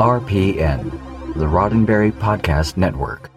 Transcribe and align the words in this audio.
RPN, 0.00 0.90
the 1.34 1.44
Roddenberry 1.44 2.10
Podcast 2.10 2.78
Network. 2.78 3.28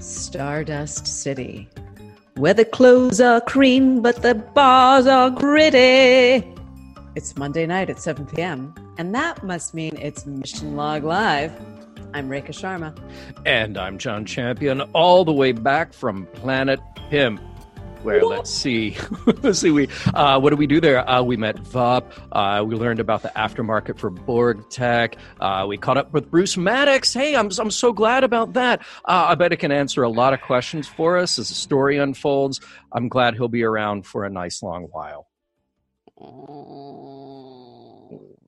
Stardust 0.00 1.08
City, 1.08 1.68
where 2.36 2.54
the 2.54 2.64
clothes 2.64 3.20
are 3.20 3.40
cream 3.40 4.00
but 4.00 4.22
the 4.22 4.36
bars 4.36 5.08
are 5.08 5.28
gritty. 5.28 6.46
It's 7.16 7.36
Monday 7.36 7.66
night 7.66 7.90
at 7.90 8.00
7 8.00 8.26
p.m., 8.26 8.72
and 8.96 9.12
that 9.16 9.42
must 9.42 9.74
mean 9.74 9.96
it's 9.96 10.24
Mission 10.24 10.76
Log 10.76 11.02
Live. 11.02 11.50
I'm 12.12 12.28
Rekha 12.28 12.48
Sharma. 12.48 12.96
And 13.46 13.78
I'm 13.78 13.98
John 13.98 14.24
Champion, 14.24 14.80
all 14.92 15.24
the 15.24 15.32
way 15.32 15.52
back 15.52 15.92
from 15.92 16.26
Planet 16.26 16.80
Pimp. 17.08 17.40
Where 18.02 18.24
let's 18.24 18.50
see, 18.50 18.96
let's 19.42 19.58
see. 19.58 19.70
We 19.70 19.88
uh, 20.14 20.40
what 20.40 20.50
did 20.50 20.58
we 20.58 20.66
do 20.66 20.80
there? 20.80 21.08
Uh, 21.08 21.22
we 21.22 21.36
met 21.36 21.56
Vup. 21.56 22.04
Uh, 22.32 22.64
we 22.64 22.74
learned 22.74 22.98
about 22.98 23.22
the 23.22 23.28
aftermarket 23.36 23.98
for 23.98 24.08
Borg 24.08 24.70
Tech. 24.70 25.16
Uh, 25.38 25.66
we 25.68 25.76
caught 25.76 25.98
up 25.98 26.10
with 26.10 26.30
Bruce 26.30 26.56
Maddox. 26.56 27.12
Hey, 27.12 27.36
I'm 27.36 27.50
I'm 27.58 27.70
so 27.70 27.92
glad 27.92 28.24
about 28.24 28.54
that. 28.54 28.80
Uh, 29.04 29.26
I 29.28 29.34
bet 29.34 29.52
it 29.52 29.58
can 29.58 29.70
answer 29.70 30.02
a 30.02 30.08
lot 30.08 30.32
of 30.32 30.40
questions 30.40 30.88
for 30.88 31.18
us 31.18 31.38
as 31.38 31.50
the 31.50 31.54
story 31.54 31.98
unfolds. 31.98 32.58
I'm 32.92 33.08
glad 33.08 33.34
he'll 33.34 33.48
be 33.48 33.64
around 33.64 34.06
for 34.06 34.24
a 34.24 34.30
nice 34.30 34.62
long 34.62 34.84
while. 34.84 35.28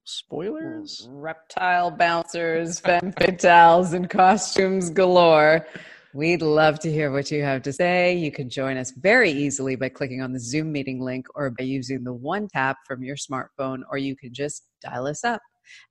Spoilers. 0.04 1.06
Reptile 1.10 1.90
bouncers, 1.92 2.80
femme 2.80 3.12
fatales, 3.12 3.92
and 3.92 4.10
costumes 4.10 4.90
galore. 4.90 5.66
We'd 6.12 6.42
love 6.42 6.80
to 6.80 6.92
hear 6.92 7.12
what 7.12 7.30
you 7.30 7.42
have 7.44 7.62
to 7.62 7.72
say. 7.72 8.14
You 8.14 8.32
can 8.32 8.50
join 8.50 8.76
us 8.76 8.90
very 8.90 9.30
easily 9.30 9.76
by 9.76 9.88
clicking 9.88 10.20
on 10.20 10.32
the 10.32 10.40
Zoom 10.40 10.72
meeting 10.72 11.00
link 11.00 11.26
or 11.34 11.50
by 11.50 11.64
using 11.64 12.02
the 12.02 12.12
one 12.12 12.48
tap 12.48 12.78
from 12.86 13.02
your 13.02 13.16
smartphone, 13.16 13.82
or 13.90 13.96
you 13.96 14.16
can 14.16 14.34
just 14.34 14.64
dial 14.82 15.06
us 15.06 15.24
up 15.24 15.40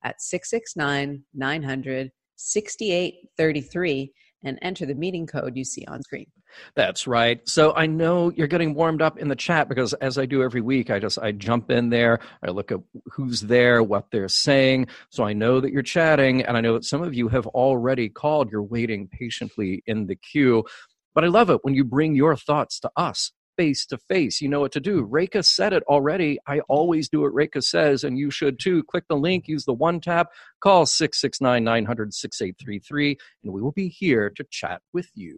at 0.03 0.21
669 0.21 1.23
900 1.33 2.11
6833 2.35 4.11
and 4.43 4.57
enter 4.61 4.85
the 4.85 4.95
meeting 4.95 5.27
code 5.27 5.55
you 5.55 5.63
see 5.63 5.85
on 5.87 6.01
screen. 6.01 6.27
That's 6.75 7.07
right. 7.07 7.47
So 7.47 7.73
I 7.75 7.85
know 7.85 8.29
you're 8.31 8.47
getting 8.47 8.73
warmed 8.73 9.01
up 9.01 9.17
in 9.17 9.27
the 9.27 9.35
chat 9.35 9.69
because 9.69 9.93
as 9.95 10.17
I 10.17 10.25
do 10.25 10.43
every 10.43 10.61
week, 10.61 10.89
I 10.89 10.99
just 10.99 11.17
I 11.19 11.31
jump 11.31 11.71
in 11.71 11.89
there, 11.89 12.19
I 12.43 12.51
look 12.51 12.71
at 12.71 12.79
who's 13.05 13.41
there, 13.41 13.81
what 13.83 14.11
they're 14.11 14.27
saying. 14.27 14.87
So 15.09 15.23
I 15.23 15.33
know 15.33 15.61
that 15.61 15.71
you're 15.71 15.81
chatting 15.81 16.43
and 16.43 16.57
I 16.57 16.61
know 16.61 16.73
that 16.73 16.85
some 16.85 17.01
of 17.01 17.13
you 17.13 17.27
have 17.29 17.47
already 17.47 18.09
called, 18.09 18.51
you're 18.51 18.63
waiting 18.63 19.07
patiently 19.07 19.83
in 19.85 20.07
the 20.07 20.15
queue. 20.15 20.65
But 21.13 21.23
I 21.23 21.27
love 21.27 21.49
it 21.49 21.59
when 21.63 21.73
you 21.73 21.83
bring 21.83 22.15
your 22.15 22.35
thoughts 22.35 22.79
to 22.81 22.91
us 22.95 23.31
face 23.61 23.85
to 23.85 23.97
face. 23.97 24.41
You 24.41 24.49
know 24.49 24.59
what 24.59 24.71
to 24.71 24.79
do. 24.79 25.05
Rekha 25.05 25.45
said 25.45 25.71
it 25.71 25.83
already. 25.83 26.39
I 26.47 26.61
always 26.61 27.07
do 27.09 27.21
what 27.21 27.33
Rekha 27.33 27.63
says, 27.63 28.03
and 28.03 28.17
you 28.17 28.31
should 28.31 28.59
too. 28.59 28.83
Click 28.85 29.03
the 29.07 29.15
link, 29.15 29.47
use 29.47 29.65
the 29.65 29.73
one 29.73 30.01
tap, 30.01 30.29
call 30.63 30.87
669 30.87 31.63
900 31.63 32.11
6833, 32.11 33.17
and 33.43 33.53
we 33.53 33.61
will 33.61 33.71
be 33.71 33.87
here 33.87 34.31
to 34.31 34.43
chat 34.49 34.81
with 34.93 35.09
you. 35.13 35.37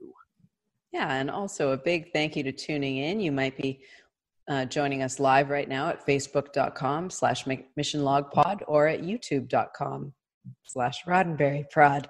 Yeah, 0.94 1.14
and 1.14 1.30
also 1.30 1.72
a 1.72 1.78
big 1.78 2.14
thank 2.14 2.38
you 2.38 2.44
to 2.44 2.54
tuning 2.54 2.98
in. 2.98 3.20
You 3.20 3.34
might 3.34 3.58
be 3.58 3.82
uh, 4.48 4.66
joining 4.66 5.04
us 5.04 5.20
live 5.20 5.50
right 5.50 5.68
now 5.68 5.90
at 5.90 6.06
facebook.com 6.08 7.10
slash 7.10 7.46
mission 7.76 8.04
log 8.06 8.32
pod 8.32 8.64
or 8.68 8.88
at 8.88 9.02
youtube.com 9.02 10.14
slash 10.64 11.04
roddenberryprod. 11.06 12.06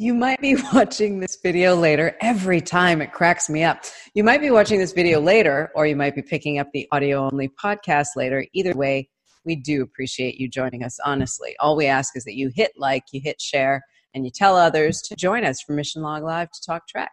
You 0.00 0.14
might 0.14 0.40
be 0.40 0.56
watching 0.72 1.20
this 1.20 1.36
video 1.42 1.74
later. 1.74 2.16
Every 2.22 2.62
time 2.62 3.02
it 3.02 3.12
cracks 3.12 3.50
me 3.50 3.64
up. 3.64 3.84
You 4.14 4.24
might 4.24 4.40
be 4.40 4.50
watching 4.50 4.78
this 4.78 4.92
video 4.92 5.20
later, 5.20 5.70
or 5.74 5.86
you 5.86 5.94
might 5.94 6.14
be 6.14 6.22
picking 6.22 6.58
up 6.58 6.68
the 6.72 6.88
audio 6.90 7.28
only 7.30 7.50
podcast 7.62 8.16
later. 8.16 8.46
Either 8.54 8.72
way, 8.72 9.10
we 9.44 9.56
do 9.56 9.82
appreciate 9.82 10.40
you 10.40 10.48
joining 10.48 10.84
us, 10.84 10.98
honestly. 11.04 11.54
All 11.60 11.76
we 11.76 11.84
ask 11.84 12.16
is 12.16 12.24
that 12.24 12.34
you 12.34 12.50
hit 12.54 12.72
like, 12.78 13.02
you 13.12 13.20
hit 13.22 13.42
share, 13.42 13.82
and 14.14 14.24
you 14.24 14.30
tell 14.34 14.56
others 14.56 15.02
to 15.02 15.16
join 15.16 15.44
us 15.44 15.60
for 15.60 15.74
Mission 15.74 16.00
Log 16.00 16.22
Live 16.22 16.50
to 16.50 16.62
talk 16.64 16.88
Trek. 16.88 17.12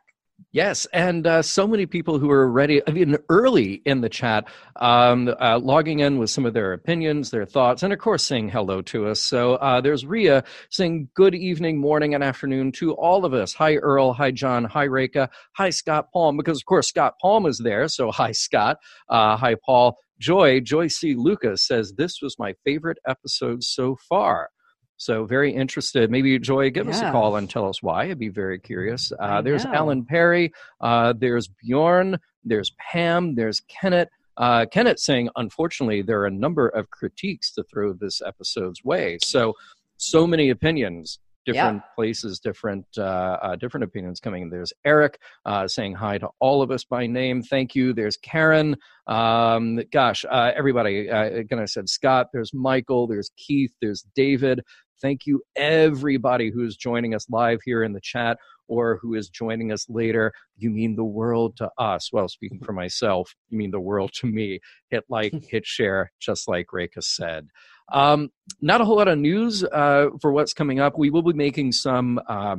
Yes, 0.51 0.85
and 0.93 1.25
uh, 1.25 1.41
so 1.41 1.67
many 1.67 1.85
people 1.85 2.19
who 2.19 2.31
are 2.31 2.49
ready, 2.49 2.81
I 2.87 2.91
mean, 2.91 3.17
early 3.27 3.81
in 3.85 4.01
the 4.01 4.09
chat, 4.09 4.47
um, 4.75 5.33
uh, 5.39 5.59
logging 5.59 5.99
in 5.99 6.19
with 6.19 6.29
some 6.29 6.45
of 6.45 6.53
their 6.53 6.73
opinions, 6.73 7.31
their 7.31 7.45
thoughts, 7.45 7.83
and 7.83 7.91
of 7.91 7.99
course 7.99 8.23
saying 8.23 8.49
hello 8.49 8.81
to 8.83 9.07
us. 9.07 9.19
So 9.19 9.55
uh, 9.55 9.81
there's 9.81 10.05
Ria 10.05 10.43
saying 10.69 11.09
good 11.15 11.35
evening, 11.35 11.79
morning, 11.79 12.13
and 12.13 12.23
afternoon 12.23 12.71
to 12.73 12.93
all 12.93 13.25
of 13.25 13.33
us. 13.33 13.53
Hi, 13.55 13.75
Earl. 13.75 14.13
Hi, 14.13 14.31
John. 14.31 14.63
Hi, 14.65 14.87
Rekha. 14.87 15.29
Hi, 15.57 15.69
Scott 15.69 16.11
Palm, 16.13 16.37
because 16.37 16.59
of 16.59 16.65
course 16.65 16.87
Scott 16.87 17.15
Palm 17.21 17.45
is 17.45 17.57
there. 17.57 17.87
So 17.87 18.11
hi, 18.11 18.31
Scott. 18.31 18.77
Uh, 19.09 19.37
hi, 19.37 19.55
Paul. 19.65 19.97
Joy, 20.19 20.61
Joy 20.61 20.87
C. 20.87 21.13
Lucas 21.13 21.65
says, 21.65 21.93
This 21.97 22.19
was 22.21 22.39
my 22.39 22.53
favorite 22.63 22.97
episode 23.07 23.63
so 23.63 23.97
far. 24.09 24.49
So 24.97 25.25
very 25.25 25.53
interested. 25.53 26.09
Maybe 26.09 26.37
Joy, 26.39 26.71
give 26.71 26.87
yeah. 26.87 26.93
us 26.93 27.01
a 27.01 27.11
call 27.11 27.35
and 27.35 27.49
tell 27.49 27.69
us 27.69 27.81
why. 27.81 28.05
I'd 28.05 28.19
be 28.19 28.29
very 28.29 28.59
curious. 28.59 29.11
Uh, 29.19 29.41
there's 29.41 29.63
know. 29.63 29.73
Alan 29.73 30.05
Perry. 30.05 30.51
Uh, 30.81 31.13
there's 31.17 31.47
Bjorn. 31.47 32.17
There's 32.43 32.71
Pam. 32.79 33.35
There's 33.35 33.61
Kenneth. 33.67 34.09
Uh, 34.37 34.65
Kenneth 34.71 34.99
saying, 34.99 35.29
unfortunately, 35.35 36.01
there 36.01 36.19
are 36.21 36.27
a 36.27 36.31
number 36.31 36.67
of 36.69 36.89
critiques 36.89 37.53
to 37.53 37.63
throw 37.63 37.93
this 37.93 38.21
episode's 38.21 38.83
way. 38.83 39.17
So, 39.23 39.53
so 39.97 40.27
many 40.27 40.49
opinions 40.49 41.19
different 41.47 41.77
yeah. 41.77 41.95
places, 41.95 42.39
different 42.39 42.85
uh, 42.97 43.37
uh, 43.41 43.55
different 43.55 43.85
opinions 43.85 44.19
coming. 44.19 44.49
There's 44.49 44.73
Eric 44.85 45.17
uh, 45.45 45.67
saying 45.67 45.95
hi 45.95 46.17
to 46.17 46.27
all 46.39 46.61
of 46.61 46.71
us 46.71 46.83
by 46.83 47.07
name. 47.07 47.41
Thank 47.41 47.73
you. 47.73 47.93
There's 47.93 48.17
Karen. 48.17 48.75
Um, 49.07 49.79
gosh, 49.91 50.25
uh, 50.29 50.51
everybody. 50.55 51.09
Uh, 51.09 51.23
again, 51.23 51.59
I 51.59 51.65
said 51.65 51.87
Scott. 51.87 52.27
There's 52.33 52.53
Michael. 52.53 53.07
There's 53.07 53.31
Keith. 53.37 53.71
There's 53.81 54.05
David. 54.13 54.61
Thank 55.01 55.25
you, 55.25 55.41
everybody 55.55 56.51
who 56.51 56.63
is 56.63 56.75
joining 56.75 57.13
us 57.13 57.29
live 57.29 57.59
here 57.63 57.83
in 57.83 57.93
the 57.93 58.01
chat 58.01 58.37
or 58.67 58.99
who 59.01 59.13
is 59.13 59.29
joining 59.29 59.71
us 59.71 59.87
later. 59.89 60.33
You 60.57 60.69
mean 60.69 60.95
the 60.95 61.03
world 61.03 61.57
to 61.57 61.69
us. 61.77 62.11
Well, 62.11 62.27
speaking 62.27 62.59
for 62.59 62.73
myself, 62.73 63.33
you 63.49 63.57
mean 63.57 63.71
the 63.71 63.79
world 63.79 64.11
to 64.15 64.27
me. 64.27 64.59
Hit 64.89 65.05
like, 65.09 65.33
hit 65.49 65.65
share, 65.65 66.11
just 66.19 66.47
like 66.47 66.67
Rekha 66.73 67.03
said. 67.03 67.47
Um, 67.91 68.29
not 68.61 68.81
a 68.81 68.85
whole 68.85 68.97
lot 68.97 69.07
of 69.07 69.17
news 69.17 69.63
uh, 69.63 70.07
for 70.21 70.31
what's 70.31 70.53
coming 70.53 70.79
up. 70.79 70.97
We 70.97 71.09
will 71.09 71.21
be 71.21 71.33
making 71.33 71.71
some 71.71 72.19
uh, 72.27 72.57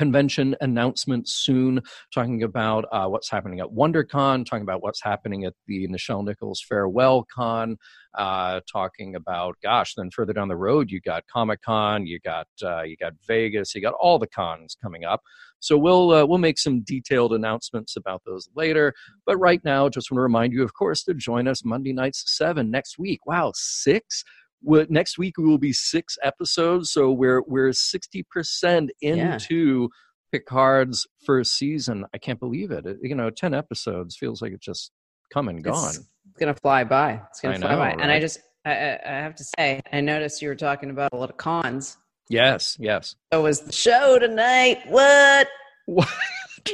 convention 0.00 0.56
announcement 0.62 1.28
soon, 1.28 1.78
talking 2.14 2.42
about 2.42 2.86
uh, 2.90 3.06
what's 3.06 3.30
happening 3.30 3.60
at 3.60 3.66
WonderCon, 3.66 4.46
talking 4.46 4.62
about 4.62 4.82
what's 4.82 5.02
happening 5.02 5.44
at 5.44 5.52
the 5.66 5.86
Nichelle 5.88 6.24
Nichols 6.24 6.64
Farewell 6.66 7.26
Con, 7.30 7.76
uh, 8.14 8.60
talking 8.72 9.14
about 9.14 9.56
gosh, 9.62 9.92
then 9.94 10.10
further 10.10 10.32
down 10.32 10.48
the 10.48 10.56
road 10.56 10.90
you 10.90 11.02
got 11.02 11.26
Comic 11.26 11.60
Con, 11.60 12.06
you 12.06 12.18
got 12.18 12.48
uh, 12.64 12.80
you 12.80 12.96
got 12.96 13.12
Vegas, 13.28 13.74
you 13.74 13.82
got 13.82 13.92
all 14.00 14.18
the 14.18 14.26
cons 14.26 14.74
coming 14.82 15.04
up. 15.04 15.20
So 15.58 15.76
we'll 15.76 16.12
uh, 16.12 16.24
we'll 16.24 16.38
make 16.38 16.58
some 16.58 16.80
detailed 16.80 17.34
announcements 17.34 17.94
about 17.94 18.22
those 18.24 18.48
later. 18.56 18.94
But 19.26 19.36
right 19.36 19.62
now, 19.64 19.90
just 19.90 20.10
want 20.10 20.16
to 20.16 20.22
remind 20.22 20.54
you, 20.54 20.62
of 20.62 20.72
course, 20.72 21.04
to 21.04 21.12
join 21.12 21.46
us 21.46 21.62
Monday 21.62 21.92
nights 21.92 22.24
seven 22.26 22.70
next 22.70 22.98
week. 22.98 23.26
Wow, 23.26 23.52
six 23.54 24.24
next 24.62 25.18
week 25.18 25.38
we 25.38 25.44
will 25.44 25.58
be 25.58 25.72
six 25.72 26.16
episodes, 26.22 26.90
so 26.90 27.10
we're 27.10 27.42
we're 27.42 27.72
sixty 27.72 28.22
percent 28.30 28.90
into 29.00 29.88
yeah. 29.90 30.38
Picard's 30.38 31.06
first 31.24 31.56
season. 31.56 32.04
I 32.14 32.18
can't 32.18 32.38
believe 32.40 32.70
it. 32.70 32.86
it. 32.86 32.98
You 33.02 33.14
know, 33.14 33.30
ten 33.30 33.54
episodes 33.54 34.16
feels 34.16 34.42
like 34.42 34.52
it's 34.52 34.64
just 34.64 34.92
come 35.32 35.48
and 35.48 35.62
gone. 35.62 35.88
It's 35.88 36.38
gonna 36.38 36.54
fly 36.54 36.84
by. 36.84 37.20
It's 37.30 37.40
gonna 37.40 37.56
I 37.56 37.58
fly 37.58 37.70
know, 37.70 37.76
by. 37.76 37.86
Right? 37.88 38.00
And 38.00 38.10
I 38.10 38.20
just 38.20 38.40
I, 38.64 38.98
I 39.04 39.12
have 39.12 39.34
to 39.36 39.44
say, 39.58 39.80
I 39.92 40.00
noticed 40.00 40.42
you 40.42 40.48
were 40.48 40.54
talking 40.54 40.90
about 40.90 41.12
a 41.12 41.16
lot 41.16 41.30
of 41.30 41.36
cons. 41.36 41.96
Yes, 42.28 42.76
yes. 42.78 43.16
So 43.32 43.42
was 43.42 43.60
the 43.60 43.72
show 43.72 44.18
tonight? 44.18 44.82
What? 44.86 45.48
What? 45.86 46.08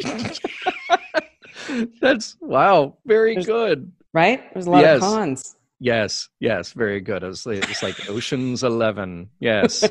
That's 2.00 2.36
wow, 2.40 2.96
very 3.06 3.34
There's, 3.34 3.46
good. 3.46 3.92
Right? 4.12 4.52
There's 4.52 4.66
a 4.66 4.70
lot 4.70 4.82
yes. 4.82 4.96
of 4.96 5.02
cons. 5.02 5.55
Yes, 5.78 6.28
yes, 6.40 6.72
very 6.72 7.00
good. 7.00 7.22
It 7.22 7.26
was, 7.26 7.46
it's 7.46 7.82
like 7.82 8.08
Ocean's 8.08 8.62
Eleven. 8.62 9.28
Yes. 9.40 9.84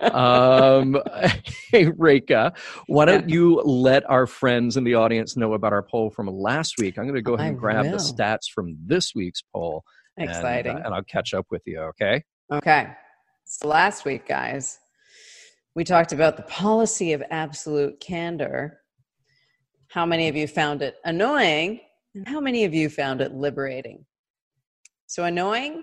um, 0.00 1.00
hey, 1.70 1.86
Rekha, 1.86 2.56
why 2.88 3.04
don't 3.04 3.28
you 3.28 3.60
let 3.60 4.08
our 4.10 4.26
friends 4.26 4.76
in 4.76 4.82
the 4.82 4.96
audience 4.96 5.36
know 5.36 5.54
about 5.54 5.72
our 5.72 5.82
poll 5.82 6.10
from 6.10 6.26
last 6.26 6.78
week? 6.78 6.98
I'm 6.98 7.04
going 7.04 7.14
to 7.14 7.22
go 7.22 7.34
ahead 7.34 7.48
and 7.48 7.56
I 7.56 7.60
grab 7.60 7.84
will. 7.84 7.92
the 7.92 7.98
stats 7.98 8.50
from 8.52 8.76
this 8.84 9.12
week's 9.14 9.42
poll. 9.54 9.84
Exciting. 10.16 10.72
And, 10.72 10.80
uh, 10.80 10.86
and 10.86 10.94
I'll 10.94 11.04
catch 11.04 11.32
up 11.32 11.46
with 11.50 11.62
you, 11.64 11.78
okay? 11.80 12.24
Okay. 12.52 12.88
So 13.44 13.68
last 13.68 14.04
week, 14.04 14.26
guys, 14.26 14.80
we 15.76 15.84
talked 15.84 16.12
about 16.12 16.36
the 16.36 16.42
policy 16.42 17.12
of 17.12 17.22
absolute 17.30 18.00
candor. 18.00 18.80
How 19.88 20.04
many 20.06 20.28
of 20.28 20.34
you 20.34 20.48
found 20.48 20.82
it 20.82 20.96
annoying? 21.04 21.80
And 22.14 22.26
how 22.26 22.40
many 22.40 22.64
of 22.64 22.74
you 22.74 22.88
found 22.88 23.20
it 23.20 23.32
liberating? 23.32 24.04
So 25.10 25.24
annoying, 25.24 25.82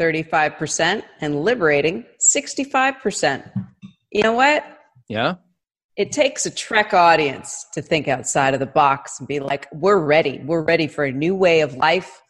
35%, 0.00 1.04
and 1.20 1.44
liberating, 1.44 2.04
65%. 2.18 3.52
You 4.10 4.22
know 4.24 4.32
what? 4.32 4.64
Yeah. 5.08 5.36
it 5.96 6.10
takes 6.10 6.44
a 6.44 6.50
Trek 6.50 6.92
audience 6.92 7.66
to 7.74 7.82
think 7.82 8.08
outside 8.08 8.54
of 8.54 8.60
the 8.60 8.66
box 8.66 9.20
and 9.20 9.28
be 9.28 9.38
like, 9.38 9.68
we're 9.72 10.00
ready. 10.00 10.40
We're 10.44 10.64
ready 10.64 10.88
for 10.88 11.04
a 11.04 11.12
new 11.12 11.36
way 11.36 11.60
of 11.60 11.74
life. 11.74 12.20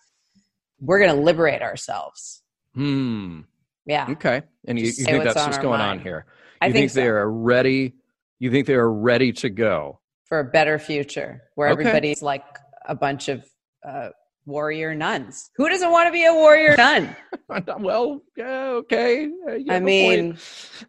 We're 0.82 0.98
going 0.98 1.16
to 1.16 1.22
liberate 1.22 1.62
ourselves. 1.62 2.42
Hmm. 2.74 3.40
Yeah. 3.86 4.08
Okay. 4.10 4.42
And 4.66 4.78
you, 4.78 4.84
you 4.84 4.92
think 4.92 5.24
that's 5.24 5.34
what's 5.34 5.56
going 5.56 5.80
on 5.80 5.96
mind. 5.96 6.02
here? 6.02 6.26
I 6.60 6.66
think, 6.66 6.74
think 6.74 6.90
so. 6.90 7.00
they 7.00 7.06
are 7.06 7.30
ready? 7.30 7.94
You 8.38 8.50
think 8.50 8.66
they 8.66 8.74
are 8.74 8.92
ready 8.92 9.32
to 9.32 9.48
go? 9.48 10.00
for 10.26 10.40
a 10.40 10.44
better 10.44 10.78
future 10.78 11.40
where 11.54 11.70
Okay. 11.70 11.80
everybody's 11.80 12.20
like 12.20 12.44
a 12.84 12.94
bunch 12.94 13.30
of 13.30 13.42
uh, 13.88 14.10
warrior 14.52 14.94
nuns. 14.94 15.50
Who 15.56 15.68
doesn't 15.68 15.90
want 15.92 16.08
to 16.08 16.12
be 16.12 16.24
a 16.24 16.32
warrior 16.32 16.74
nun? 16.76 17.14
well, 17.78 18.22
yeah, 18.36 18.70
okay. 18.82 19.26
uh, 19.46 19.52
I 19.52 19.52
have 19.52 19.60
a 19.60 19.66
point. 19.68 19.84
mean, 19.84 20.38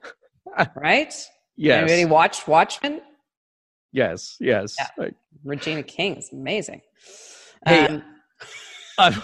right? 0.75 1.13
yes, 1.55 1.91
Anybody 1.91 2.05
watched 2.05 2.47
Watchmen? 2.47 3.01
yes, 3.91 4.37
yes. 4.39 4.75
Yeah. 4.79 4.87
Like, 4.97 5.13
Regina 5.43 5.83
King 5.83 6.15
is 6.15 6.31
amazing. 6.33 6.81
Hey, 7.65 8.01
Um, 8.97 9.21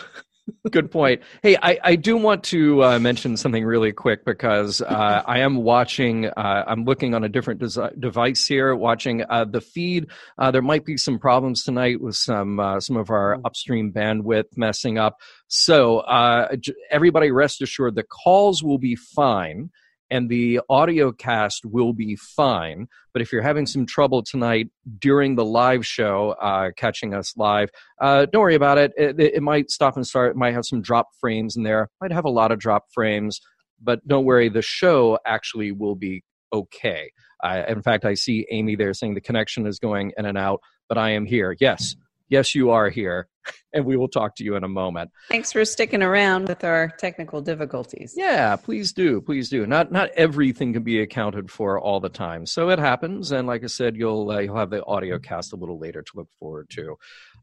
good 0.71 0.91
point. 0.91 1.21
Hey, 1.41 1.57
I, 1.61 1.79
I 1.83 1.95
do 1.95 2.17
want 2.17 2.43
to 2.45 2.83
uh, 2.83 2.99
mention 2.99 3.37
something 3.37 3.63
really 3.65 3.91
quick 3.91 4.25
because 4.25 4.81
uh, 4.81 5.23
I 5.25 5.39
am 5.39 5.57
watching, 5.57 6.27
uh, 6.27 6.63
I'm 6.67 6.85
looking 6.85 7.13
on 7.13 7.23
a 7.23 7.29
different 7.29 7.61
desi- 7.61 7.99
device 7.99 8.45
here, 8.45 8.75
watching 8.75 9.23
uh, 9.29 9.45
the 9.45 9.61
feed. 9.61 10.07
Uh, 10.37 10.51
there 10.51 10.61
might 10.61 10.85
be 10.85 10.97
some 10.97 11.19
problems 11.19 11.63
tonight 11.63 12.01
with 12.01 12.15
some 12.15 12.59
uh, 12.59 12.79
some 12.79 12.97
of 12.97 13.09
our 13.09 13.39
upstream 13.45 13.91
bandwidth 13.91 14.55
messing 14.55 14.97
up. 14.97 15.19
So 15.47 15.99
uh, 15.99 16.55
j- 16.57 16.73
everybody 16.91 17.31
rest 17.31 17.61
assured 17.61 17.95
the 17.95 18.03
calls 18.03 18.63
will 18.63 18.79
be 18.79 18.95
fine. 18.95 19.69
And 20.11 20.29
the 20.29 20.61
audio 20.69 21.11
cast 21.11 21.65
will 21.65 21.93
be 21.93 22.15
fine. 22.15 22.87
But 23.11 23.21
if 23.21 23.31
you're 23.31 23.41
having 23.41 23.65
some 23.65 23.85
trouble 23.85 24.21
tonight 24.21 24.69
during 24.99 25.35
the 25.35 25.45
live 25.45 25.85
show, 25.85 26.35
uh, 26.41 26.71
catching 26.77 27.13
us 27.13 27.35
live, 27.35 27.69
uh, 27.99 28.27
don't 28.31 28.41
worry 28.41 28.55
about 28.55 28.77
it. 28.77 28.93
it. 28.97 29.19
It 29.19 29.41
might 29.41 29.71
stop 29.71 29.95
and 29.95 30.05
start. 30.05 30.31
It 30.31 30.37
might 30.37 30.53
have 30.53 30.65
some 30.65 30.81
drop 30.81 31.07
frames 31.19 31.55
in 31.55 31.63
there. 31.63 31.89
Might 32.01 32.11
have 32.11 32.25
a 32.25 32.29
lot 32.29 32.51
of 32.51 32.59
drop 32.59 32.85
frames, 32.93 33.41
but 33.81 34.07
don't 34.07 34.25
worry. 34.25 34.49
The 34.49 34.61
show 34.61 35.17
actually 35.25 35.71
will 35.71 35.95
be 35.95 36.23
okay. 36.53 37.11
Uh, 37.43 37.63
in 37.67 37.81
fact, 37.81 38.05
I 38.05 38.13
see 38.13 38.47
Amy 38.51 38.75
there 38.75 38.93
saying 38.93 39.13
the 39.13 39.21
connection 39.21 39.67
is 39.67 39.79
going 39.79 40.13
in 40.17 40.25
and 40.25 40.37
out, 40.37 40.61
but 40.87 40.97
I 40.97 41.11
am 41.11 41.25
here. 41.25 41.55
Yes, 41.59 41.95
yes, 42.29 42.55
you 42.55 42.71
are 42.71 42.89
here, 42.89 43.27
and 43.73 43.85
we 43.85 43.97
will 43.97 44.07
talk 44.07 44.35
to 44.35 44.43
you 44.43 44.55
in 44.55 44.63
a 44.63 44.67
moment. 44.67 45.11
thanks 45.29 45.51
for 45.51 45.63
sticking 45.65 46.01
around 46.03 46.47
with 46.47 46.63
our 46.63 46.89
technical 46.97 47.41
difficulties. 47.41 48.13
Yeah, 48.15 48.55
please 48.55 48.93
do, 48.93 49.21
please 49.21 49.49
do. 49.49 49.65
Not 49.65 49.91
not 49.91 50.09
everything 50.15 50.73
can 50.73 50.83
be 50.83 51.01
accounted 51.01 51.51
for 51.51 51.79
all 51.79 51.99
the 51.99 52.09
time, 52.09 52.45
so 52.45 52.69
it 52.69 52.79
happens. 52.79 53.31
And 53.31 53.47
like 53.47 53.63
I 53.63 53.67
said, 53.67 53.95
you'll 53.95 54.29
uh, 54.31 54.39
you'll 54.39 54.57
have 54.57 54.69
the 54.69 54.83
audio 54.85 55.19
cast 55.19 55.53
a 55.53 55.55
little 55.55 55.79
later 55.79 56.01
to 56.01 56.11
look 56.15 56.29
forward 56.39 56.69
to. 56.71 56.95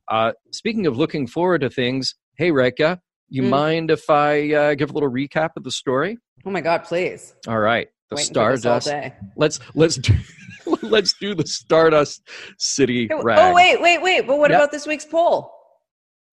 Uh, 0.08 0.32
speaking 0.52 0.86
of 0.86 0.96
looking 0.96 1.26
forward 1.26 1.60
to 1.60 1.70
things, 1.70 2.14
hey 2.36 2.50
Rekha, 2.50 2.98
you 3.28 3.42
Mm. 3.42 3.48
mind 3.50 3.90
if 3.90 4.08
I 4.10 4.52
uh, 4.52 4.74
give 4.74 4.90
a 4.90 4.92
little 4.92 5.10
recap 5.10 5.50
of 5.56 5.64
the 5.64 5.70
story? 5.70 6.18
Oh 6.44 6.50
my 6.50 6.60
God, 6.60 6.84
please. 6.84 7.34
All 7.46 7.58
right, 7.58 7.88
the 8.10 8.16
Waiting 8.16 8.32
Stardust. 8.34 8.88
day. 8.88 9.14
Let's 9.36 9.60
let's 9.74 9.96
do, 9.96 10.12
let's 10.82 11.14
do 11.14 11.34
the 11.34 11.46
Stardust 11.46 12.28
City 12.58 13.08
Oh, 13.12 13.22
rag. 13.22 13.54
wait, 13.54 13.80
wait, 13.80 14.02
wait. 14.02 14.26
But 14.26 14.38
what 14.38 14.50
Yeah. 14.50 14.56
about 14.56 14.72
this 14.72 14.86
week's 14.86 15.04
poll? 15.06 15.52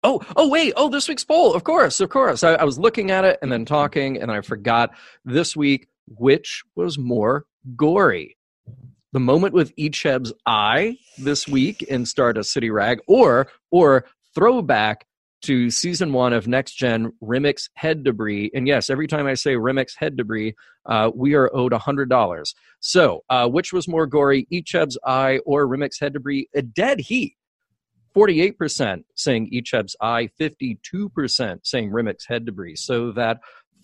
Oh, 0.04 0.22
oh, 0.36 0.50
wait. 0.50 0.74
Oh, 0.76 0.90
this 0.90 1.08
week's 1.08 1.24
poll. 1.24 1.54
Of 1.54 1.64
course, 1.64 2.00
of 2.00 2.10
course. 2.10 2.44
I, 2.44 2.56
I 2.56 2.64
was 2.64 2.78
looking 2.78 3.10
at 3.10 3.24
it 3.24 3.40
and 3.42 3.52
then 3.52 3.66
talking, 3.66 4.22
and 4.22 4.32
I 4.32 4.42
forgot 4.42 4.92
this 5.24 5.56
week 5.56 5.88
which 6.08 6.64
was 6.76 6.98
more 6.98 7.46
gory. 7.76 8.38
The 9.14 9.20
moment 9.20 9.54
with 9.54 9.76
Icheb's 9.76 10.34
eye 10.46 10.98
this 11.18 11.48
week 11.48 11.84
in 11.84 12.06
Stardust 12.06 12.52
City 12.52 12.70
Rag, 12.70 13.00
or 13.08 13.48
or 13.72 14.06
throwback 14.34 15.06
to 15.44 15.70
season 15.70 16.14
one 16.14 16.34
of 16.34 16.48
Next 16.48 16.74
Gen 16.74 17.12
Remmick's 17.22 17.70
Head 17.76 18.04
Debris. 18.04 18.50
And 18.54 18.68
yes, 18.68 18.90
every 18.90 19.08
time 19.08 19.28
I 19.28 19.34
say 19.36 19.54
Remmick's 19.54 19.96
Head 19.96 20.16
Debris, 20.18 20.56
uh, 20.86 21.12
we 21.14 21.36
are 21.36 21.54
owed 21.56 21.74
hundred 21.74 22.10
dollars. 22.10 22.56
So, 22.80 23.24
uh, 23.30 23.48
which 23.48 23.72
was 23.72 23.88
more 23.88 24.08
gory, 24.08 24.48
Icheb's 24.52 24.98
eye 25.06 25.40
or 25.46 25.68
Remmick's 25.68 26.00
Head 26.00 26.14
Debris? 26.14 26.48
A 26.56 26.62
dead 26.64 27.02
heat. 27.02 27.36
48% 28.15 29.04
saying 29.15 29.50
Icheb's 29.51 29.95
eye, 30.01 30.30
52% 30.39 31.60
saying 31.63 31.92
Remmick's 31.92 32.27
head 32.27 32.45
debris. 32.45 32.75
So 32.75 33.12
that 33.13 33.39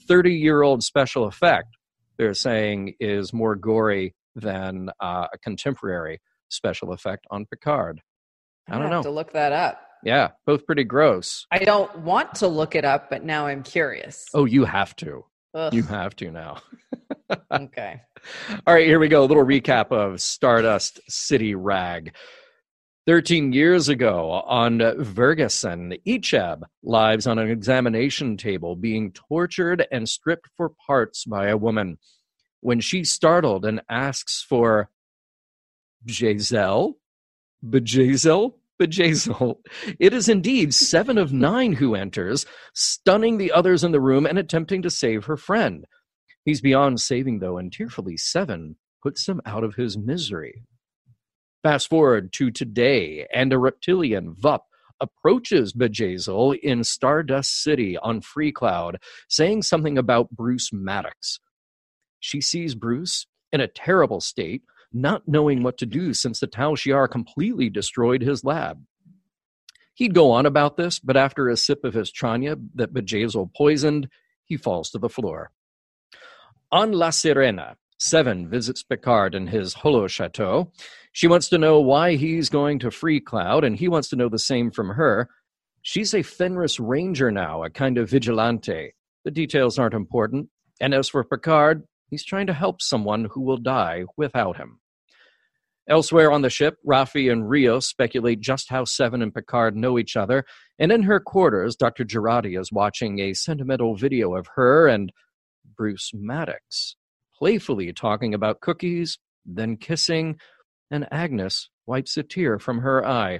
30 0.07 0.33
year 0.33 0.61
old 0.61 0.83
special 0.83 1.25
effect, 1.25 1.67
they're 2.17 2.33
saying, 2.33 2.95
is 2.99 3.33
more 3.33 3.55
gory 3.55 4.13
than 4.35 4.89
uh, 4.99 5.27
a 5.33 5.37
contemporary 5.39 6.19
special 6.49 6.91
effect 6.93 7.25
on 7.31 7.45
Picard. 7.45 8.01
I 8.67 8.73
don't 8.73 8.83
have 8.83 8.91
know. 8.91 9.03
to 9.03 9.09
look 9.09 9.33
that 9.33 9.51
up. 9.51 9.81
Yeah, 10.03 10.29
both 10.45 10.65
pretty 10.65 10.83
gross. 10.85 11.45
I 11.51 11.59
don't 11.59 11.93
want 11.99 12.35
to 12.35 12.47
look 12.47 12.75
it 12.75 12.85
up, 12.85 13.09
but 13.09 13.23
now 13.23 13.47
I'm 13.47 13.63
curious. 13.63 14.25
Oh, 14.33 14.45
you 14.45 14.63
have 14.65 14.95
to. 14.97 15.25
Ugh, 15.55 15.73
You 15.73 15.83
have 15.83 16.15
to 16.17 16.31
now. 16.31 16.57
okay. 17.51 18.01
All 18.67 18.73
right, 18.73 18.85
here 18.85 18.99
we 18.99 19.07
go. 19.07 19.23
A 19.23 19.25
little 19.25 19.43
recap 19.45 19.91
of 19.91 20.21
Stardust 20.21 20.99
City 21.09 21.55
Rag. 21.55 22.13
13 23.09 23.53
years 23.53 23.89
ago 23.89 24.43
on 24.45 24.77
Vergessen, 24.77 25.97
Icheb 26.05 26.61
lives 26.83 27.25
on 27.25 27.39
an 27.39 27.49
examination 27.49 28.37
table 28.37 28.75
being 28.75 29.11
tortured 29.13 29.87
and 29.91 30.07
stripped 30.07 30.47
for 30.55 30.73
parts 30.85 31.25
by 31.25 31.47
a 31.47 31.57
woman. 31.57 31.97
When 32.59 32.79
she's 32.79 33.09
startled 33.09 33.65
and 33.65 33.81
asks 33.89 34.45
for 34.47 34.91
Bjayzl, 36.05 36.93
Bjayzl, 37.65 38.53
Bjayzl, 38.79 39.55
it 39.99 40.13
is 40.13 40.29
indeed 40.29 40.75
seven 40.75 41.17
of 41.17 41.33
nine 41.33 41.73
who 41.73 41.95
enters, 41.95 42.45
stunning 42.75 43.39
the 43.39 43.51
others 43.51 43.83
in 43.83 43.91
the 43.91 43.99
room 43.99 44.27
and 44.27 44.37
attempting 44.37 44.83
to 44.83 44.91
save 44.91 45.25
her 45.25 45.35
friend. 45.35 45.85
He's 46.45 46.61
beyond 46.61 47.01
saving, 47.01 47.39
though, 47.39 47.57
and 47.57 47.73
tearfully 47.73 48.17
Seven 48.17 48.75
puts 49.01 49.27
him 49.27 49.41
out 49.47 49.63
of 49.63 49.73
his 49.73 49.97
misery. 49.97 50.61
Fast 51.61 51.89
forward 51.89 52.31
to 52.33 52.51
today, 52.51 53.27
and 53.33 53.51
a 53.51 53.59
reptilian, 53.59 54.33
Vup, 54.33 54.61
approaches 55.01 55.73
Bjayzl 55.73 56.57
in 56.59 56.83
Stardust 56.83 57.61
City 57.61 57.97
on 57.97 58.21
Free 58.21 58.51
Cloud, 58.51 58.99
saying 59.27 59.63
something 59.63 59.97
about 59.97 60.31
Bruce 60.31 60.71
Maddox. 60.71 61.39
She 62.19 62.39
sees 62.39 62.75
Bruce 62.75 63.27
in 63.51 63.59
a 63.59 63.67
terrible 63.67 64.21
state, 64.21 64.63
not 64.93 65.27
knowing 65.27 65.63
what 65.63 65.77
to 65.79 65.85
do 65.85 66.13
since 66.13 66.39
the 66.39 66.47
Tal 66.47 66.75
Shiar 66.75 67.09
completely 67.09 67.69
destroyed 67.69 68.21
his 68.21 68.43
lab. 68.43 68.83
He'd 69.93 70.13
go 70.13 70.31
on 70.31 70.45
about 70.45 70.77
this, 70.77 70.99
but 70.99 71.17
after 71.17 71.49
a 71.49 71.57
sip 71.57 71.83
of 71.83 71.93
his 71.93 72.11
Tranya 72.11 72.57
that 72.75 72.93
Bjayzl 72.93 73.53
poisoned, 73.53 74.09
he 74.45 74.55
falls 74.55 74.89
to 74.91 74.97
the 74.97 75.09
floor. 75.09 75.51
On 76.71 76.93
La 76.93 77.09
Sirena, 77.09 77.75
Seven 78.01 78.47
visits 78.47 78.81
Picard 78.81 79.35
in 79.35 79.47
his 79.47 79.73
Holo 79.73 80.07
Chateau. 80.07 80.71
She 81.11 81.27
wants 81.27 81.49
to 81.49 81.57
know 81.57 81.79
why 81.79 82.15
he's 82.15 82.49
going 82.49 82.79
to 82.79 82.91
Free 82.91 83.19
Cloud, 83.19 83.63
and 83.63 83.75
he 83.75 83.87
wants 83.87 84.09
to 84.09 84.15
know 84.15 84.29
the 84.29 84.39
same 84.39 84.71
from 84.71 84.89
her. 84.89 85.29
She's 85.81 86.13
a 86.13 86.21
Fenris 86.21 86.79
Ranger 86.79 87.31
now, 87.31 87.63
a 87.63 87.69
kind 87.69 87.97
of 87.97 88.09
vigilante. 88.09 88.93
The 89.25 89.31
details 89.31 89.79
aren't 89.79 89.93
important. 89.93 90.49
And 90.79 90.93
as 90.93 91.09
for 91.09 91.23
Picard, 91.23 91.83
he's 92.09 92.23
trying 92.23 92.47
to 92.47 92.53
help 92.53 92.81
someone 92.81 93.27
who 93.31 93.41
will 93.41 93.57
die 93.57 94.05
without 94.17 94.57
him. 94.57 94.79
Elsewhere 95.89 96.31
on 96.31 96.43
the 96.43 96.51
ship, 96.51 96.77
Rafi 96.87 97.31
and 97.31 97.49
Rio 97.49 97.79
speculate 97.79 98.41
just 98.41 98.69
how 98.69 98.83
Seven 98.83 99.23
and 99.23 99.33
Picard 99.33 99.75
know 99.75 99.97
each 99.97 100.15
other, 100.15 100.45
and 100.77 100.91
in 100.91 101.01
her 101.03 101.19
quarters, 101.19 101.75
Dr. 101.75 102.05
Jurati 102.05 102.59
is 102.59 102.71
watching 102.71 103.19
a 103.19 103.33
sentimental 103.33 103.95
video 103.95 104.35
of 104.35 104.47
her 104.53 104.87
and 104.87 105.11
Bruce 105.75 106.11
Maddox, 106.13 106.95
playfully 107.35 107.91
talking 107.91 108.35
about 108.35 108.61
cookies, 108.61 109.17
then 109.43 109.77
kissing, 109.77 110.37
and 110.91 111.07
Agnes 111.11 111.69
wipes 111.85 112.17
a 112.17 112.23
tear 112.23 112.59
from 112.59 112.79
her 112.79 113.05
eye. 113.05 113.39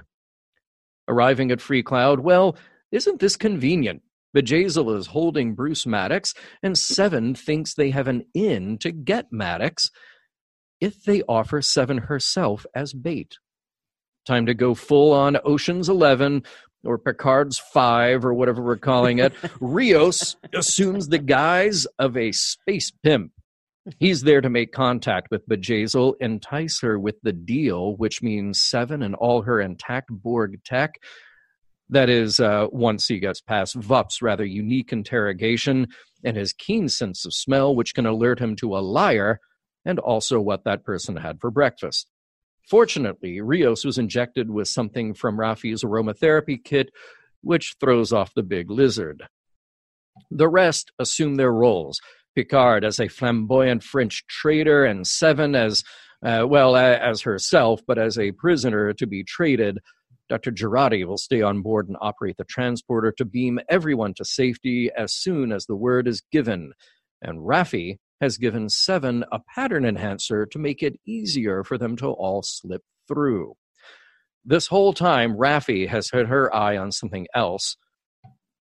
Arriving 1.08 1.50
at 1.50 1.60
Free 1.60 1.82
Cloud, 1.82 2.20
well, 2.20 2.56
isn't 2.92 3.20
this 3.20 3.36
convenient? 3.36 4.02
Bjayzl 4.36 4.96
is 4.96 5.08
holding 5.08 5.54
Bruce 5.54 5.86
Maddox, 5.86 6.34
and 6.62 6.78
Seven 6.78 7.34
thinks 7.34 7.74
they 7.74 7.90
have 7.90 8.06
an 8.06 8.24
in 8.32 8.78
to 8.78 8.92
get 8.92 9.32
Maddox 9.32 9.90
if 10.80 11.02
they 11.02 11.22
offer 11.22 11.60
Seven 11.60 11.98
herself 11.98 12.64
as 12.74 12.92
bait. 12.92 13.38
Time 14.26 14.46
to 14.46 14.54
go 14.54 14.74
full 14.74 15.12
on 15.12 15.38
Ocean's 15.44 15.88
Eleven 15.88 16.44
or 16.84 16.98
Picard's 16.98 17.58
Five 17.58 18.24
or 18.24 18.32
whatever 18.32 18.62
we're 18.62 18.76
calling 18.76 19.18
it. 19.18 19.32
Rios 19.60 20.36
assumes 20.54 21.08
the 21.08 21.18
guise 21.18 21.86
of 21.98 22.16
a 22.16 22.32
space 22.32 22.90
pimp. 22.90 23.32
He's 23.98 24.22
there 24.22 24.40
to 24.40 24.50
make 24.50 24.72
contact 24.72 25.28
with 25.30 25.48
Bjayzl, 25.48 26.14
entice 26.20 26.80
her 26.80 26.98
with 26.98 27.16
the 27.22 27.32
deal, 27.32 27.96
which 27.96 28.22
means 28.22 28.60
Seven 28.60 29.02
and 29.02 29.14
all 29.14 29.42
her 29.42 29.60
intact 29.60 30.10
Borg 30.10 30.62
tech. 30.64 31.00
That 31.88 32.10
is, 32.10 32.38
uh, 32.38 32.66
once 32.70 33.08
he 33.08 33.18
gets 33.18 33.40
past 33.40 33.74
Vup's 33.74 34.22
rather 34.22 34.44
unique 34.44 34.92
interrogation 34.92 35.88
and 36.22 36.36
his 36.36 36.52
keen 36.52 36.88
sense 36.88 37.24
of 37.24 37.34
smell, 37.34 37.74
which 37.74 37.94
can 37.94 38.06
alert 38.06 38.38
him 38.38 38.54
to 38.56 38.76
a 38.76 38.80
liar 38.80 39.40
and 39.84 39.98
also 39.98 40.40
what 40.40 40.64
that 40.64 40.84
person 40.84 41.16
had 41.16 41.40
for 41.40 41.50
breakfast. 41.50 42.06
Fortunately, 42.68 43.40
Rios 43.40 43.84
was 43.84 43.98
injected 43.98 44.50
with 44.50 44.68
something 44.68 45.14
from 45.14 45.38
Rafi's 45.38 45.82
aromatherapy 45.82 46.62
kit, 46.62 46.90
which 47.40 47.74
throws 47.80 48.12
off 48.12 48.34
the 48.34 48.42
big 48.42 48.70
lizard. 48.70 49.24
The 50.30 50.48
rest 50.48 50.92
assume 50.98 51.36
their 51.36 51.52
roles. 51.52 52.00
Picard 52.34 52.84
as 52.84 53.00
a 53.00 53.08
flamboyant 53.08 53.82
French 53.82 54.26
traitor, 54.26 54.84
and 54.84 55.06
Seven 55.06 55.54
as, 55.54 55.82
uh, 56.24 56.44
well, 56.46 56.76
as 56.76 57.22
herself, 57.22 57.80
but 57.86 57.98
as 57.98 58.18
a 58.18 58.32
prisoner 58.32 58.92
to 58.92 59.06
be 59.06 59.24
traded. 59.24 59.78
Dr. 60.28 60.52
Jurati 60.52 61.04
will 61.04 61.18
stay 61.18 61.42
on 61.42 61.60
board 61.60 61.88
and 61.88 61.96
operate 62.00 62.36
the 62.36 62.44
transporter 62.44 63.12
to 63.12 63.24
beam 63.24 63.58
everyone 63.68 64.14
to 64.14 64.24
safety 64.24 64.88
as 64.96 65.12
soon 65.12 65.50
as 65.50 65.66
the 65.66 65.74
word 65.74 66.06
is 66.06 66.22
given. 66.30 66.72
And 67.20 67.40
Rafi 67.40 67.96
has 68.20 68.38
given 68.38 68.68
Seven 68.68 69.24
a 69.32 69.40
pattern 69.54 69.84
enhancer 69.84 70.46
to 70.46 70.58
make 70.58 70.82
it 70.82 71.00
easier 71.04 71.64
for 71.64 71.78
them 71.78 71.96
to 71.96 72.06
all 72.06 72.42
slip 72.42 72.82
through. 73.08 73.54
This 74.44 74.68
whole 74.68 74.92
time, 74.92 75.36
Rafi 75.36 75.88
has 75.88 76.10
had 76.10 76.28
her 76.28 76.54
eye 76.54 76.76
on 76.76 76.92
something 76.92 77.26
else. 77.34 77.76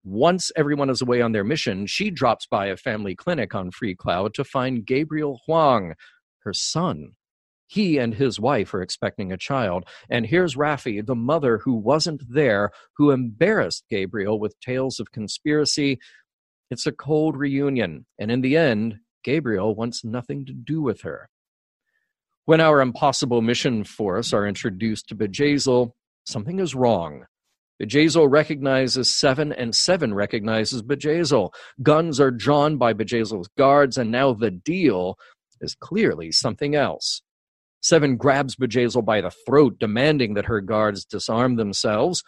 Once 0.03 0.51
everyone 0.55 0.89
is 0.89 1.01
away 1.01 1.21
on 1.21 1.31
their 1.31 1.43
mission, 1.43 1.85
she 1.85 2.09
drops 2.09 2.47
by 2.47 2.65
a 2.65 2.77
family 2.77 3.15
clinic 3.15 3.53
on 3.53 3.69
Free 3.69 3.93
Cloud 3.93 4.33
to 4.33 4.43
find 4.43 4.85
Gabriel 4.85 5.39
Hwang, 5.45 5.93
her 6.39 6.53
son. 6.53 7.11
He 7.67 7.99
and 7.99 8.15
his 8.15 8.39
wife 8.39 8.73
are 8.73 8.81
expecting 8.81 9.31
a 9.31 9.37
child, 9.37 9.85
and 10.09 10.25
here's 10.25 10.55
Rafi, 10.55 11.05
the 11.05 11.15
mother 11.15 11.59
who 11.59 11.73
wasn't 11.73 12.23
there, 12.27 12.71
who 12.97 13.11
embarrassed 13.11 13.85
Gabriel 13.89 14.39
with 14.39 14.59
tales 14.59 14.99
of 14.99 15.11
conspiracy. 15.11 15.99
It's 16.71 16.87
a 16.87 16.91
cold 16.91 17.37
reunion, 17.37 18.07
and 18.17 18.31
in 18.31 18.41
the 18.41 18.57
end, 18.57 18.97
Gabriel 19.23 19.75
wants 19.75 20.03
nothing 20.03 20.45
to 20.47 20.53
do 20.53 20.81
with 20.81 21.01
her. 21.01 21.29
When 22.45 22.59
our 22.59 22.81
impossible 22.81 23.41
mission 23.41 23.83
force 23.83 24.33
are 24.33 24.47
introduced 24.47 25.07
to 25.09 25.15
Bjayzl, 25.15 25.91
something 26.25 26.59
is 26.59 26.73
wrong. 26.73 27.25
Bjayzl 27.81 28.29
recognizes 28.29 29.09
Seven, 29.09 29.51
and 29.51 29.75
Seven 29.75 30.13
recognizes 30.13 30.83
Bjayzl. 30.83 31.51
Guns 31.81 32.19
are 32.19 32.29
drawn 32.29 32.77
by 32.77 32.93
Bjayzl's 32.93 33.49
guards, 33.57 33.97
and 33.97 34.11
now 34.11 34.33
the 34.33 34.51
deal 34.51 35.17
is 35.61 35.75
clearly 35.75 36.31
something 36.31 36.75
else. 36.75 37.23
Seven 37.81 38.17
grabs 38.17 38.55
Bjayzl 38.55 39.03
by 39.03 39.21
the 39.21 39.31
throat, 39.31 39.79
demanding 39.79 40.35
that 40.35 40.45
her 40.45 40.61
guards 40.61 41.05
disarm 41.05 41.55
themselves. 41.55 42.23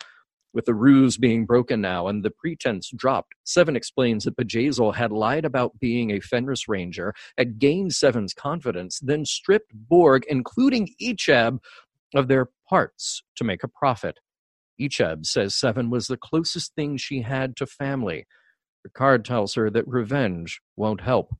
With 0.56 0.66
the 0.66 0.74
ruse 0.74 1.18
being 1.18 1.46
broken 1.46 1.82
now 1.82 2.08
and 2.08 2.24
the 2.24 2.32
pretense 2.32 2.92
dropped, 2.96 3.34
Seven 3.44 3.76
explains 3.76 4.24
that 4.24 4.38
Bjayzl 4.38 4.96
had 4.96 5.12
lied 5.12 5.46
about 5.46 5.80
being 5.80 6.12
a 6.12 6.20
Fenris 6.20 6.68
Ranger, 6.68 7.14
had 7.38 7.60
gained 7.60 7.94
Seven's 7.94 8.34
confidence, 8.34 9.00
then 9.00 9.26
stripped 9.26 9.72
Borg, 9.74 10.24
including 10.28 10.90
Icheb, 11.02 11.60
of 12.16 12.28
their 12.28 12.50
parts 12.70 13.24
to 13.36 13.44
make 13.44 13.64
a 13.64 13.68
profit. 13.68 14.20
Icheb 14.80 15.26
says 15.26 15.56
Seven 15.56 15.90
was 15.90 16.08
the 16.08 16.18
closest 16.18 16.74
thing 16.76 16.98
she 16.98 17.22
had 17.22 17.56
to 17.58 17.66
family. 17.66 18.26
Picard 18.84 19.24
tells 19.26 19.54
her 19.56 19.70
that 19.70 19.88
revenge 19.88 20.62
won't 20.76 21.02
help. 21.02 21.34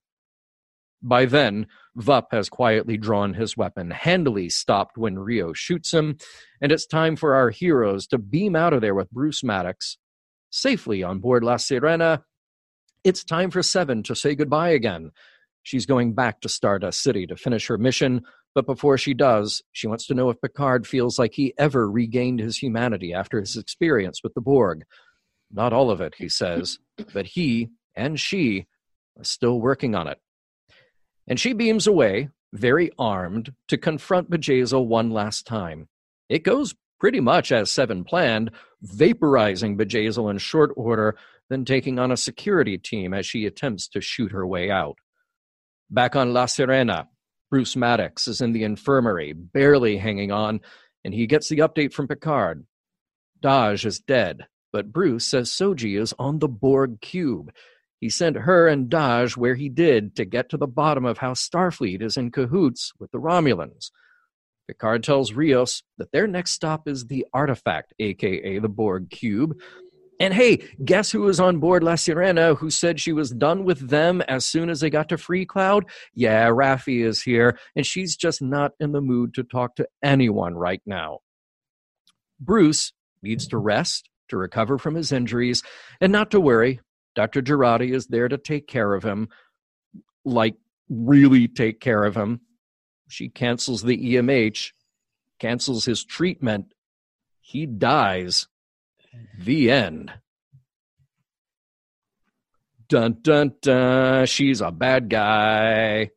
By 1.02 1.26
then, 1.26 1.68
Vup 1.98 2.28
has 2.32 2.48
quietly 2.48 2.96
drawn 2.96 3.34
his 3.34 3.58
weapon, 3.58 3.92
handily 3.92 4.50
stopped 4.50 4.98
when 4.98 5.20
Rio 5.20 5.52
shoots 5.52 5.94
him, 5.94 6.18
and 6.62 6.72
it's 6.72 6.86
time 6.86 7.18
for 7.18 7.36
our 7.36 7.50
heroes 7.50 8.08
to 8.08 8.18
beam 8.18 8.56
out 8.56 8.72
of 8.72 8.80
there 8.80 8.96
with 8.96 9.12
Bruce 9.12 9.44
Maddox. 9.44 9.98
Safely 10.50 11.04
on 11.04 11.20
board 11.20 11.44
La 11.44 11.56
Sirena, 11.56 12.24
it's 13.04 13.26
time 13.26 13.52
for 13.52 13.62
Seven 13.62 14.02
to 14.04 14.16
say 14.16 14.34
goodbye 14.34 14.70
again. 14.70 15.12
She's 15.62 15.86
going 15.86 16.14
back 16.14 16.40
to 16.42 16.50
Stardust 16.50 17.04
City 17.04 17.28
to 17.28 17.36
finish 17.36 17.68
her 17.68 17.78
mission, 17.78 18.22
but 18.56 18.66
before 18.66 18.98
she 18.98 19.14
does, 19.14 19.62
she 19.72 19.88
wants 19.88 20.06
to 20.08 20.14
know 20.14 20.30
if 20.30 20.42
Picard 20.42 20.86
feels 20.86 21.18
like 21.18 21.34
he 21.34 21.54
ever 21.58 21.90
regained 21.90 22.40
his 22.40 22.58
humanity 22.58 23.14
after 23.14 23.40
his 23.40 23.58
experience 23.58 24.22
with 24.24 24.34
the 24.34 24.42
Borg. 24.42 24.84
Not 25.52 25.74
all 25.74 25.90
of 25.90 26.02
it, 26.02 26.16
he 26.18 26.30
says, 26.30 26.80
but 27.14 27.26
he 27.26 27.70
and 27.96 28.20
she 28.20 28.68
are 29.18 29.24
still 29.24 29.60
working 29.60 29.96
on 29.96 30.08
it. 30.08 30.20
And 31.28 31.40
she 31.40 31.54
beams 31.54 31.88
away, 31.88 32.30
very 32.52 32.92
armed, 32.98 33.54
to 33.70 33.78
confront 33.78 34.30
Bjayzl 34.30 34.86
one 34.86 35.10
last 35.10 35.48
time. 35.48 35.88
It 36.30 36.44
goes 36.44 36.76
pretty 37.00 37.20
much 37.20 37.52
as 37.52 37.72
Seven 37.72 38.04
planned, 38.04 38.52
vaporizing 38.84 39.78
Bjayzl 39.78 40.30
in 40.30 40.38
short 40.38 40.72
order, 40.76 41.16
then 41.50 41.66
taking 41.66 42.00
on 42.00 42.12
a 42.12 42.18
security 42.18 42.78
team 42.78 43.14
as 43.14 43.26
she 43.26 43.46
attempts 43.46 43.88
to 43.90 44.02
shoot 44.02 44.32
her 44.32 44.46
way 44.46 44.72
out. 44.72 44.98
Back 45.90 46.16
on 46.16 46.34
La 46.34 46.46
Sirena, 46.46 47.08
Bruce 47.54 47.76
Maddox 47.76 48.28
is 48.28 48.42
in 48.42 48.52
the 48.52 48.64
infirmary, 48.64 49.32
barely 49.32 49.96
hanging 49.96 50.32
on, 50.32 50.60
and 51.06 51.14
he 51.14 51.28
gets 51.28 51.50
the 51.50 51.60
update 51.60 51.94
from 51.94 52.08
Picard. 52.08 52.66
Dahj 53.44 53.86
is 53.86 54.00
dead, 54.00 54.48
but 54.72 54.92
Bruce 54.92 55.28
says 55.28 55.52
Soji 55.52 56.02
is 56.02 56.16
on 56.18 56.40
the 56.40 56.48
Borg 56.48 57.00
cube. 57.00 57.52
He 58.00 58.10
sent 58.10 58.38
her 58.38 58.68
and 58.68 58.90
Dahj 58.90 59.38
where 59.38 59.54
he 59.54 59.70
did 59.70 60.16
to 60.16 60.26
get 60.26 60.50
to 60.50 60.58
the 60.58 60.66
bottom 60.66 61.06
of 61.06 61.20
how 61.20 61.34
Starfleet 61.34 62.02
is 62.02 62.18
in 62.18 62.32
cahoots 62.32 62.92
with 63.00 63.12
the 63.12 63.20
Romulans. 63.20 63.92
Picard 64.68 65.04
tells 65.04 65.34
Rios 65.34 65.84
that 66.00 66.12
their 66.12 66.26
next 66.26 66.54
stop 66.54 66.88
is 66.88 67.06
the 67.06 67.28
artifact, 67.36 67.94
aka 68.00 68.58
the 68.58 68.68
Borg 68.68 69.12
cube, 69.12 69.60
and 70.24 70.34
hey, 70.34 70.66
guess 70.86 71.12
who 71.12 71.20
was 71.20 71.42
on 71.42 71.58
board 71.58 71.84
La 71.84 71.96
Sirena 71.96 72.58
who 72.58 72.70
said 72.70 72.98
she 72.98 73.12
was 73.12 73.32
done 73.32 73.66
with 73.66 73.90
them 73.90 74.22
as 74.22 74.46
soon 74.46 74.70
as 74.70 74.80
they 74.80 74.90
got 74.90 75.10
to 75.10 75.18
Free 75.18 75.46
Cloud? 75.46 75.84
Yeah, 76.14 76.48
Rafi 76.48 77.06
is 77.06 77.22
here, 77.22 77.60
and 77.76 77.86
she's 77.86 78.16
just 78.16 78.42
not 78.42 78.72
in 78.80 78.94
the 78.94 79.02
mood 79.02 79.34
to 79.34 79.44
talk 79.44 79.76
to 79.76 79.88
anyone 80.02 80.56
right 80.56 80.82
now. 80.86 81.20
Bruce 82.40 82.94
needs 83.22 83.48
to 83.50 83.58
rest, 83.58 84.10
to 84.30 84.38
recover 84.38 84.78
from 84.78 84.96
his 84.96 85.12
injuries, 85.12 85.62
and 86.00 86.14
not 86.14 86.32
to 86.32 86.40
worry. 86.40 86.80
Dr. 87.16 87.42
Jurati 87.42 87.94
is 87.94 88.08
there 88.08 88.30
to 88.30 88.38
take 88.38 88.66
care 88.66 88.94
of 88.94 89.04
him, 89.04 89.28
like 90.24 90.56
really 90.88 91.50
take 91.50 91.82
care 91.82 92.06
of 92.06 92.16
him. 92.16 92.40
She 93.10 93.28
cancels 93.28 93.84
the 93.84 94.16
EMH, 94.16 94.72
cancels 95.40 95.84
his 95.84 96.06
treatment. 96.06 96.74
He 97.42 97.66
dies 97.66 98.48
the 99.40 99.72
end. 99.72 100.12
Dun 102.90 103.18
dun 103.22 103.54
dun. 103.62 104.26
She's 104.26 104.62
a 104.62 104.72
bad 104.72 105.10
guy. 105.10 106.12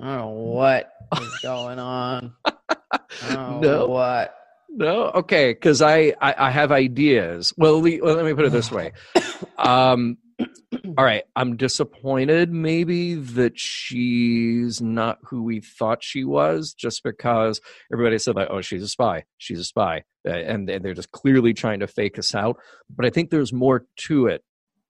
I 0.00 0.04
don't 0.04 0.16
know 0.16 0.28
what 0.30 0.90
is 1.20 1.38
going 1.42 1.78
on. 1.78 2.34
no. 3.32 3.86
What? 3.86 4.34
No. 4.68 5.10
Okay. 5.10 5.52
Because 5.52 5.82
I, 5.82 6.14
I, 6.20 6.34
I 6.38 6.50
have 6.50 6.72
ideas. 6.72 7.52
Well, 7.56 7.80
le- 7.80 8.02
well, 8.02 8.16
let 8.16 8.24
me 8.24 8.34
put 8.34 8.44
it 8.46 8.52
this 8.52 8.70
way. 8.70 8.92
Um, 9.56 10.18
all 10.96 11.04
right. 11.04 11.24
I'm 11.36 11.56
disappointed 11.56 12.52
maybe 12.52 13.14
that 13.14 13.58
she's 13.58 14.80
not 14.80 15.18
who 15.24 15.42
we 15.42 15.60
thought 15.60 16.02
she 16.02 16.24
was, 16.24 16.74
just 16.74 17.02
because 17.02 17.60
everybody 17.92 18.18
said 18.18 18.36
like, 18.36 18.48
"Oh, 18.50 18.60
she's 18.60 18.82
a 18.82 18.88
spy. 18.88 19.24
She's 19.38 19.58
a 19.58 19.64
spy," 19.64 20.04
uh, 20.26 20.32
and, 20.32 20.68
and 20.68 20.84
they're 20.84 20.94
just 20.94 21.10
clearly 21.10 21.54
trying 21.54 21.80
to 21.80 21.86
fake 21.86 22.18
us 22.18 22.34
out. 22.34 22.56
But 22.94 23.06
I 23.06 23.10
think 23.10 23.30
there's 23.30 23.52
more 23.52 23.86
to 24.08 24.26
it 24.26 24.42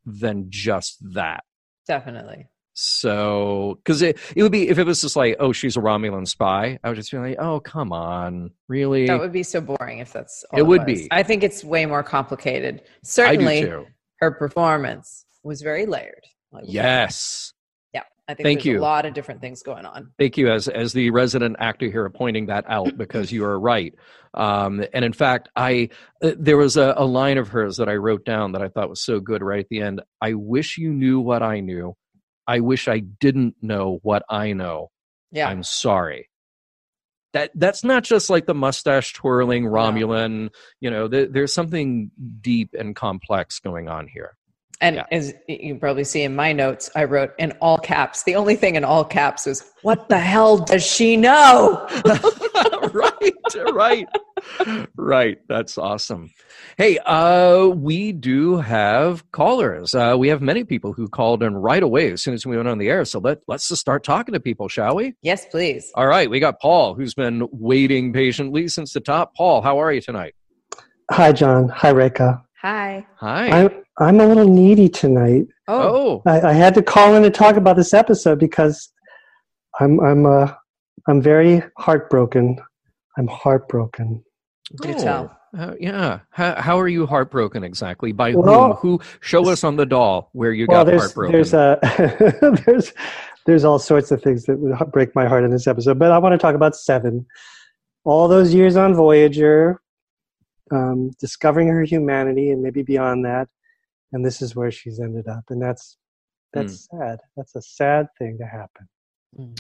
than 0.05 0.47
just 0.49 0.99
that. 1.15 1.45
Definitely. 1.87 2.49
So, 2.77 3.79
because 3.85 4.03
it, 4.03 4.19
it 4.35 4.43
would 4.43 4.51
be 4.51 4.69
if 4.69 4.79
it 4.79 4.85
was 4.85 5.01
just 5.01 5.15
like, 5.15 5.37
oh, 5.39 5.53
she's 5.53 5.77
a 5.77 5.81
Romulan 5.81 6.27
spy, 6.27 6.79
I 6.83 6.89
would 6.89 6.97
just 6.97 7.13
be 7.13 7.19
like, 7.19 7.37
oh, 7.39 7.61
come 7.61 7.93
on, 7.93 8.51
really? 8.67 9.07
That 9.07 9.21
would 9.21 9.33
be 9.33 9.45
so 9.45 9.61
boring 9.61 10.01
if 10.01 10.13
that's 10.13 10.45
it, 10.53 10.59
it 10.59 10.63
would 10.67 10.85
be. 10.85 11.07
I 11.13 11.23
think 11.23 11.45
it's 11.45 11.63
way 11.63 11.87
more 11.87 12.03
complicated. 12.03 12.83
Certainly, 13.05 13.73
her 14.17 14.31
performance 14.33 15.25
was 15.45 15.63
very 15.63 15.87
layered. 15.87 16.25
Yes. 16.65 17.53
Yeah, 17.93 18.03
I 18.29 18.35
think 18.35 18.45
Thank 18.45 18.65
you. 18.65 18.79
a 18.79 18.81
lot 18.81 19.07
of 19.07 19.15
different 19.15 19.41
things 19.41 19.63
going 19.63 19.85
on. 19.85 20.11
Thank 20.19 20.37
you, 20.37 20.51
as 20.51 20.69
as 20.69 20.93
the 20.93 21.11
resident 21.11 21.57
actor 21.59 21.91
here, 21.91 22.09
pointing 22.11 22.47
that 22.47 22.65
out 22.69 22.97
because 22.97 23.31
you 23.31 23.45
are 23.45 23.59
right. 23.59 23.95
Um, 24.35 24.85
and 24.93 25.05
in 25.05 25.13
fact, 25.13 25.49
I 25.55 25.91
uh, 26.23 26.33
there 26.37 26.57
was 26.57 26.77
a, 26.77 26.95
a 26.97 27.05
line 27.05 27.39
of 27.39 27.49
hers 27.49 27.77
that 27.77 27.89
I 27.89 27.95
wrote 27.95 28.25
down 28.25 28.53
that 28.53 28.63
I 28.63 28.69
thought 28.69 28.89
was 28.89 29.03
so 29.03 29.21
good 29.21 29.43
right 29.43 29.61
at 29.61 29.69
the 29.69 29.81
end. 29.81 30.03
I 30.21 30.35
wish 30.35 30.79
you 30.79 30.93
knew 30.93 31.21
what 31.21 31.43
I 31.43 31.61
knew. 31.61 31.95
I 32.47 32.61
wish 32.61 32.89
I 32.89 32.99
didn't 32.99 33.57
know 33.63 34.01
what 34.03 34.23
I 34.29 34.53
know. 34.53 34.91
Yeah. 35.31 35.49
I'm 35.49 35.63
sorry. 35.63 36.29
That 37.33 37.51
that's 37.55 37.83
not 37.83 38.05
just 38.05 38.31
like 38.31 38.47
the 38.47 38.55
mustache 38.55 39.13
twirling 39.13 39.65
Romulan. 39.65 40.45
No. 40.45 40.49
You 40.81 40.91
know, 40.91 41.09
th- 41.09 41.31
there's 41.33 41.53
something 41.53 42.11
deep 42.41 42.71
and 42.79 42.95
complex 42.95 43.59
going 43.59 43.89
on 43.89 44.07
here. 44.07 44.37
And 44.81 44.97
yeah. 44.97 45.07
as 45.13 45.33
you 45.49 45.77
probably 45.77 46.05
see 46.05 46.23
in 46.23 46.35
my 46.35 46.53
notes, 46.53 46.91
I 46.97 47.05
wrote 47.05 47.31
in 47.39 47.53
all 47.61 47.79
caps. 47.79 48.25
The 48.25 48.35
only 48.35 48.57
thing 48.57 48.75
in 48.75 48.85
all 48.85 49.05
caps 49.05 49.47
was, 49.47 49.63
"What 49.83 50.09
the 50.09 50.19
hell 50.19 50.59
does 50.59 50.85
she 50.85 51.17
know?" 51.17 51.87
right, 52.93 53.73
right, 53.73 54.09
right. 54.97 55.39
That's 55.49 55.79
awesome. 55.79 56.31
Hey, 56.77 56.99
uh, 56.99 57.67
we 57.69 58.13
do 58.13 58.57
have 58.57 59.31
callers. 59.31 59.95
Uh, 59.95 60.17
we 60.19 60.29
have 60.29 60.43
many 60.43 60.65
people 60.65 60.93
who 60.93 61.09
called 61.09 61.43
in 61.43 61.55
right 61.57 61.83
away 61.83 62.11
as 62.11 62.23
soon 62.23 62.35
as 62.35 62.45
we 62.45 62.57
went 62.57 62.69
on 62.69 62.79
the 62.79 62.89
air. 62.89 63.05
So 63.05 63.21
let 63.21 63.39
let's 63.47 63.69
just 63.69 63.81
start 63.81 64.03
talking 64.03 64.33
to 64.33 64.41
people, 64.41 64.69
shall 64.69 64.97
we? 64.97 65.15
Yes, 65.23 65.47
please. 65.47 65.93
All 65.95 66.09
right, 66.09 66.29
we 66.29 66.41
got 66.41 66.61
Paul, 66.61 66.95
who's 66.95 67.15
been 67.15 67.49
waiting 67.53 68.13
patiently 68.13 68.69
since 68.69 68.93
the 68.93 69.01
top. 69.01 69.35
Paul, 69.37 69.63
how 69.63 69.79
are 69.79 69.93
you 69.93 70.01
tonight? 70.01 70.35
Hi, 71.11 71.33
John. 71.33 71.69
Hi, 71.69 71.93
Rekha. 71.93 72.43
Hi. 72.65 73.07
Hi. 73.17 73.49
I'm 73.65 73.85
I'm 73.99 74.21
a 74.21 74.27
little 74.27 74.49
needy 74.49 74.89
tonight. 74.89 75.45
Oh, 75.69 76.23
oh, 76.25 76.31
I, 76.31 76.49
I 76.49 76.53
had 76.55 76.73
to 76.77 76.83
call 76.83 77.15
in 77.15 77.23
to 77.23 77.29
talk 77.31 77.57
about 77.57 77.77
this 77.77 77.93
episode 77.93 78.39
because 78.39 78.91
I'm 79.81 80.01
I'm 80.01 80.25
uh 80.25 80.51
I'm 81.07 81.21
very 81.21 81.63
heartbroken. 81.77 82.57
I'm 83.19 83.27
heartbroken. 83.27 84.25
do 84.81 84.95
Oh, 84.95 84.99
tell. 84.99 85.39
uh, 85.59 85.75
yeah. 85.79 86.21
How, 86.31 86.55
how 86.55 86.81
are 86.81 86.89
you 86.89 87.05
heartbroken 87.07 87.65
exactly? 87.65 88.13
By 88.13 88.35
Well, 88.35 88.73
whom? 88.77 88.99
Who? 88.99 89.01
Show 89.21 89.47
us 89.51 89.63
on 89.63 89.77
the 89.77 89.85
doll 89.85 90.31
where 90.33 90.53
you 90.53 90.65
well, 90.67 90.85
got 90.85 90.91
there's 90.91 91.03
heartbroken. 91.03 91.33
there's 91.33 91.53
a 91.53 91.79
there's 92.67 92.95
there's 93.45 93.65
all 93.67 93.79
sorts 93.79 94.11
of 94.11 94.23
things 94.23 94.45
that 94.47 94.57
would 94.59 94.75
break 94.91 95.15
my 95.15 95.27
heart 95.27 95.45
in 95.45 95.51
this 95.51 95.67
episode, 95.67 95.99
but 95.99 96.11
I 96.13 96.17
want 96.17 96.33
to 96.33 96.39
talk 96.39 96.55
about 96.55 96.75
Seven. 96.75 97.27
All 98.05 98.27
those 98.27 98.55
years 98.55 98.77
on 98.77 98.95
Voyager, 98.95 99.83
um, 100.71 101.11
discovering 101.21 101.69
her 101.69 101.83
humanity, 101.83 102.51
and 102.51 102.63
maybe 102.63 102.83
beyond 102.83 103.25
that, 103.25 103.49
and 104.13 104.25
this 104.25 104.41
is 104.43 104.55
where 104.57 104.71
she's 104.71 105.01
ended 105.01 105.29
up, 105.29 105.45
and 105.51 105.61
that's 105.61 105.97
that's 106.53 106.89
sad. 106.91 107.19
That's 107.37 107.55
a 107.57 107.63
sad 107.63 108.07
thing 108.19 108.39
to 108.39 108.47
happen. 108.47 108.89
Mm. 109.39 109.59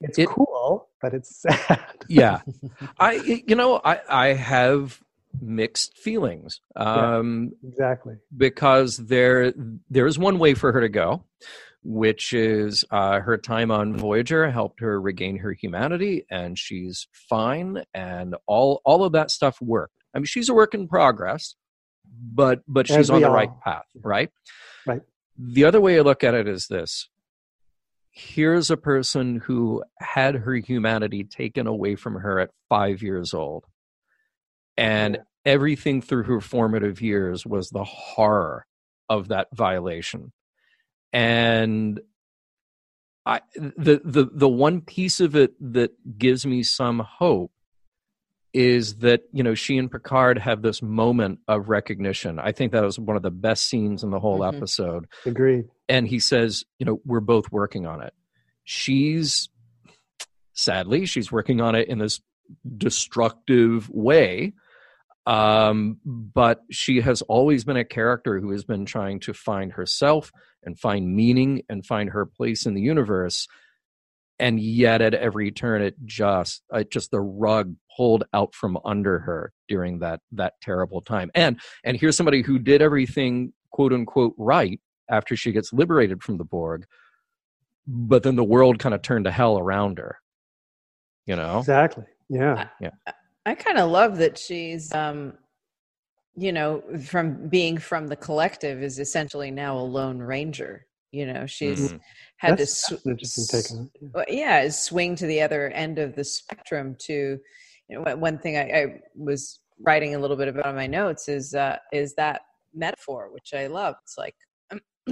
It's 0.00 0.18
It- 0.18 0.28
cool, 0.28 0.88
but 1.02 1.14
it's 1.14 1.36
sad. 1.42 1.84
yeah 2.08 2.40
i 2.98 3.12
you 3.46 3.54
know 3.54 3.80
i 3.84 4.00
i 4.08 4.26
have 4.28 5.00
mixed 5.42 5.96
feelings 5.98 6.60
um 6.76 7.52
exactly. 7.62 8.14
because 8.36 8.96
there 8.96 9.52
there 9.90 10.06
is 10.06 10.18
one 10.18 10.38
way 10.38 10.54
for 10.54 10.72
her 10.72 10.80
to 10.80 10.88
go 10.88 11.22
which 11.84 12.32
is 12.32 12.84
uh, 12.90 13.20
her 13.20 13.36
time 13.38 13.70
on 13.70 13.94
voyager 13.96 14.50
helped 14.50 14.80
her 14.80 15.00
regain 15.00 15.36
her 15.38 15.52
humanity 15.52 16.24
and 16.30 16.58
she's 16.58 17.06
fine 17.12 17.84
and 17.94 18.34
all 18.46 18.80
all 18.84 19.04
of 19.04 19.12
that 19.12 19.30
stuff 19.30 19.60
worked 19.60 19.97
i 20.14 20.18
mean 20.18 20.26
she's 20.26 20.48
a 20.48 20.54
work 20.54 20.74
in 20.74 20.88
progress 20.88 21.54
but 22.20 22.60
but 22.66 22.86
she's 22.86 23.10
on 23.10 23.20
the 23.20 23.30
right 23.30 23.50
path 23.60 23.86
right? 24.02 24.30
Right. 24.86 25.02
the 25.38 25.64
other 25.64 25.80
way 25.80 25.98
i 25.98 26.02
look 26.02 26.24
at 26.24 26.34
it 26.34 26.48
is 26.48 26.66
this. 26.68 27.08
Here's 28.10 28.68
a 28.68 28.76
person 28.76 29.36
who 29.36 29.84
had 30.00 30.34
her 30.34 30.54
humanity 30.54 31.22
taken 31.22 31.68
away 31.68 31.94
from 31.94 32.16
her 32.16 32.40
at 32.40 32.50
five 32.68 33.00
years 33.00 33.32
old 33.32 33.64
and 34.76 35.18
everything 35.44 36.02
through 36.02 36.24
her 36.24 36.40
formative 36.40 37.00
years 37.00 37.46
was 37.46 37.70
the 37.70 37.84
horror 37.84 38.66
of 39.08 39.28
that 39.28 39.48
violation. 39.54 40.32
And 41.12 42.00
i 43.24 43.40
the 43.54 44.00
the 44.04 44.28
the 44.32 44.48
one 44.48 44.80
piece 44.80 45.20
of 45.20 45.36
it 45.36 45.52
that 45.60 45.90
gives 46.18 46.46
me 46.46 46.62
some 46.62 47.00
hope 47.00 47.52
is 48.54 48.96
that 48.96 49.22
you 49.32 49.42
know 49.42 49.54
she 49.54 49.76
and 49.78 49.90
picard 49.90 50.38
have 50.38 50.62
this 50.62 50.80
moment 50.82 51.38
of 51.48 51.68
recognition 51.68 52.38
i 52.38 52.50
think 52.50 52.72
that 52.72 52.82
was 52.82 52.98
one 52.98 53.16
of 53.16 53.22
the 53.22 53.30
best 53.30 53.66
scenes 53.66 54.02
in 54.02 54.10
the 54.10 54.18
whole 54.18 54.40
Mhm. 54.40 54.56
episode 54.56 55.06
Agreed. 55.26 55.66
and 55.88 56.08
he 56.08 56.18
says 56.18 56.64
you 56.78 56.86
know 56.86 57.00
we're 57.04 57.20
both 57.20 57.52
working 57.52 57.86
on 57.86 58.02
it 58.02 58.14
she's 58.64 59.48
sadly 60.54 61.04
she's 61.06 61.30
working 61.30 61.60
on 61.60 61.74
it 61.74 61.88
in 61.88 61.98
this 61.98 62.20
destructive 62.76 63.88
way 63.90 64.52
um, 65.26 65.98
but 66.06 66.62
she 66.70 67.02
has 67.02 67.20
always 67.22 67.62
been 67.64 67.76
a 67.76 67.84
character 67.84 68.40
who 68.40 68.50
has 68.52 68.64
been 68.64 68.86
trying 68.86 69.20
to 69.20 69.34
find 69.34 69.72
herself 69.72 70.32
and 70.62 70.80
find 70.80 71.14
meaning 71.14 71.62
and 71.68 71.84
find 71.84 72.08
her 72.10 72.24
place 72.24 72.64
in 72.64 72.72
the 72.72 72.80
universe 72.80 73.46
and 74.38 74.60
yet 74.60 75.00
at 75.00 75.14
every 75.14 75.50
turn 75.50 75.82
it 75.82 75.94
just 76.04 76.62
uh, 76.72 76.82
just 76.84 77.10
the 77.10 77.20
rug 77.20 77.74
pulled 77.96 78.24
out 78.32 78.54
from 78.54 78.78
under 78.84 79.18
her 79.18 79.52
during 79.68 79.98
that 79.98 80.20
that 80.32 80.54
terrible 80.62 81.00
time 81.00 81.30
and 81.34 81.60
and 81.84 81.96
here's 81.98 82.16
somebody 82.16 82.42
who 82.42 82.58
did 82.58 82.80
everything 82.82 83.52
quote 83.70 83.92
unquote 83.92 84.34
right 84.38 84.80
after 85.10 85.36
she 85.36 85.52
gets 85.52 85.72
liberated 85.72 86.22
from 86.22 86.36
the 86.38 86.44
borg 86.44 86.84
but 87.86 88.22
then 88.22 88.36
the 88.36 88.44
world 88.44 88.78
kind 88.78 88.94
of 88.94 89.02
turned 89.02 89.24
to 89.24 89.30
hell 89.30 89.58
around 89.58 89.98
her 89.98 90.18
you 91.26 91.36
know 91.36 91.58
Exactly. 91.58 92.04
Yeah. 92.28 92.68
Yeah 92.80 92.90
i 93.48 93.54
kind 93.54 93.78
of 93.78 93.90
love 93.90 94.18
that 94.18 94.38
she's, 94.38 94.92
um, 94.92 95.32
you 96.36 96.52
know, 96.52 96.82
from 97.06 97.48
being 97.48 97.78
from 97.78 98.06
the 98.06 98.14
collective 98.16 98.82
is 98.82 98.98
essentially 98.98 99.50
now 99.50 99.78
a 99.78 99.80
lone 99.80 100.18
ranger. 100.18 100.86
You 101.12 101.26
know, 101.32 101.46
she's 101.46 101.92
Mhm. 101.92 102.00
Had 102.38 102.56
That's, 102.58 102.86
to 102.88 102.94
that's 102.94 103.04
an 103.04 103.10
interesting 103.12 103.46
take 103.60 103.70
on 103.72 103.90
it. 104.26 104.26
yeah. 104.28 104.62
yeah, 104.62 104.68
swing 104.70 105.14
to 105.16 105.26
the 105.26 105.40
other 105.42 105.68
end 105.70 105.98
of 105.98 106.14
the 106.16 106.24
spectrum. 106.24 106.96
To 107.00 107.38
you 107.88 107.96
know, 107.96 108.02
one- 108.02 108.20
one 108.20 108.38
thing 108.38 108.56
I, 108.56 108.62
I 108.82 109.00
was 109.14 109.60
writing 109.80 110.14
a 110.14 110.18
little 110.18 110.36
bit 110.36 110.48
about 110.48 110.66
in 110.66 110.74
my 110.76 110.86
notes 110.86 111.28
is 111.28 111.54
uh, 111.54 111.76
is 111.92 112.14
that 112.14 112.42
metaphor, 112.74 113.30
which 113.32 113.52
I 113.54 113.66
love. 113.66 113.96
It's 114.02 114.16
like 114.18 114.36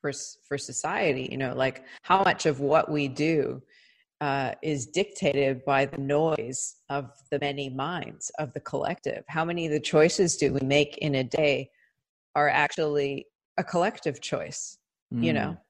for 0.00 0.12
for 0.48 0.56
society, 0.58 1.28
you 1.30 1.38
know, 1.38 1.54
like 1.54 1.84
how 2.02 2.22
much 2.22 2.46
of 2.46 2.60
what 2.60 2.90
we 2.90 3.08
do 3.08 3.62
uh, 4.20 4.52
is 4.62 4.86
dictated 4.86 5.64
by 5.64 5.84
the 5.84 5.98
noise 5.98 6.76
of 6.90 7.10
the 7.30 7.38
many 7.40 7.68
minds 7.68 8.30
of 8.38 8.52
the 8.52 8.60
collective. 8.60 9.24
How 9.28 9.44
many 9.44 9.66
of 9.66 9.72
the 9.72 9.80
choices 9.80 10.36
do 10.36 10.52
we 10.52 10.60
make 10.60 10.96
in 10.98 11.16
a 11.16 11.24
day 11.24 11.70
are 12.36 12.48
actually 12.48 13.26
a 13.58 13.64
collective 13.64 14.20
choice? 14.20 14.78
you 15.10 15.32
Mm. 15.32 15.34
know 15.34 15.48
Well, 15.50 15.60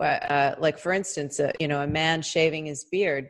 uh, 0.00 0.54
like 0.58 0.78
for 0.78 0.92
instance 0.92 1.40
uh, 1.40 1.52
you 1.60 1.68
know 1.68 1.82
a 1.82 1.86
man 1.86 2.22
shaving 2.22 2.66
his 2.66 2.84
beard 2.84 3.28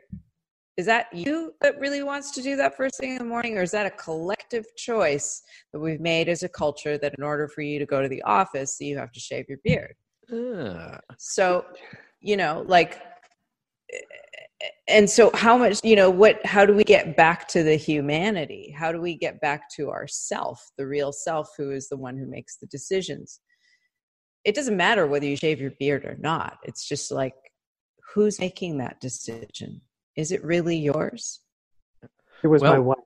is 0.77 0.87
that 0.87 1.07
you 1.13 1.53
that 1.61 1.79
really 1.79 2.03
wants 2.03 2.31
to 2.31 2.43
do 2.43 2.57
that 2.57 2.77
first 2.77 2.99
thing 2.99 3.13
in 3.13 3.19
the 3.19 3.25
morning 3.25 3.59
or 3.59 3.63
is 3.63 3.73
that 3.73 3.87
a 3.87 3.91
collective 3.91 4.65
choice 4.77 5.43
that 5.73 5.81
we've 5.81 6.01
made 6.01 6.29
as 6.29 6.43
a 6.43 6.49
culture 6.49 6.97
that 6.97 7.15
in 7.19 7.25
order 7.25 7.49
for 7.49 7.63
you 7.63 7.79
to 7.79 7.87
go 7.87 8.01
to 8.01 8.09
the 8.09 8.23
office 8.23 8.79
you 8.81 8.97
have 8.97 9.13
to 9.13 9.21
shave 9.21 9.45
your 9.49 9.59
beard? 9.65 9.95
Ah. 10.33 10.99
so 11.19 11.65
you 12.21 12.37
know 12.37 12.65
like 12.67 13.03
and 14.89 15.09
so 15.09 15.31
how 15.35 15.57
much 15.57 15.81
you 15.83 15.97
know 15.97 16.11
what 16.11 16.45
how 16.47 16.65
do 16.65 16.75
we 16.75 16.85
get 16.85 17.17
back 17.17 17.49
to 17.49 17.63
the 17.63 17.77
humanity? 17.77 18.75
How 18.77 18.93
do 18.93 19.01
we 19.01 19.17
get 19.17 19.41
back 19.41 19.69
to 19.77 19.91
ourself 19.91 20.65
the 20.79 20.87
real 20.87 21.13
self 21.13 21.49
who 21.57 21.71
is 21.71 21.89
the 21.89 21.97
one 21.97 22.17
who 22.17 22.27
makes 22.27 22.59
the 22.59 22.67
decisions 22.67 23.41
it 24.45 24.55
doesn't 24.55 24.77
matter 24.77 25.07
whether 25.07 25.27
you 25.27 25.37
shave 25.37 25.61
your 25.61 25.71
beard 25.73 26.05
or 26.05 26.17
not 26.21 26.59
it's 26.65 26.87
just 26.87 27.11
like 27.11 27.35
who's 28.15 28.39
making 28.39 28.79
that 28.79 29.01
decision 29.01 29.81
is 30.17 30.33
it 30.33 30.45
really 30.45 30.77
yours 30.77 31.41
It 32.43 32.49
was 32.49 32.63
my 32.63 32.79
wife. 32.79 32.99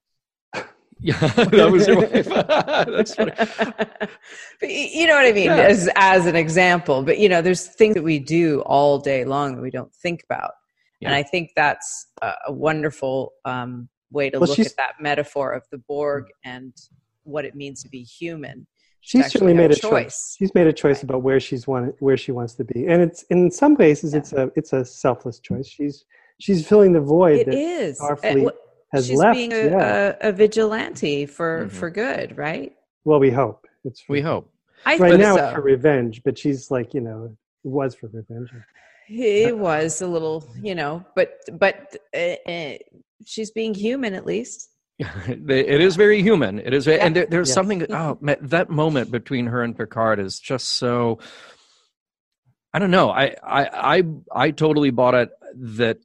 yeah 1.01 1.19
that 1.19 1.71
was 1.71 1.87
your 1.87 1.99
wife 2.01 2.25
that's 2.27 3.15
funny 3.15 3.33
but 4.61 4.71
you 4.71 5.07
know 5.07 5.15
what 5.15 5.27
I 5.27 5.33
mean, 5.33 5.45
Yeah. 5.47 5.57
as 5.57 5.89
as 5.97 6.27
an 6.27 6.37
example. 6.37 7.03
But 7.03 7.19
you 7.19 7.29
know, 7.29 7.43
there's 7.43 7.67
things 7.67 7.95
that 7.95 8.03
we 8.03 8.19
do 8.19 8.61
all 8.63 8.99
day 8.99 9.25
long 9.25 9.57
that 9.57 9.63
we 9.63 9.71
don't 9.71 9.93
think 9.95 10.23
about, 10.25 10.53
and 11.03 11.15
I 11.15 11.23
think 11.23 11.51
that's 11.55 12.07
a, 12.23 12.33
a 12.47 12.53
wonderful 12.53 13.33
um, 13.45 13.89
way 14.11 14.31
to 14.31 14.39
Well, 14.39 14.49
look 14.49 14.57
she's- 14.57 14.71
at 14.71 14.77
that 14.79 14.95
metaphor 15.01 15.53
of 15.53 15.65
the 15.71 15.79
Borg 15.79 16.25
and 16.45 16.73
what 17.25 17.45
it 17.45 17.55
means 17.55 17.83
to 17.83 17.89
be 17.91 18.03
human. 18.03 18.67
To 19.07 19.19
She's 19.23 19.33
certainly 19.33 19.55
made 19.55 19.71
a 19.71 19.77
choice. 19.77 20.37
She's 20.39 20.55
made 20.55 20.67
a 20.67 20.73
choice 20.73 21.03
about 21.03 21.23
where 21.23 21.41
she's 21.41 21.67
wanted, 21.67 21.95
where 22.01 22.17
she 22.17 22.33
wants 22.33 22.55
to 22.55 22.65
be, 22.65 22.87
and 22.87 23.03
it's 23.03 23.23
in 23.25 23.51
some 23.51 23.77
cases 23.77 24.13
Yeah. 24.13 24.19
it's 24.21 24.33
a 24.33 24.51
it's 24.57 24.73
a 24.73 24.85
selfless 24.85 25.39
choice. 25.41 25.67
She's 25.69 26.05
she's 26.41 26.67
filling 26.67 26.93
the 26.93 27.01
void 27.01 27.41
It 27.41 27.47
that 27.47 27.55
is. 27.55 28.01
Starfleet 28.01 28.47
Uh, 28.47 28.51
wh- 28.51 28.95
has 28.95 29.07
She's 29.09 29.19
left. 29.19 29.37
being 29.37 29.53
a, 29.53 29.57
yeah. 29.67 30.15
a, 30.23 30.29
a 30.29 30.33
vigilante 30.33 31.27
for 31.27 31.67
Mhm. 31.67 31.71
for 31.71 31.91
good, 31.91 32.37
right? 32.37 32.73
well, 33.05 33.21
we 33.21 33.31
hope 33.31 33.67
it's 33.85 34.01
for, 34.01 34.13
we 34.15 34.21
hope 34.21 34.51
I 34.85 34.97
right 34.97 35.11
think 35.11 35.21
now 35.21 35.37
so. 35.37 35.45
it's 35.45 35.55
for 35.55 35.63
revenge, 35.63 36.23
but 36.25 36.37
she's 36.39 36.71
like 36.71 36.93
you 36.95 37.01
know 37.01 37.25
it 37.65 37.69
was 37.69 37.95
for 37.95 38.09
revenge. 38.09 38.51
It 39.09 39.57
was 39.57 40.03
a 40.03 40.07
little, 40.09 40.45
you 40.61 40.75
know, 40.75 41.05
but 41.15 41.39
but 41.53 41.97
uh, 42.13 42.35
uh, 42.51 42.75
she's 43.25 43.51
being 43.53 43.73
human 43.75 44.15
at 44.15 44.27
least. 44.27 44.71
It 44.99 45.81
is 45.81 45.97
very 45.97 46.23
human. 46.23 46.59
It 46.59 46.73
is 46.73 46.89
and 46.89 47.15
there, 47.15 47.27
there's 47.27 47.53
something 47.53 47.87
oh 47.93 48.19
that 48.43 48.71
moment 48.71 49.11
between 49.11 49.47
her 49.47 49.63
and 49.63 49.77
picard 49.77 50.19
is 50.19 50.39
just 50.41 50.69
so 50.69 51.19
i 52.73 52.79
don't 52.79 52.91
know. 52.91 53.11
I 53.11 53.35
i 53.43 53.97
i, 53.99 54.03
I 54.33 54.51
totally 54.51 54.91
bought 54.91 55.15
it 55.15 55.31
that 55.55 55.99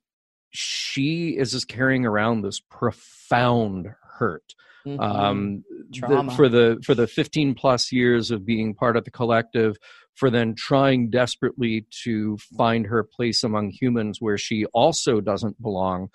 she 0.51 1.29
is 1.37 1.51
just 1.51 1.67
carrying 1.67 2.05
around 2.05 2.41
this 2.41 2.59
profound 2.59 3.93
hurt 4.17 4.53
Mhm. 4.85 4.99
um 4.99 5.63
the- 6.07 6.07
for 6.35 6.49
the 6.49 6.81
for 6.83 6.95
the 6.95 7.05
15 7.07 7.53
plus 7.53 7.91
years 7.91 8.31
of 8.31 8.45
being 8.45 8.73
part 8.73 8.97
of 8.97 9.05
the 9.05 9.11
collective 9.11 9.77
for 10.15 10.29
then 10.31 10.55
trying 10.55 11.09
desperately 11.11 11.85
to 12.03 12.35
find 12.57 12.87
her 12.87 13.03
place 13.03 13.43
among 13.43 13.69
humans 13.69 14.17
where 14.19 14.37
she 14.39 14.65
also 14.73 15.21
doesn't 15.21 15.61
belong 15.61 16.09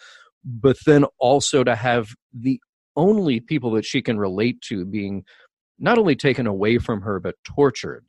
but 0.46 0.76
then 0.86 1.04
also 1.18 1.64
to 1.64 1.74
have 1.74 2.08
the 2.32 2.60
only 2.94 3.40
people 3.40 3.72
that 3.72 3.84
she 3.84 4.00
can 4.00 4.16
relate 4.18 4.60
to 4.62 4.84
being 4.86 5.24
not 5.78 5.98
only 5.98 6.14
taken 6.16 6.46
away 6.46 6.78
from 6.78 7.02
her 7.02 7.20
but 7.20 7.34
tortured 7.44 8.06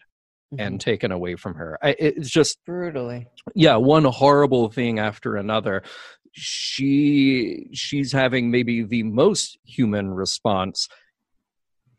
and 0.57 0.79
taken 0.79 1.11
away 1.11 1.35
from 1.35 1.55
her 1.55 1.77
I, 1.83 1.95
it's 1.99 2.29
just 2.29 2.63
brutally. 2.65 3.27
yeah 3.53 3.75
one 3.75 4.05
horrible 4.05 4.69
thing 4.69 4.97
after 4.99 5.35
another 5.35 5.83
she 6.31 7.67
she's 7.73 8.11
having 8.13 8.49
maybe 8.51 8.83
the 8.83 9.03
most 9.03 9.57
human 9.65 10.13
response 10.13 10.87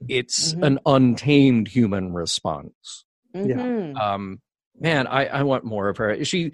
it's 0.08 0.54
Mhm. 0.54 0.66
an 0.66 0.78
untamed 0.86 1.68
human 1.68 2.12
response 2.14 3.04
Yeah. 3.34 3.56
Mhm. 3.56 4.00
um 4.00 4.40
man 4.80 5.06
i 5.08 5.26
i 5.26 5.42
want 5.42 5.64
more 5.64 5.88
of 5.88 5.96
her 5.98 6.24
she 6.24 6.52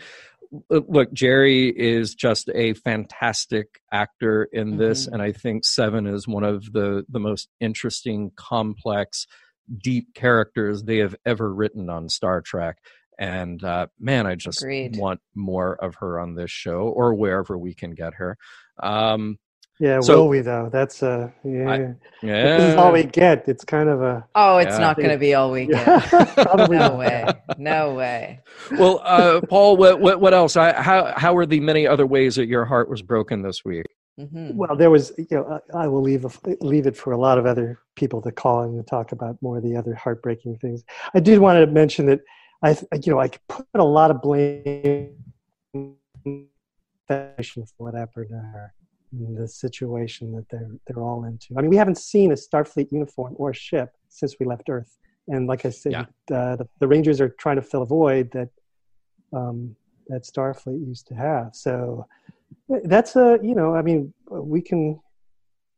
look 0.71 1.13
Jeri 1.13 1.73
is 1.75 2.15
just 2.15 2.49
a 2.55 2.75
fantastic 2.75 3.81
actor 3.93 4.45
in 4.53 4.77
this 4.77 5.07
Mhm. 5.09 5.13
and 5.15 5.23
i 5.23 5.33
think 5.33 5.65
seven 5.65 6.07
is 6.07 6.27
one 6.29 6.45
of 6.45 6.73
the 6.73 7.05
the 7.09 7.21
most 7.21 7.49
interesting 7.61 8.31
complex 8.37 9.27
deep 9.83 10.15
characters 10.15 10.83
they 10.83 10.99
have 10.99 11.15
ever 11.25 11.53
written 11.53 11.89
on 11.91 12.09
star 12.09 12.41
trek 12.41 12.79
and 13.19 13.63
uh 13.65 13.87
man 13.99 14.27
i 14.27 14.35
just 14.35 14.63
Agreed. 14.63 14.97
want 14.97 15.21
more 15.35 15.75
of 15.77 15.95
her 15.97 16.19
on 16.21 16.35
this 16.35 16.51
show 16.51 16.89
or 16.89 17.15
wherever 17.15 17.57
we 17.57 17.75
can 17.75 17.93
get 17.93 18.15
her 18.15 18.37
um 18.83 19.39
Yeah, 19.81 20.01
So- 20.01 20.19
will 20.23 20.29
we 20.29 20.41
though? 20.41 20.69
That's 20.73 21.03
uh, 21.03 21.31
yeah. 21.45 21.93
yeah 22.23 22.57
This 22.59 22.63
is 22.71 22.75
all 22.77 22.93
we 22.93 23.03
get. 23.05 23.49
It's 23.49 23.65
kind 23.65 23.89
of 23.89 24.03
a 24.03 24.25
Oh, 24.35 24.59
it's 24.59 24.73
Yeah. 24.73 24.79
not 24.79 24.97
going 24.97 25.11
to 25.11 25.19
be 25.19 25.35
all 25.35 25.51
we 25.51 25.67
get. 25.67 25.85
Probably 26.37 26.79
No 26.79 26.95
way. 26.97 27.27
No 27.59 27.95
way. 27.95 28.41
well 28.79 29.01
uh 29.05 29.41
paul 29.43 29.77
what 29.77 30.01
what, 30.01 30.21
what 30.21 30.33
else 30.35 30.57
I, 30.57 30.73
how 30.81 31.13
how 31.17 31.37
are 31.37 31.45
the 31.47 31.61
many 31.61 31.87
other 31.87 32.07
ways 32.07 32.37
that 32.37 32.47
your 32.47 32.65
heart 32.65 32.89
was 32.89 33.03
broken 33.03 33.43
this 33.43 33.65
week 33.65 33.87
hmm 34.17 34.51
Well, 34.55 34.77
there 34.77 34.91
was, 34.93 35.11
you 35.19 35.27
know, 35.33 35.61
I 35.75 35.85
I 35.85 35.89
will 35.89 36.03
leave 36.03 36.25
leave 36.61 36.87
it 36.87 36.97
for 36.97 37.13
a 37.13 37.19
lot 37.19 37.37
of 37.37 37.47
other 37.47 37.81
people 37.97 38.23
to 38.23 38.31
call 38.31 38.63
in 38.63 38.71
and 38.79 38.87
talk 38.87 39.11
about 39.11 39.37
more 39.43 39.57
of 39.59 39.65
the 39.65 39.75
other 39.77 39.95
heartbreaking 39.97 40.59
things. 40.59 40.85
I 41.15 41.19
did 41.21 41.41
want 41.41 41.57
to 41.59 41.67
mention 41.67 42.07
that 42.07 42.21
I, 42.63 42.75
th- 42.75 42.87
you 43.05 43.13
know, 43.13 43.19
I 43.19 43.27
could 43.29 43.41
put 43.49 43.67
a 43.75 43.83
lot 43.99 44.13
of 44.13 44.23
blame 44.23 45.17
for 45.73 45.89
what 47.79 47.95
happened 47.95 48.29
to 48.31 48.37
her 48.37 48.73
in 48.81 48.84
the 49.39 49.49
situation 49.49 50.33
that 50.33 50.49
they're 50.51 50.71
they're 50.87 51.03
all 51.03 51.25
into. 51.25 51.55
I 51.57 51.61
mean, 51.63 51.71
we 51.71 51.77
haven't 51.77 51.99
seen 51.99 52.33
a 52.33 52.35
Starfleet 52.35 52.91
uniform 52.93 53.35
or 53.37 53.53
ship 53.55 53.91
since 54.09 54.37
we 54.39 54.47
left 54.47 54.69
Earth, 54.69 54.97
and 55.29 55.47
like 55.47 55.65
I 55.65 55.71
said, 55.71 55.93
Yeah. 55.93 56.03
uh, 56.37 56.57
the, 56.57 56.69
the 56.81 56.89
Rangers 56.89 57.21
are 57.21 57.31
trying 57.31 57.57
to 57.57 57.63
fill 57.63 57.83
a 57.83 57.87
void 57.87 58.31
that 58.33 58.49
um, 59.33 59.77
that 60.09 60.23
Starfleet 60.25 60.87
used 60.87 61.07
to 61.09 61.15
have. 61.15 61.51
So 61.55 62.07
that's 62.69 63.17
a 63.17 63.39
you 63.43 63.55
know 63.55 63.75
i 63.75 63.83
mean 63.83 64.13
we 64.31 64.61
can 64.61 64.99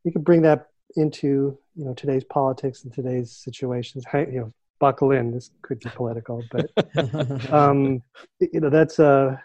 we 0.04 0.12
can 0.12 0.22
bring 0.22 0.42
that 0.42 0.68
into 0.96 1.58
you 1.74 1.84
know 1.84 1.94
today's 1.94 2.24
politics 2.24 2.84
and 2.84 2.92
today's 2.92 3.32
situations 3.32 4.04
you 4.14 4.40
know 4.40 4.52
buckle 4.78 5.10
in 5.10 5.32
this 5.32 5.50
could 5.62 5.80
be 5.80 5.90
political 5.90 6.42
but 6.50 6.70
um 7.52 8.02
you 8.40 8.60
know 8.60 8.70
that's 8.70 8.98
a 8.98 9.40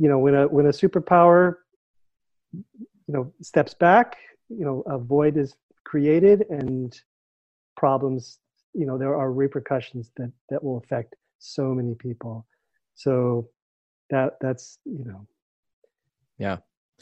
you 0.00 0.08
know 0.08 0.18
when 0.18 0.34
a 0.34 0.46
when 0.48 0.66
a 0.66 0.70
superpower 0.70 1.56
you 2.52 2.64
know 3.14 3.32
steps 3.42 3.74
back 3.74 4.16
you 4.48 4.64
know 4.64 4.82
a 4.86 4.98
void 4.98 5.36
is 5.36 5.54
created 5.84 6.44
and 6.50 7.00
problems 7.76 8.38
you 8.74 8.86
know 8.86 8.96
there 8.98 9.14
are 9.16 9.32
repercussions 9.32 10.10
that 10.16 10.30
that 10.50 10.62
will 10.62 10.78
affect 10.78 11.14
so 11.38 11.74
many 11.74 11.94
people 11.94 12.46
so 12.94 13.48
that 14.10 14.36
that's 14.40 14.78
you 14.84 15.04
know 15.04 15.26
Yeah. 16.38 16.58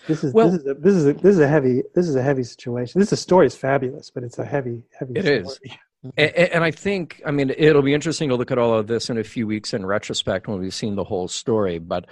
this 0.07 0.25
is 0.25 0.33
Well- 0.33 0.51
this 0.51 0.61
is 0.61 0.67
a, 0.67 0.75
this 0.75 0.95
is 0.95 1.07
a, 1.07 1.13
this 1.15 1.35
is 1.35 1.41
a 1.41 1.49
heavy 1.49 1.83
this 1.95 2.09
is 2.09 2.17
a 2.17 2.23
heavy 2.23 2.43
situation 2.45 2.99
this 3.01 3.13
is 3.13 3.21
story 3.21 3.47
is 3.47 3.57
fabulous 3.57 4.11
but 4.11 4.23
it's 4.25 4.39
a 4.39 4.45
heavy 4.45 4.83
heavy 4.99 5.15
It 5.17 5.23
story. 5.25 5.41
is. 5.43 5.71
And 6.17 6.63
I 6.63 6.71
think, 6.71 7.21
I 7.27 7.33
mean, 7.33 7.53
it'll 7.57 7.83
be 7.83 7.93
interesting 7.95 8.29
to 8.29 8.37
look 8.37 8.53
at 8.53 8.59
all 8.59 8.75
of 8.75 8.87
this 8.87 9.11
in 9.11 9.19
a 9.19 9.25
few 9.25 9.45
weeks 9.45 9.75
in 9.75 9.85
retrospect 9.85 10.47
when 10.47 10.61
we've 10.61 10.73
seen 10.75 10.95
the 10.95 11.03
whole 11.03 11.27
story. 11.27 11.79
But 11.81 12.07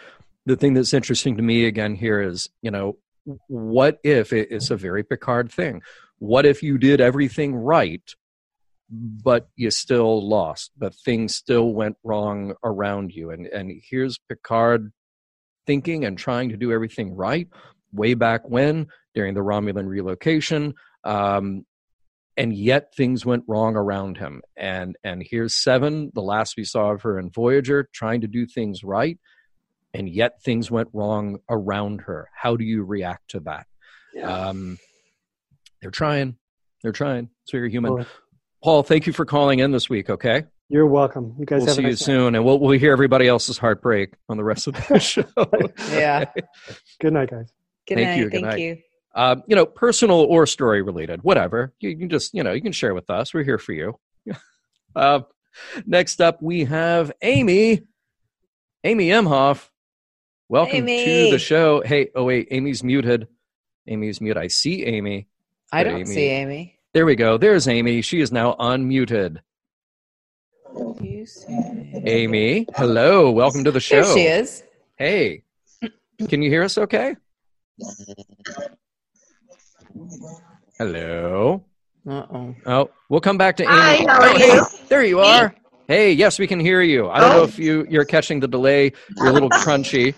the 0.46 0.57
thing 0.57 0.74
that's 0.74 0.94
interesting 0.94 1.37
to 1.37 1.42
me 1.42 1.66
again 1.66 1.94
here 1.94 2.20
is, 2.20 2.48
you 2.62 2.70
know, 2.70 2.98
what 3.48 3.98
if 4.04 4.33
it's 4.33 4.70
a 4.70 4.76
very 4.76 5.02
Picard 5.02 5.50
thing? 5.50 5.83
What 6.18 6.44
if 6.44 6.62
you 6.62 6.76
did 6.76 7.00
everything 7.00 7.54
right, 7.54 8.02
but 8.90 9.48
you 9.57 9.70
still 9.70 10.26
lost, 10.26 10.72
but 10.76 10.94
things 10.94 11.35
still 11.35 11.72
went 11.72 11.96
wrong 12.04 12.54
around 12.62 13.12
you? 13.12 13.30
And 13.30 13.46
and 13.46 13.72
here's 13.90 14.18
Picard 14.28 14.92
thinking 15.66 16.04
and 16.04 16.18
trying 16.18 16.50
to 16.50 16.57
do 16.59 16.72
everything 16.72 17.14
right 17.14 17.48
way 17.92 18.12
back 18.12 18.48
when 18.48 18.88
during 19.14 19.35
the 19.35 19.40
Romulan 19.40 19.87
relocation. 19.87 20.74
Um, 21.04 21.64
and 22.37 22.52
yet 22.52 22.94
things 22.94 23.24
went 23.24 23.44
wrong 23.46 23.76
around 23.76 24.18
him 24.18 24.42
and 24.57 24.96
and 25.04 25.24
here's 25.28 25.54
seven 25.54 26.11
the 26.14 26.22
last 26.22 26.57
we 26.57 26.64
saw 26.64 26.90
of 26.90 27.02
her 27.02 27.16
in 27.16 27.30
voyager 27.30 27.88
trying 27.92 28.20
to 28.20 28.26
do 28.26 28.44
things 28.44 28.83
right 28.83 29.18
and 29.94 30.09
yet 30.09 30.42
things 30.42 30.70
went 30.70 30.88
wrong 30.92 31.38
around 31.48 32.02
her 32.02 32.28
how 32.35 32.57
do 32.57 32.64
you 32.64 32.83
react 32.85 33.30
to 33.30 33.40
that 33.40 33.66
um 34.22 34.78
they're 35.80 35.90
trying 35.90 36.37
they're 36.83 36.92
trying 36.92 37.30
it's 37.44 37.52
very 37.52 37.70
human 37.70 37.94
Well, 37.94 38.07
paul 38.62 38.83
thank 38.83 39.07
you 39.07 39.12
for 39.12 39.24
calling 39.24 39.61
in 39.61 39.70
this 39.70 39.88
week 39.88 40.11
okay 40.11 40.44
you're 40.68 40.87
welcome 40.87 41.35
you 41.38 41.46
guys 41.46 41.59
we'll 41.61 41.66
have 41.68 41.76
see 41.76 41.83
a 41.83 41.85
you 41.85 41.90
nice 41.90 42.00
night. 42.00 42.04
soon 42.07 42.35
and 42.35 42.44
we'll, 42.44 42.59
we'll 42.59 42.78
hear 42.78 42.92
everybody 42.92 43.28
else's 43.28 43.57
heartbreak 43.59 44.14
on 44.28 44.37
the 44.37 44.44
rest 44.44 44.66
of 44.66 44.74
the 44.74 44.98
show 44.98 45.24
Yeah. 45.90 46.24
good 47.00 47.12
night 47.12 47.30
guys 47.30 47.50
Good 47.87 47.96
Thank 47.96 48.09
night. 48.09 48.16
you, 48.18 48.24
good 48.24 48.33
Thank 48.33 48.44
night. 48.46 48.59
you. 48.61 48.78
um, 49.14 49.42
you 49.46 49.54
know, 49.54 49.66
personal 49.66 50.20
or 50.22 50.46
story 50.46 50.80
related, 50.80 51.22
whatever. 51.22 51.74
You 51.80 51.94
can 51.98 52.09
just, 52.09 52.33
you 52.33 52.42
know, 52.42 52.52
you 52.54 52.62
can 52.62 52.72
share 52.72 52.94
with 52.94 53.11
us. 53.11 53.35
We're 53.35 53.42
here 53.44 53.59
for 53.59 53.72
you. 53.74 53.98
uh, 54.96 55.20
next 55.85 56.22
up, 56.22 56.40
we 56.40 56.64
have 56.64 57.12
Amy. 57.20 57.83
Amy 58.85 59.09
Emhoff. 59.09 59.68
Welcome 60.48 60.87
to 60.87 61.30
the 61.30 61.38
show. 61.38 61.80
Hey, 61.80 62.11
oh 62.14 62.24
wait, 62.24 62.48
Amy's 62.50 62.85
muted. 62.85 63.28
Amy's 63.87 64.20
mute. 64.20 64.37
I 64.37 64.48
see 64.48 64.85
Amy. 64.85 65.26
I 65.72 65.85
don't 65.85 66.00
Amy. 66.00 66.04
see 66.04 66.26
Amy. 66.28 66.78
There 66.92 67.07
we 67.07 67.16
go. 67.16 67.38
There's 67.38 67.66
Amy. 67.66 68.02
She 68.02 68.20
is 68.20 68.30
now 68.30 68.54
unmuted. 68.61 69.38
You 71.00 71.24
see 71.24 72.02
Amy, 72.04 72.66
hello. 72.76 73.30
Welcome 73.30 73.64
to 73.64 73.70
the 73.70 73.80
show. 73.80 74.02
There 74.02 74.14
she 74.14 74.26
is. 74.26 74.62
Hey, 74.98 75.44
can 76.28 76.42
you 76.42 76.50
hear 76.50 76.62
us 76.62 76.76
okay? 76.76 77.16
Hello. 80.78 81.64
Uh-oh. 82.07 82.54
Oh, 82.66 82.90
we'll 83.09 83.20
come 83.22 83.38
back 83.38 83.57
to 83.57 83.62
Amy. 83.62 83.72
Hi, 83.72 83.96
how 84.07 84.20
are 84.20 84.28
oh, 84.28 84.37
hey, 84.37 84.61
there 84.88 85.04
you 85.04 85.16
Me? 85.16 85.22
are. 85.22 85.54
Hey, 85.87 86.12
yes, 86.12 86.38
we 86.38 86.47
can 86.47 86.59
hear 86.61 86.81
you. 86.81 87.11
I 87.11 87.20
don't 87.20 87.31
know 87.31 87.40
Oh. 87.40 87.44
if 87.44 87.59
you 87.59 87.87
you're 87.90 88.05
catching 88.07 88.40
the 88.40 88.49
delay. 88.49 88.92
You're 89.16 89.29
a 89.29 89.33
little 89.33 89.51
crunchy. 89.51 90.14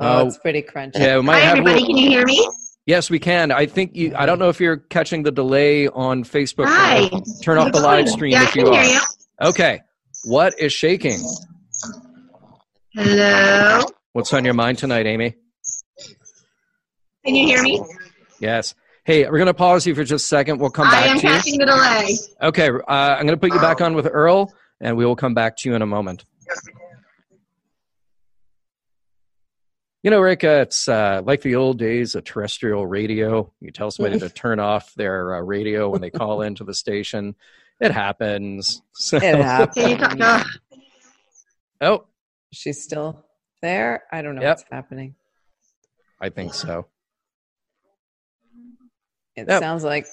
Oh, 0.00 0.22
Oh, 0.22 0.26
it's 0.26 0.38
pretty 0.38 0.62
crunchy. 0.62 0.98
Yeah, 0.98 1.16
we 1.16 1.22
might 1.22 1.34
Hi, 1.34 1.40
have. 1.40 1.58
everybody. 1.58 1.80
little- 1.80 1.88
Can 1.88 1.96
you 1.96 2.08
hear 2.10 2.24
me? 2.24 2.48
yes, 2.86 3.10
we 3.10 3.18
can. 3.18 3.50
I 3.52 3.66
think 3.66 3.94
you. 3.96 4.12
I 4.16 4.26
don't 4.26 4.38
know 4.38 4.48
if 4.48 4.60
you're 4.60 4.76
catching 4.76 5.22
the 5.22 5.30
delay 5.32 5.88
on 5.88 6.24
Facebook. 6.24 6.66
Hi. 6.66 7.08
Turn 7.42 7.58
off 7.58 7.72
the 7.72 7.80
live 7.80 8.08
stream 8.08 8.32
Yeah, 8.32 8.40
I 8.40 8.44
if 8.44 8.52
can 8.52 8.66
you 8.66 8.72
hear 8.72 8.80
are. 8.80 8.86
you. 8.86 9.00
Okay. 9.42 9.80
What 10.24 10.58
is 10.58 10.72
shaking? 10.72 11.20
Hello. 12.94 13.82
What's 14.12 14.32
on 14.32 14.44
your 14.44 14.54
mind 14.54 14.78
tonight, 14.78 15.06
Amy? 15.06 15.34
Can 17.24 17.34
you 17.34 17.46
hear 17.46 17.62
me? 17.62 17.82
Yes. 18.40 18.74
Hey, 19.08 19.24
we're 19.24 19.38
going 19.38 19.46
to 19.46 19.54
pause 19.54 19.86
you 19.86 19.94
for 19.94 20.04
just 20.04 20.26
a 20.26 20.28
second. 20.28 20.58
We'll 20.58 20.68
come 20.68 20.86
I 20.86 20.90
back 20.90 21.06
am 21.06 21.18
to 21.20 21.26
you. 21.28 21.32
catching 21.32 21.58
the 21.58 21.64
delay. 21.64 22.14
Okay, 22.42 22.68
uh, 22.68 22.92
I'm 23.16 23.24
going 23.26 23.38
to 23.38 23.40
put 23.40 23.54
you 23.54 23.58
back 23.58 23.80
on 23.80 23.94
with 23.94 24.06
Earl, 24.06 24.52
and 24.82 24.98
we 24.98 25.06
will 25.06 25.16
come 25.16 25.32
back 25.32 25.56
to 25.56 25.68
you 25.70 25.74
in 25.74 25.80
a 25.80 25.86
moment. 25.86 26.26
You 30.02 30.10
know, 30.10 30.20
Rick, 30.20 30.44
uh, 30.44 30.60
it's 30.60 30.88
uh, 30.88 31.22
like 31.24 31.40
the 31.40 31.54
old 31.54 31.78
days 31.78 32.16
of 32.16 32.24
terrestrial 32.24 32.86
radio. 32.86 33.50
You 33.62 33.70
tell 33.70 33.90
somebody 33.90 34.18
to 34.18 34.28
turn 34.34 34.60
off 34.60 34.92
their 34.94 35.36
uh, 35.36 35.40
radio 35.40 35.88
when 35.88 36.02
they 36.02 36.10
call 36.10 36.42
into 36.42 36.62
the 36.64 36.74
station. 36.74 37.34
It 37.80 37.92
happens. 37.92 38.82
So, 38.92 39.16
It 39.16 39.22
happened. 39.36 39.74
Can 40.00 40.10
you 40.18 40.22
talk? 40.22 40.46
Uh, 41.80 41.84
oh, 41.86 42.04
She's 42.52 42.82
still 42.82 43.24
there. 43.62 44.02
I 44.12 44.20
don't 44.20 44.34
know 44.34 44.42
Yep. 44.42 44.56
what's 44.58 44.64
happening. 44.70 45.14
I 46.20 46.28
think 46.28 46.52
so. 46.52 46.88
It 49.46 49.58
sounds 49.60 49.84
like 49.84 50.06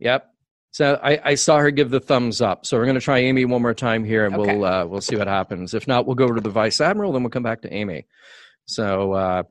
Yep. 0.00 0.26
So 0.72 1.00
I, 1.02 1.20
I 1.24 1.34
saw 1.34 1.58
her 1.58 1.70
give 1.70 1.90
the 1.90 2.00
thumbs 2.00 2.40
up. 2.40 2.64
So 2.64 2.78
we're 2.78 2.84
going 2.84 2.94
to 2.94 3.00
try 3.00 3.18
Amy 3.18 3.44
one 3.44 3.60
more 3.60 3.74
time 3.74 4.04
here, 4.04 4.24
and 4.24 4.34
Okay. 4.36 4.56
we'll 4.56 4.64
uh, 4.64 4.86
we'll 4.86 5.00
see 5.00 5.16
what 5.16 5.26
happens. 5.26 5.74
If 5.74 5.86
not, 5.88 6.06
we'll 6.06 6.14
go 6.14 6.24
over 6.24 6.36
to 6.36 6.40
the 6.40 6.48
vice 6.50 6.80
admiral, 6.80 7.12
then 7.12 7.22
we'll 7.22 7.30
come 7.30 7.42
back 7.42 7.62
to 7.62 7.72
Amy. 7.72 8.06
So, 8.66 9.12
uh, 9.12 9.42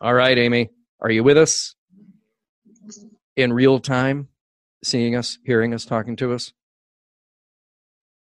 all 0.00 0.14
right, 0.14 0.38
Amy, 0.38 0.70
are 1.00 1.10
you 1.10 1.24
with 1.24 1.36
us 1.36 1.74
in 3.36 3.52
real 3.52 3.80
time, 3.80 4.28
seeing 4.84 5.16
us, 5.16 5.38
hearing 5.44 5.74
us, 5.74 5.84
talking 5.84 6.14
to 6.16 6.32
us? 6.32 6.52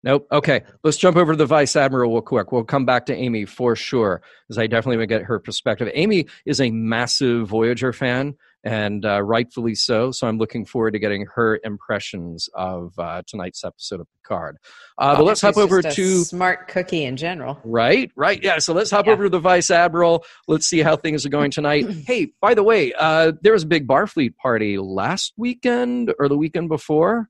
Nope. 0.03 0.27
Okay. 0.31 0.63
Let's 0.83 0.97
jump 0.97 1.15
over 1.17 1.33
to 1.33 1.37
the 1.37 1.45
Vice 1.45 1.75
Admiral 1.75 2.11
real 2.11 2.21
quick. 2.21 2.51
We'll 2.51 2.63
come 2.63 2.85
back 2.85 3.05
to 3.07 3.15
Amy 3.15 3.45
for 3.45 3.75
sure, 3.75 4.21
because 4.47 4.57
I 4.57 4.65
definitely 4.65 4.97
want 4.97 5.09
to 5.09 5.15
get 5.19 5.23
her 5.25 5.39
perspective. 5.39 5.91
Amy 5.93 6.25
is 6.45 6.59
a 6.59 6.71
massive 6.71 7.47
Voyager 7.47 7.93
fan, 7.93 8.35
and 8.63 9.05
uh, 9.05 9.21
rightfully 9.21 9.73
so. 9.75 10.11
So 10.11 10.27
I'm 10.27 10.37
looking 10.37 10.65
forward 10.65 10.91
to 10.91 10.99
getting 10.99 11.25
her 11.35 11.59
impressions 11.63 12.49
of 12.53 12.93
uh, 12.99 13.23
tonight's 13.27 13.63
episode 13.63 13.99
of 14.01 14.07
Picard. 14.23 14.57
Uh, 14.97 15.15
but 15.15 15.23
let's 15.23 15.41
hop 15.41 15.57
over 15.57 15.81
just 15.81 15.97
a 15.97 16.01
to 16.01 16.23
smart 16.23 16.67
cookie 16.67 17.03
in 17.05 17.17
general. 17.17 17.59
Right, 17.63 18.11
right. 18.15 18.41
Yeah. 18.43 18.59
So 18.59 18.73
let's 18.73 18.91
hop 18.91 19.07
Yeah. 19.07 19.13
over 19.13 19.23
to 19.23 19.29
the 19.29 19.39
Vice 19.39 19.71
Admiral. 19.71 20.23
Let's 20.47 20.67
see 20.67 20.79
how 20.79 20.95
things 20.95 21.25
are 21.25 21.29
going 21.29 21.51
tonight. 21.51 21.89
hey, 22.05 22.33
by 22.39 22.53
the 22.53 22.63
way, 22.63 22.93
uh, 22.93 23.31
there 23.41 23.53
was 23.53 23.63
a 23.63 23.67
big 23.67 23.87
Barfleet 23.87 24.35
party 24.37 24.77
last 24.77 25.33
weekend 25.37 26.13
or 26.19 26.29
the 26.29 26.37
weekend 26.37 26.69
before. 26.69 27.29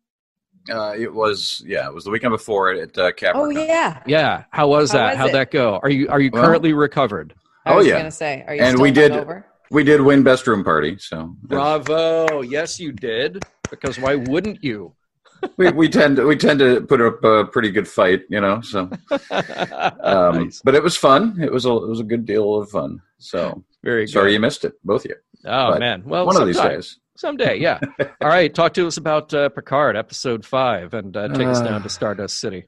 Uh, 0.69 0.93
it 0.95 1.11
was 1.11 1.63
yeah, 1.65 1.87
it 1.87 1.93
was 1.93 2.03
the 2.03 2.11
weekend 2.11 2.31
before 2.31 2.71
at 2.71 2.95
uh, 2.95 3.11
Oh 3.33 3.49
yeah. 3.49 4.03
Yeah. 4.05 4.43
How 4.51 4.67
was 4.67 4.91
How 4.91 4.97
that? 4.99 5.07
was 5.11 5.17
How'd 5.17 5.29
it? 5.29 5.33
that 5.33 5.51
go? 5.51 5.79
Are 5.81 5.89
you 5.89 6.07
are 6.09 6.19
you 6.19 6.29
Well- 6.31 6.43
currently 6.45 6.73
recovered? 6.73 7.33
I 7.65 7.73
Oh, 7.73 7.77
was 7.77 7.87
yeah. 7.87 7.97
gonna 7.97 8.11
say, 8.11 8.43
are 8.47 8.53
you 8.55 8.61
And 8.61 8.71
still 8.73 8.83
we 8.83 8.91
did- 8.91 9.11
hungover? 9.11 9.43
We 9.71 9.83
did 9.83 10.01
win 10.01 10.21
best 10.23 10.45
room 10.47 10.63
party, 10.63 10.97
so 10.99 11.33
Bravo. 11.43 12.41
Yes, 12.41 12.79
you 12.79 12.91
did. 12.91 13.43
Because 13.69 13.97
why 13.97 14.15
wouldn't 14.15 14.63
you? 14.63 14.93
we, 15.57 15.71
we 15.71 15.87
tend 15.89 16.17
to, 16.17 16.25
we 16.27 16.35
tend 16.35 16.59
to 16.59 16.81
put 16.81 17.01
up 17.01 17.23
a 17.23 17.45
pretty 17.45 17.71
good 17.71 17.87
fight, 17.87 18.21
you 18.29 18.41
know. 18.41 18.59
So, 18.61 18.89
um, 19.31 20.43
Nice. 20.43 20.61
but 20.63 20.75
it 20.75 20.83
was 20.83 20.97
fun. 20.97 21.39
It 21.41 21.51
was 21.51 21.65
a 21.65 21.71
it 21.71 21.87
was 21.87 21.99
a 21.99 22.03
good 22.03 22.25
deal 22.25 22.55
of 22.55 22.69
fun. 22.69 23.01
So 23.17 23.63
Very 23.83 24.05
good. 24.05 24.11
sorry 24.11 24.33
you 24.33 24.39
missed 24.39 24.65
it, 24.65 24.73
both 24.83 25.05
of 25.05 25.11
you. 25.11 25.15
oh 25.45 25.71
but 25.71 25.79
man. 25.79 26.03
Well, 26.05 26.25
One 26.25 26.39
of 26.39 26.45
these 26.47 26.59
days. 26.59 26.99
Someday, 27.15 27.59
yeah. 27.59 27.79
All 28.21 28.27
right, 28.29 28.53
talk 28.53 28.73
to 28.73 28.87
us 28.87 28.97
about 28.97 29.33
uh, 29.33 29.49
Picard, 29.49 29.95
episode 29.95 30.45
five, 30.45 30.93
and 30.93 31.15
uh, 31.15 31.27
take 31.29 31.47
us 31.47 31.59
Uh, 31.61 31.65
down 31.65 31.83
to 31.83 31.89
Stardust 31.89 32.39
City. 32.39 32.65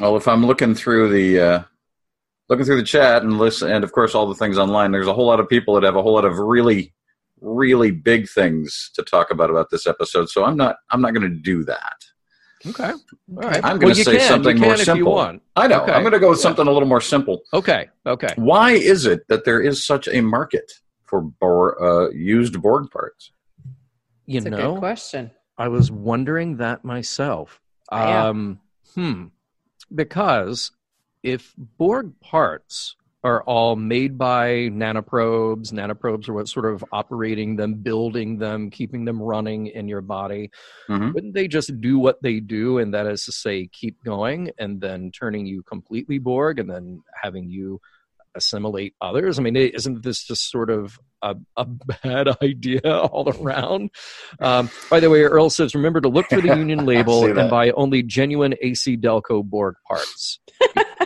Well, 0.00 0.16
if 0.16 0.28
I'm 0.28 0.44
looking 0.46 0.74
through 0.74 1.10
the 1.10 1.40
uh, 1.40 1.62
looking 2.48 2.64
through 2.64 2.76
the 2.76 2.82
chat 2.82 3.22
and 3.22 3.38
listen, 3.38 3.70
and 3.70 3.84
of 3.84 3.92
course 3.92 4.14
all 4.14 4.26
the 4.26 4.34
things 4.34 4.58
online, 4.58 4.92
there's 4.92 5.06
a 5.06 5.14
whole 5.14 5.26
lot 5.26 5.40
of 5.40 5.48
people 5.48 5.74
that 5.74 5.82
have 5.84 5.96
a 5.96 6.02
whole 6.02 6.14
lot 6.14 6.24
of 6.24 6.38
really, 6.38 6.92
really 7.40 7.90
big 7.90 8.28
things 8.28 8.90
to 8.94 9.02
talk 9.02 9.30
about 9.30 9.50
about 9.50 9.70
this 9.70 9.86
episode. 9.86 10.28
So 10.28 10.44
I'm 10.44 10.56
not 10.56 10.76
I'm 10.90 11.00
not 11.00 11.14
going 11.14 11.30
to 11.30 11.36
do 11.36 11.64
that. 11.64 11.96
Okay. 12.66 12.90
All 12.90 12.98
right. 13.36 13.64
I'm 13.64 13.78
going 13.78 13.92
to 13.92 13.98
you 13.98 14.04
say 14.04 14.16
can. 14.18 14.28
something 14.28 14.56
you 14.56 14.62
more 14.62 14.72
can 14.72 14.80
if 14.80 14.86
you 14.88 14.94
simple. 14.94 15.14
want. 15.14 15.42
I 15.54 15.68
know. 15.68 15.82
Okay. 15.82 15.92
I'm 15.92 16.02
going 16.02 16.12
to 16.12 16.18
go 16.18 16.30
with 16.30 16.38
Yeah. 16.40 16.42
something 16.42 16.66
a 16.66 16.72
little 16.72 16.88
more 16.88 17.00
simple. 17.00 17.42
Okay. 17.54 17.88
Okay. 18.04 18.32
Why 18.34 18.72
is 18.72 19.06
it 19.06 19.28
that 19.28 19.44
there 19.44 19.60
is 19.60 19.86
such 19.86 20.08
a 20.08 20.20
market 20.22 20.72
for 21.04 21.20
Bor- 21.20 21.80
uh, 21.80 22.10
used 22.10 22.60
Borg 22.60 22.90
parts? 22.90 23.30
You 24.26 24.38
It's 24.38 24.46
a 24.46 24.50
know, 24.50 24.72
good 24.72 24.80
question. 24.80 25.30
I 25.56 25.68
was 25.68 25.92
wondering 25.92 26.56
that 26.56 26.84
myself. 26.84 27.60
Yeah. 27.92 28.26
Um, 28.26 28.58
hmm. 28.94 29.26
Because 29.94 30.72
if 31.22 31.54
Borg 31.56 32.12
parts 32.20 32.96
are 33.24 33.42
all 33.42 33.74
made 33.74 34.16
by 34.16 34.70
nanoprobes, 34.70 35.72
nanoprobes 35.72 36.28
are 36.28 36.34
what 36.34 36.48
sort 36.48 36.72
of 36.72 36.84
operating 36.92 37.56
them, 37.56 37.74
building 37.74 38.38
them, 38.38 38.70
keeping 38.70 39.04
them 39.04 39.20
running 39.20 39.66
in 39.66 39.88
your 39.88 40.00
body, 40.00 40.50
Mhm. 40.88 41.14
wouldn't 41.14 41.34
they 41.34 41.48
just 41.48 41.80
do 41.80 41.98
what 41.98 42.22
they 42.22 42.38
do? 42.38 42.78
And 42.78 42.94
that 42.94 43.06
is 43.06 43.24
to 43.24 43.32
say, 43.32 43.66
keep 43.72 44.02
going 44.04 44.52
and 44.58 44.80
then 44.80 45.10
turning 45.10 45.46
you 45.46 45.62
completely 45.64 46.18
Borg 46.18 46.60
and 46.60 46.70
then 46.70 47.02
having 47.20 47.50
you 47.50 47.80
assimilate 48.36 48.94
others? 49.00 49.38
I 49.38 49.42
mean, 49.42 49.56
isn't 49.56 50.04
this 50.04 50.22
just 50.24 50.48
sort 50.48 50.70
of 50.70 51.00
a, 51.22 51.36
a 51.56 51.64
bad 51.64 52.28
idea 52.42 52.80
all 52.84 53.28
around? 53.28 53.90
Um, 54.40 54.70
by 54.90 55.00
the 55.00 55.10
way, 55.10 55.22
Earl 55.22 55.50
says, 55.50 55.74
remember 55.74 56.00
to 56.00 56.08
look 56.08 56.30
for 56.30 56.40
the 56.40 56.48
union 56.48 56.80
label 56.86 57.24
and 57.26 57.50
buy 57.50 57.70
only 57.70 58.02
genuine 58.02 58.54
AC 58.60 58.96
Delco 58.96 59.44
Borg 59.44 59.76
parts. 59.86 60.40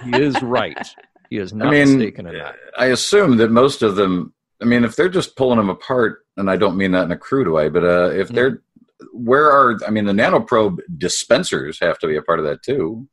he 0.02 0.18
is 0.18 0.42
right. 0.42 0.86
He 1.30 1.38
is 1.38 1.52
not 1.52 1.68
I 1.68 1.70
mean, 1.70 1.98
mistaken 1.98 2.26
in 2.26 2.34
that. 2.38 2.56
I 2.76 2.86
assume 2.86 3.36
that 3.38 3.50
most 3.50 3.82
of 3.82 3.96
them. 3.96 4.34
I 4.60 4.64
mean, 4.64 4.84
if 4.84 4.94
they're 4.94 5.08
just 5.08 5.34
pulling 5.36 5.56
them 5.58 5.70
apart, 5.70 6.20
and 6.36 6.48
I 6.50 6.56
don't 6.56 6.76
mean 6.76 6.92
that 6.92 7.04
in 7.04 7.10
a 7.12 7.16
crude 7.18 7.48
way, 7.48 7.68
but 7.68 7.82
uh, 7.84 8.10
if 8.10 8.26
Mm-hmm. 8.28 8.34
they're 8.34 8.62
where 9.12 9.50
are 9.50 9.78
I 9.86 9.90
mean 9.90 10.04
the 10.04 10.12
nanoprobe 10.12 10.78
dispensers 10.96 11.80
have 11.80 11.98
to 11.98 12.06
be 12.06 12.16
a 12.16 12.22
part 12.22 12.38
of 12.38 12.44
that 12.44 12.62
too. 12.62 13.08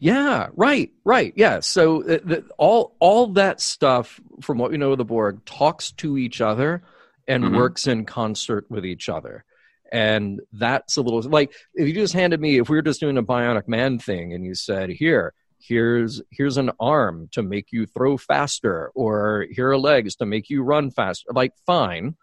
Yeah, 0.00 0.48
right, 0.54 0.90
right. 1.04 1.32
Yeah. 1.36 1.60
So 1.60 2.02
uh, 2.02 2.18
the, 2.24 2.44
all 2.58 2.94
all 3.00 3.28
that 3.28 3.60
stuff, 3.60 4.20
from 4.40 4.58
what 4.58 4.70
we 4.70 4.78
know 4.78 4.92
of 4.92 4.98
the 4.98 5.04
Borg, 5.04 5.44
talks 5.44 5.92
to 5.92 6.18
each 6.18 6.40
other 6.40 6.82
and 7.28 7.44
Mhm. 7.44 7.56
works 7.56 7.86
in 7.86 8.04
concert 8.04 8.66
with 8.68 8.84
each 8.84 9.08
other. 9.08 9.44
And 9.92 10.40
that's 10.52 10.96
a 10.96 11.02
little 11.02 11.22
like 11.22 11.52
if 11.74 11.86
you 11.86 11.94
just 11.94 12.14
handed 12.14 12.40
me, 12.40 12.58
if 12.58 12.68
we 12.68 12.76
were 12.76 12.82
just 12.82 13.00
doing 13.00 13.18
a 13.18 13.22
bionic 13.22 13.68
man 13.68 13.98
thing, 13.98 14.32
and 14.32 14.44
you 14.44 14.54
said, 14.54 14.88
"Here, 14.90 15.34
here's 15.60 16.22
here's 16.30 16.56
an 16.56 16.70
arm 16.80 17.28
to 17.32 17.42
make 17.42 17.72
you 17.72 17.86
throw 17.86 18.16
faster, 18.16 18.90
or 18.94 19.46
here 19.50 19.68
are 19.70 19.78
legs 19.78 20.16
to 20.16 20.26
make 20.26 20.48
you 20.48 20.62
run 20.62 20.90
faster," 20.90 21.30
like 21.34 21.52
fine. 21.66 22.16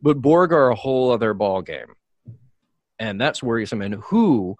But 0.00 0.22
Borg 0.22 0.52
are 0.52 0.70
a 0.70 0.74
whole 0.74 1.10
other 1.10 1.34
ball 1.34 1.60
game, 1.62 1.94
and 2.98 3.20
that's 3.20 3.42
worrisome. 3.42 3.82
And 3.82 3.96
who 3.96 4.56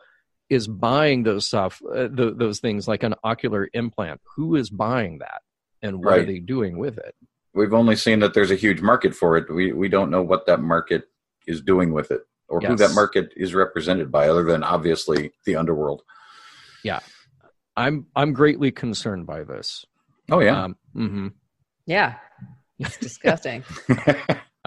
is 0.48 0.68
buying 0.68 1.22
those 1.24 1.46
stuff, 1.46 1.82
uh, 1.92 2.08
th- 2.08 2.34
those 2.36 2.60
things 2.60 2.86
like 2.86 3.02
an 3.02 3.14
ocular 3.24 3.68
implant? 3.72 4.20
Who 4.36 4.54
is 4.56 4.70
buying 4.70 5.18
that, 5.18 5.42
and 5.82 6.04
what 6.04 6.18
are 6.18 6.24
they 6.24 6.38
doing 6.38 6.78
with 6.78 6.98
it? 6.98 7.14
We've 7.54 7.74
only 7.74 7.96
seen 7.96 8.20
that 8.20 8.34
there's 8.34 8.50
a 8.50 8.56
huge 8.56 8.80
market 8.80 9.14
for 9.14 9.36
it. 9.36 9.52
We 9.52 9.72
we 9.72 9.88
don't 9.88 10.10
know 10.10 10.22
what 10.22 10.46
that 10.46 10.60
market 10.60 11.04
is 11.46 11.60
doing 11.62 11.92
with 11.92 12.10
it, 12.10 12.22
or 12.48 12.60
who 12.60 12.76
that 12.76 12.94
market 12.94 13.32
is 13.36 13.54
represented 13.54 14.12
by, 14.12 14.28
other 14.28 14.44
than 14.44 14.62
obviously 14.62 15.32
the 15.44 15.56
underworld. 15.56 16.02
Yeah, 16.82 17.00
I'm 17.76 18.06
I'm 18.14 18.32
greatly 18.32 18.70
concerned 18.70 19.26
by 19.26 19.44
this. 19.44 19.84
Oh 20.30 20.40
yeah. 20.40 20.64
Um, 20.64 20.76
mhm. 20.94 21.32
Yeah. 21.86 22.16
It's 22.78 22.98
disgusting. 22.98 23.64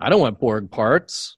I 0.01 0.09
don't 0.09 0.21
want 0.21 0.39
Borg 0.39 0.71
parts. 0.71 1.37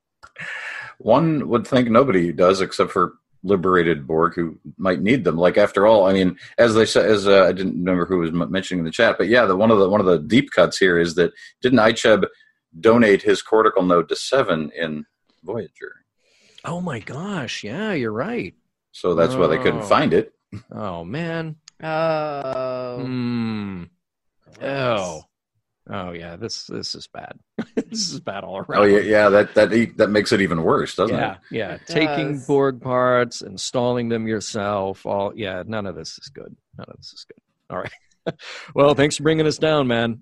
One 0.99 1.49
would 1.49 1.67
think 1.67 1.89
nobody 1.89 2.31
does, 2.31 2.61
except 2.61 2.91
for 2.91 3.15
liberated 3.43 4.05
Borg 4.05 4.35
who 4.35 4.59
might 4.77 5.01
need 5.01 5.23
them. 5.23 5.35
Like 5.37 5.57
after 5.57 5.87
all, 5.87 6.05
I 6.07 6.13
mean, 6.13 6.37
as 6.57 6.75
they 6.75 6.85
said, 6.85 7.05
as 7.09 7.27
uh, 7.27 7.45
I 7.45 7.51
didn't 7.51 7.77
remember 7.79 8.05
who 8.05 8.19
was 8.19 8.29
m- 8.29 8.51
mentioning 8.51 8.79
in 8.79 8.85
the 8.85 8.91
chat, 8.91 9.17
but 9.17 9.27
yeah, 9.27 9.45
the 9.45 9.55
one 9.55 9.71
of 9.71 9.79
the 9.79 9.89
one 9.89 9.99
of 9.99 10.05
the 10.05 10.19
deep 10.19 10.51
cuts 10.51 10.77
here 10.77 10.99
is 10.99 11.15
that 11.15 11.31
didn't 11.61 11.79
Icheb 11.79 12.25
donate 12.79 13.21
his 13.23 13.41
cortical 13.41 13.83
node 13.83 14.09
to 14.09 14.15
Seven 14.15 14.71
in 14.77 15.05
Voyager? 15.43 16.05
Oh 16.63 16.81
my 16.81 16.99
gosh! 16.99 17.63
Yeah, 17.63 17.93
you're 17.93 18.11
right. 18.11 18.53
So 18.91 19.15
that's 19.15 19.35
why 19.35 19.47
they 19.47 19.57
Oh. 19.57 19.63
couldn't 19.63 19.83
find 19.85 20.13
it. 20.13 20.33
Oh 20.71 21.03
man. 21.03 21.55
Oh. 21.81 22.97
Hmm. 23.01 23.83
Oh. 24.61 25.23
Oh 25.89 26.11
yeah. 26.11 26.35
This 26.35 26.65
this 26.67 26.93
is 26.95 27.07
bad. 27.07 27.39
this 27.75 28.11
is 28.11 28.19
bad 28.21 28.43
all 28.43 28.57
around. 28.59 28.81
Oh 28.81 28.85
yeah, 28.85 28.99
yeah. 28.99 29.29
That 29.29 29.55
that 29.55 29.73
e- 29.73 29.91
that 29.97 30.09
makes 30.09 30.31
it 30.31 30.41
even 30.41 30.63
worse, 30.63 30.95
doesn't 30.95 31.15
yeah, 31.15 31.33
it? 31.33 31.37
yeah. 31.51 31.71
It 31.73 31.81
Taking 31.87 32.33
does. 32.33 32.45
Borg 32.47 32.81
parts, 32.81 33.41
installing 33.41 34.09
them 34.09 34.27
yourself. 34.27 35.05
All 35.05 35.33
yeah. 35.35 35.63
None 35.65 35.85
of 35.87 35.95
this 35.95 36.17
is 36.19 36.27
good. 36.29 36.55
None 36.77 36.85
of 36.87 36.97
this 36.97 37.13
is 37.13 37.25
good. 37.25 37.41
All 37.75 37.79
right. 37.81 38.35
well, 38.75 38.93
thanks 38.93 39.17
for 39.17 39.23
bringing 39.23 39.47
us 39.47 39.57
down, 39.57 39.87
man. 39.87 40.21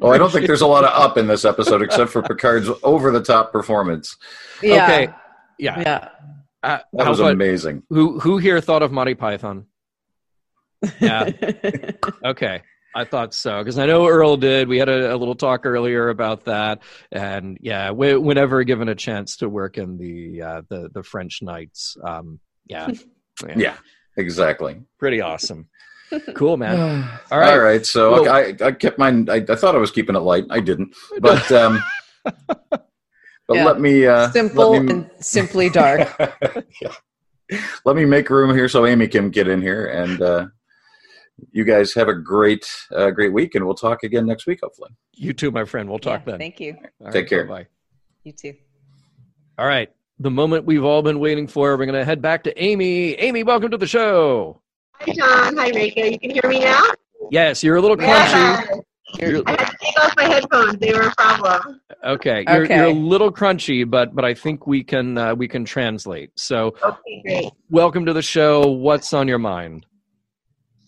Well, 0.00 0.12
I 0.12 0.18
don't 0.18 0.32
think 0.32 0.46
there's 0.48 0.60
a 0.62 0.66
lot 0.66 0.84
of 0.84 0.90
up 0.90 1.16
in 1.16 1.28
this 1.28 1.44
episode, 1.44 1.80
except 1.80 2.10
for 2.10 2.22
Picard's 2.22 2.68
over 2.82 3.10
the 3.12 3.22
top 3.22 3.52
performance. 3.52 4.16
Yeah. 4.62 4.84
Okay. 4.84 5.08
Yeah. 5.58 5.80
Yeah. 5.80 6.08
Uh, 6.62 6.78
That 6.92 7.08
was 7.08 7.20
about- 7.20 7.32
amazing. 7.32 7.84
who 7.88 8.18
who 8.18 8.38
here 8.38 8.60
thought 8.60 8.82
of 8.82 8.90
Monty 8.92 9.14
Python? 9.14 9.66
Yeah. 11.00 11.30
Okay. 12.24 12.62
I 12.94 13.04
thought 13.04 13.34
so 13.34 13.58
because 13.58 13.78
I 13.78 13.86
know 13.86 14.06
Earl 14.06 14.36
did. 14.36 14.68
We 14.68 14.78
had 14.78 14.88
a, 14.88 15.14
a 15.14 15.16
little 15.16 15.34
talk 15.34 15.66
earlier 15.66 16.08
about 16.10 16.44
that, 16.44 16.80
and 17.10 17.58
yeah, 17.60 17.88
w- 17.88 18.20
whenever 18.20 18.62
given 18.64 18.88
a 18.88 18.94
chance 18.94 19.36
to 19.38 19.48
work 19.48 19.78
in 19.78 19.98
the 19.98 20.42
uh, 20.42 20.62
the 20.68 20.90
the 20.92 21.02
French 21.02 21.40
Knights, 21.42 21.96
um, 22.04 22.38
yeah, 22.66 22.88
Yeah, 23.56 23.76
exactly. 24.16 24.80
pretty 24.98 25.20
awesome. 25.20 25.68
Cool, 26.36 26.56
man. 26.56 26.78
All 26.78 27.08
All 27.32 27.38
right. 27.40 27.52
All 27.54 27.58
right. 27.58 27.84
So 27.84 28.22
Well- 28.22 28.28
I, 28.32 28.54
I 28.64 28.70
kept 28.72 28.98
mine. 28.98 29.28
I, 29.28 29.44
I 29.48 29.56
thought 29.56 29.74
I 29.74 29.78
was 29.78 29.90
keeping 29.90 30.14
it 30.14 30.20
light. 30.20 30.44
I 30.50 30.60
didn't. 30.60 30.94
But 31.20 31.50
um, 31.50 31.82
but 32.70 32.86
Yeah. 33.50 33.64
let 33.64 33.80
me 33.80 34.06
uh, 34.06 34.30
Simple 34.30 34.70
Let 34.72 34.82
me, 34.84 34.90
and 34.92 35.10
simply 35.20 35.68
dark. 35.68 36.08
Yeah. 36.80 36.92
Let 37.84 37.96
me 37.96 38.04
make 38.04 38.30
room 38.30 38.54
here 38.56 38.68
so 38.68 38.86
Amy 38.86 39.06
can 39.08 39.30
get 39.30 39.48
in 39.48 39.60
here, 39.60 39.86
and 39.86 40.22
uh, 40.22 40.46
you 41.52 41.64
guys 41.64 41.92
have 41.94 42.08
a 42.08 42.14
great 42.14 42.66
uh, 42.94 43.10
great 43.10 43.32
week, 43.32 43.54
and 43.54 43.64
we'll 43.64 43.74
talk 43.74 44.02
again 44.02 44.26
next 44.26 44.46
week, 44.46 44.60
hopefully. 44.62 44.90
You 45.12 45.32
too, 45.32 45.50
my 45.50 45.64
friend. 45.64 45.88
We'll 45.88 45.98
talk 45.98 46.22
Yeah, 46.26 46.32
then. 46.32 46.38
Thank 46.40 46.60
you. 46.60 46.76
All 47.04 47.12
Take 47.12 47.28
care. 47.28 47.44
Bye. 47.44 47.66
You 48.24 48.32
too. 48.32 48.54
All 49.58 49.66
right. 49.66 49.90
The 50.20 50.30
moment 50.30 50.64
we've 50.64 50.84
all 50.84 51.02
been 51.02 51.18
waiting 51.18 51.46
for. 51.48 51.76
We're 51.76 51.86
going 51.86 51.98
to 51.98 52.04
head 52.04 52.22
back 52.22 52.44
to 52.44 52.62
Amy. 52.62 53.14
Amy, 53.14 53.42
welcome 53.42 53.70
to 53.72 53.76
the 53.76 53.86
show. 53.86 54.60
Hi, 55.00 55.12
John. 55.12 55.56
Hi, 55.56 55.70
Rekha. 55.72 56.12
You 56.12 56.18
can 56.18 56.30
hear 56.30 56.42
me 56.48 56.60
now? 56.60 56.82
Yes, 57.30 57.62
you're 57.64 57.76
a 57.76 57.80
little 57.80 57.96
crunchy. 57.96 58.66
Yeah. 59.18 59.26
You're- 59.28 59.42
I 59.46 59.50
had 59.52 59.58
to 59.70 59.76
take 59.80 60.04
off 60.04 60.14
my 60.16 60.24
headphones. 60.24 60.76
They 60.78 60.92
were 60.92 61.02
a 61.08 61.14
problem. 61.14 61.80
okay, 62.04 62.44
you're, 62.48 62.64
Okay. 62.64 62.76
you're 62.76 62.86
a 62.86 62.92
little 62.92 63.32
crunchy, 63.32 63.88
but 63.88 64.12
but 64.14 64.24
I 64.24 64.34
think 64.34 64.66
we 64.66 64.82
can 64.82 65.16
uh, 65.18 65.34
we 65.36 65.46
can 65.46 65.64
translate. 65.64 66.30
So, 66.36 66.74
Okay, 66.82 67.22
great. 67.24 67.52
welcome 67.70 68.04
to 68.06 68.12
the 68.12 68.22
show. 68.22 68.66
What's 68.68 69.12
on 69.12 69.28
your 69.28 69.38
mind? 69.38 69.86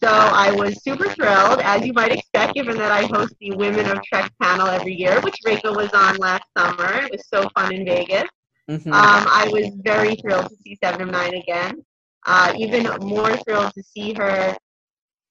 So 0.03 0.09
I 0.11 0.51
was 0.53 0.83
super 0.83 1.09
thrilled, 1.11 1.61
as 1.61 1.87
you 1.87 1.93
might 1.93 2.13
expect, 2.13 2.55
given 2.55 2.77
that 2.77 2.93
I 2.93 3.05
host 3.07 3.35
the 3.41 3.53
Women 3.57 3.91
of 3.91 4.03
Trek 4.03 4.31
panel 4.41 4.67
every 4.67 4.95
year, 4.95 5.21
which 5.23 5.37
Rachel 5.45 5.75
was 5.75 5.91
on 5.95 6.17
last 6.17 6.45
summer. 6.57 7.05
It 7.05 7.13
was 7.13 7.27
so 7.33 7.49
fun 7.57 7.75
in 7.75 7.85
Vegas. 7.87 8.29
Mhm. 8.69 8.87
Um, 8.89 8.93
I 8.93 9.49
was 9.53 9.71
very 9.85 10.17
thrilled 10.17 10.49
to 10.51 10.57
see 10.63 10.77
Seven 10.83 11.03
of 11.03 11.11
Nine 11.11 11.35
again. 11.35 11.85
Uh, 12.27 12.53
even 12.59 12.83
more 13.01 13.37
thrilled 13.39 13.73
to 13.75 13.83
see 13.83 14.13
her 14.15 14.57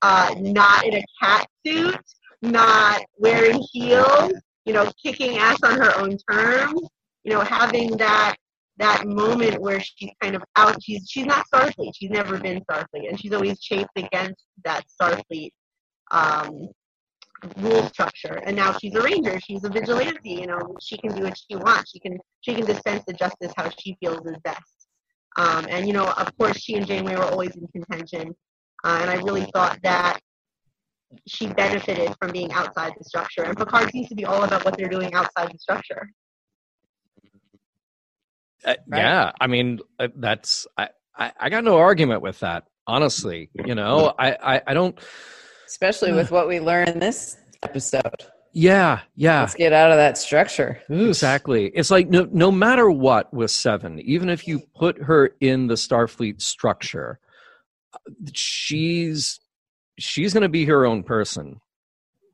uh, 0.02 0.34
not 0.40 0.86
in 0.86 0.96
a 0.96 1.04
cat 1.22 1.48
suit, 1.66 2.00
not 2.42 3.04
wearing 3.18 3.62
heels, 3.72 4.34
you 4.66 4.74
know, 4.74 4.92
kicking 5.04 5.38
ass 5.38 5.58
on 5.64 5.80
her 5.80 5.96
own 5.98 6.18
terms, 6.30 6.82
you 7.24 7.34
know, 7.34 7.42
having 7.42 7.98
that 7.98 8.36
that 8.78 9.06
moment 9.06 9.62
where 9.62 9.80
she's 9.80 10.12
kind 10.22 10.36
of 10.36 10.44
out. 10.56 10.82
She's 10.84 11.08
she's 11.10 11.26
not 11.26 11.46
Starfleet. 11.54 11.92
She's 11.96 12.10
never 12.10 12.38
been 12.38 12.62
Starfleet, 12.70 13.10
and 13.10 13.20
she's 13.20 13.32
always 13.32 13.60
chafed 13.60 13.90
against 13.96 14.44
that 14.64 14.84
Starfleet 15.02 15.52
um, 16.12 16.68
rule 17.58 17.88
structure. 17.88 18.42
And 18.46 18.56
now 18.56 18.78
she's 18.78 18.96
a 18.96 19.02
ranger. 19.02 19.40
She's 19.40 19.64
a 19.64 19.70
vigilante. 19.70 20.32
You 20.32 20.48
know, 20.48 20.76
she 20.82 20.98
can 20.98 21.16
do 21.16 21.24
what 21.24 21.38
she 21.38 21.56
wants. 21.56 21.92
She 21.92 22.00
can 22.00 22.18
she 22.42 22.54
can 22.54 22.66
dispense 22.66 23.04
the 23.08 23.14
justice 23.14 23.54
how 23.56 23.70
she 23.80 23.96
feels 24.00 24.26
is 24.26 24.38
best. 24.44 24.88
Um, 25.38 25.66
and 25.70 25.88
you 25.88 25.94
know, 25.94 26.06
of 26.06 26.36
course, 26.38 26.58
she 26.58 26.76
and 26.76 26.88
Janeway 26.88 27.16
were 27.16 27.26
always 27.26 27.56
in 27.56 27.68
contention, 27.68 28.34
uh, 28.84 29.00
and 29.02 29.10
I 29.10 29.16
really 29.16 29.50
thought 29.54 29.80
that 29.84 30.20
she 31.28 31.48
benefited 31.48 32.14
from 32.20 32.32
being 32.32 32.52
outside 32.52 32.94
the 32.98 33.04
structure. 33.04 33.44
And 33.44 33.56
Picard 33.58 33.92
seems 33.92 34.10
to 34.10 34.16
be 34.16 34.26
all 34.26 34.44
about 34.44 34.66
what 34.66 34.78
they're 34.78 34.90
doing 34.90 35.14
outside 35.14 35.52
the 35.52 35.58
structure. 35.58 36.10
Uh, 38.66 38.76
Right. 38.88 39.00
Yeah, 39.00 39.32
I 39.40 39.48
mean 39.48 39.80
uh, 40.00 40.08
that's 40.16 40.68
I, 40.78 40.90
I 41.16 41.32
I 41.40 41.50
got 41.50 41.64
no 41.64 41.78
argument 41.78 42.22
with 42.22 42.40
that. 42.40 42.66
Honestly, 42.88 43.50
you 43.66 43.76
know, 43.76 44.14
I 44.20 44.56
I, 44.56 44.62
I 44.68 44.74
don't. 44.74 44.98
Especially 45.68 46.12
with 46.14 46.32
what 46.32 46.48
we 46.48 46.60
learned 46.60 46.90
in 46.90 47.00
this 47.00 47.38
episode. 47.64 48.26
Yeah, 48.54 49.02
yeah. 49.16 49.42
Let's 49.42 49.56
get 49.56 49.74
out 49.74 49.92
of 49.92 49.98
that 49.98 50.18
structure. 50.18 50.82
Exactly. 50.90 51.68
It's 51.76 51.92
like 51.92 52.08
no, 52.10 52.28
no 52.32 52.52
matter 52.52 52.90
what 52.90 53.34
with 53.34 53.52
Seven, 53.52 54.00
even 54.00 54.30
if 54.30 54.48
you 54.48 54.62
put 54.76 54.98
her 55.02 55.36
in 55.42 55.68
the 55.68 55.74
Starfleet 55.74 56.42
structure, 56.42 57.20
uh, 57.94 57.98
she's 58.34 59.40
she's 60.00 60.34
going 60.34 60.44
to 60.44 60.50
be 60.50 60.66
her 60.66 60.86
own 60.86 61.04
person. 61.04 61.60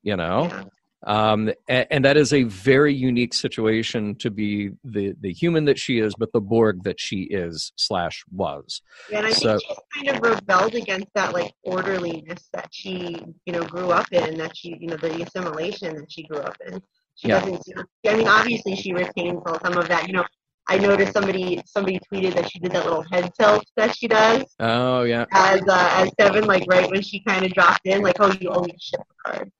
You 0.04 0.15
know, 0.17 0.48
Yeah. 0.52 0.63
Um, 1.08 1.52
and, 1.68 1.88
and 1.90 2.06
that 2.06 2.18
is 2.18 2.34
a 2.34 2.44
very 2.44 2.94
unique 2.94 3.34
situation 3.34 4.16
to 4.16 4.30
be 4.30 4.72
the 4.84 5.14
the 5.22 5.34
human 5.34 5.66
that 5.66 5.80
she 5.80 6.00
is, 6.00 6.14
but 6.18 6.32
the 6.34 6.42
Borg 6.42 6.84
that 6.84 7.00
she 7.00 7.22
is 7.24 7.72
slash 7.76 8.24
was. 8.32 8.82
Yeah, 9.10 9.20
And 9.20 9.28
I 9.28 9.32
So- 9.32 9.58
think 9.58 9.62
she 9.94 10.06
kind 10.06 10.18
of 10.18 10.32
rebelled 10.32 10.76
against 10.76 11.08
that 11.16 11.34
like 11.34 11.52
orderliness 11.64 12.50
that 12.54 12.70
she, 12.72 13.20
you 13.46 13.54
know, 13.54 13.64
grew 13.64 13.92
up 13.92 14.12
in, 14.12 14.38
that 14.38 14.56
she, 14.56 14.78
you 14.80 14.88
know, 14.88 14.98
the 14.98 15.24
assimilation 15.24 15.96
that 15.96 16.12
she 16.12 16.24
grew 16.24 16.40
up 16.40 16.56
in. 16.68 16.82
She 17.16 17.28
Yeah. 17.30 17.40
doesn't. 17.42 17.64
I 18.08 18.16
mean, 18.16 18.28
obviously, 18.28 18.76
she 18.76 18.94
retains 18.94 19.40
all- 19.46 19.60
some 19.64 19.78
of 19.78 19.88
that. 19.90 20.08
You 20.08 20.14
know, 20.14 20.26
I 20.70 20.78
noticed 20.78 21.14
somebody 21.14 21.62
somebody 21.66 22.00
tweeted 22.12 22.36
that 22.36 22.50
she 22.52 22.60
did 22.60 22.72
that 22.74 22.86
little 22.86 23.04
head 23.12 23.32
tilt 23.38 23.66
that 23.76 23.96
she 23.98 24.08
does 24.08 24.44
Oh 24.60 25.02
yeah, 25.04 25.26
as 25.34 25.62
uh, 25.68 25.90
as 25.96 26.12
Seven, 26.20 26.46
like 26.46 26.64
right 26.70 26.90
when 26.90 27.02
she 27.02 27.22
kind 27.24 27.44
of 27.44 27.52
dropped 27.54 27.86
in, 27.86 28.02
like, 28.04 28.16
oh, 28.20 28.32
you 28.40 28.50
owe 28.50 28.62
me 28.62 28.72
a 28.72 28.80
ship 28.80 29.02
card. 29.26 29.52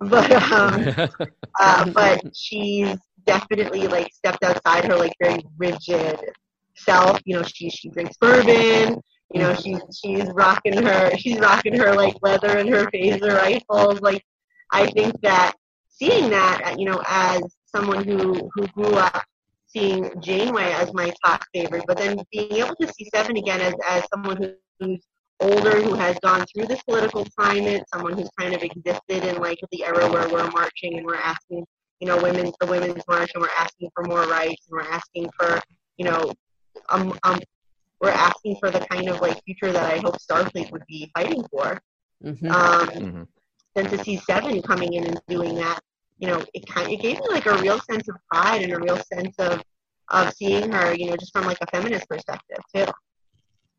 But 0.00 0.30
um, 0.52 1.08
uh, 1.60 1.90
but 1.90 2.36
she's 2.36 2.96
definitely 3.26 3.86
like 3.88 4.12
stepped 4.12 4.44
outside 4.44 4.84
her 4.84 4.96
like 4.96 5.12
very 5.22 5.44
rigid 5.56 6.18
self. 6.76 7.20
You 7.24 7.36
know, 7.36 7.42
she 7.42 7.70
she 7.70 7.88
drinks 7.90 8.16
bourbon. 8.18 9.00
You 9.32 9.40
know, 9.40 9.54
she's 9.54 9.80
she's 10.04 10.26
rocking 10.34 10.82
her 10.84 11.16
she's 11.16 11.38
rocking 11.38 11.74
her 11.78 11.94
like 11.94 12.14
leather 12.22 12.58
and 12.58 12.68
her 12.68 12.86
phaser 12.86 13.34
rifles. 13.36 14.00
Like, 14.00 14.22
I 14.70 14.86
think 14.90 15.20
that 15.22 15.54
seeing 15.88 16.30
that, 16.30 16.62
uh, 16.64 16.76
you 16.78 16.84
know, 16.84 17.02
as 17.06 17.42
someone 17.74 18.04
who 18.04 18.50
who 18.54 18.66
grew 18.68 18.94
up 18.94 19.24
seeing 19.66 20.10
Janeway 20.20 20.72
as 20.72 20.92
my 20.94 21.12
top 21.24 21.42
favorite, 21.52 21.84
but 21.86 21.98
then 21.98 22.18
being 22.30 22.52
able 22.52 22.76
to 22.80 22.92
see 22.92 23.08
Seven 23.14 23.36
again 23.36 23.60
as 23.60 23.74
as 23.88 24.04
someone 24.12 24.36
who, 24.36 24.52
who's 24.78 25.04
older, 25.40 25.80
who 25.82 25.94
has 25.94 26.18
gone 26.20 26.44
through 26.46 26.66
this 26.66 26.82
political 26.82 27.24
climate, 27.36 27.84
someone 27.92 28.12
who's 28.14 28.30
kind 28.38 28.54
of 28.54 28.62
existed 28.62 29.24
in 29.24 29.36
like 29.40 29.58
the 29.72 29.84
era 29.84 30.10
where 30.10 30.28
we're 30.28 30.50
marching 30.50 30.98
and 30.98 31.06
we're 31.06 31.16
asking, 31.16 31.64
you 32.00 32.06
know, 32.06 32.20
women 32.22 32.52
the 32.60 32.66
women's 32.66 33.02
march 33.08 33.30
and 33.34 33.42
we're 33.42 33.48
asking 33.58 33.90
for 33.94 34.04
more 34.04 34.24
rights 34.26 34.66
and 34.70 34.78
we're 34.78 34.90
asking 34.90 35.28
for, 35.38 35.60
you 35.96 36.04
know, 36.04 36.32
um, 36.88 37.18
um 37.22 37.40
we're 38.00 38.10
asking 38.10 38.56
for 38.60 38.70
the 38.70 38.80
kind 38.80 39.08
of 39.08 39.20
like 39.20 39.42
future 39.44 39.72
that 39.72 39.84
I 39.84 39.98
hope 39.98 40.16
Starfleet 40.18 40.70
would 40.72 40.84
be 40.86 41.10
fighting 41.14 41.42
for. 41.50 41.80
Mhm. 42.22 42.50
Um, 42.50 42.88
Mhm. 42.88 43.28
then 43.74 43.86
to 43.86 44.04
see 44.04 44.16
Seven 44.18 44.60
coming 44.62 44.92
in 44.92 45.04
and 45.04 45.20
doing 45.28 45.54
that, 45.56 45.80
you 46.18 46.28
know, 46.28 46.44
it 46.54 46.66
kind 46.66 46.90
it 46.90 47.00
gave 47.00 47.18
me 47.18 47.26
like 47.30 47.46
a 47.46 47.56
real 47.58 47.80
sense 47.80 48.08
of 48.08 48.16
pride 48.30 48.62
and 48.62 48.72
a 48.72 48.78
real 48.78 48.98
sense 49.12 49.34
of 49.38 49.62
of 50.10 50.32
seeing 50.34 50.70
her, 50.70 50.94
you 50.94 51.06
know, 51.06 51.16
just 51.16 51.32
from 51.32 51.44
like 51.46 51.58
a 51.60 51.66
feminist 51.68 52.06
perspective 52.08 52.58
too. 52.74 52.86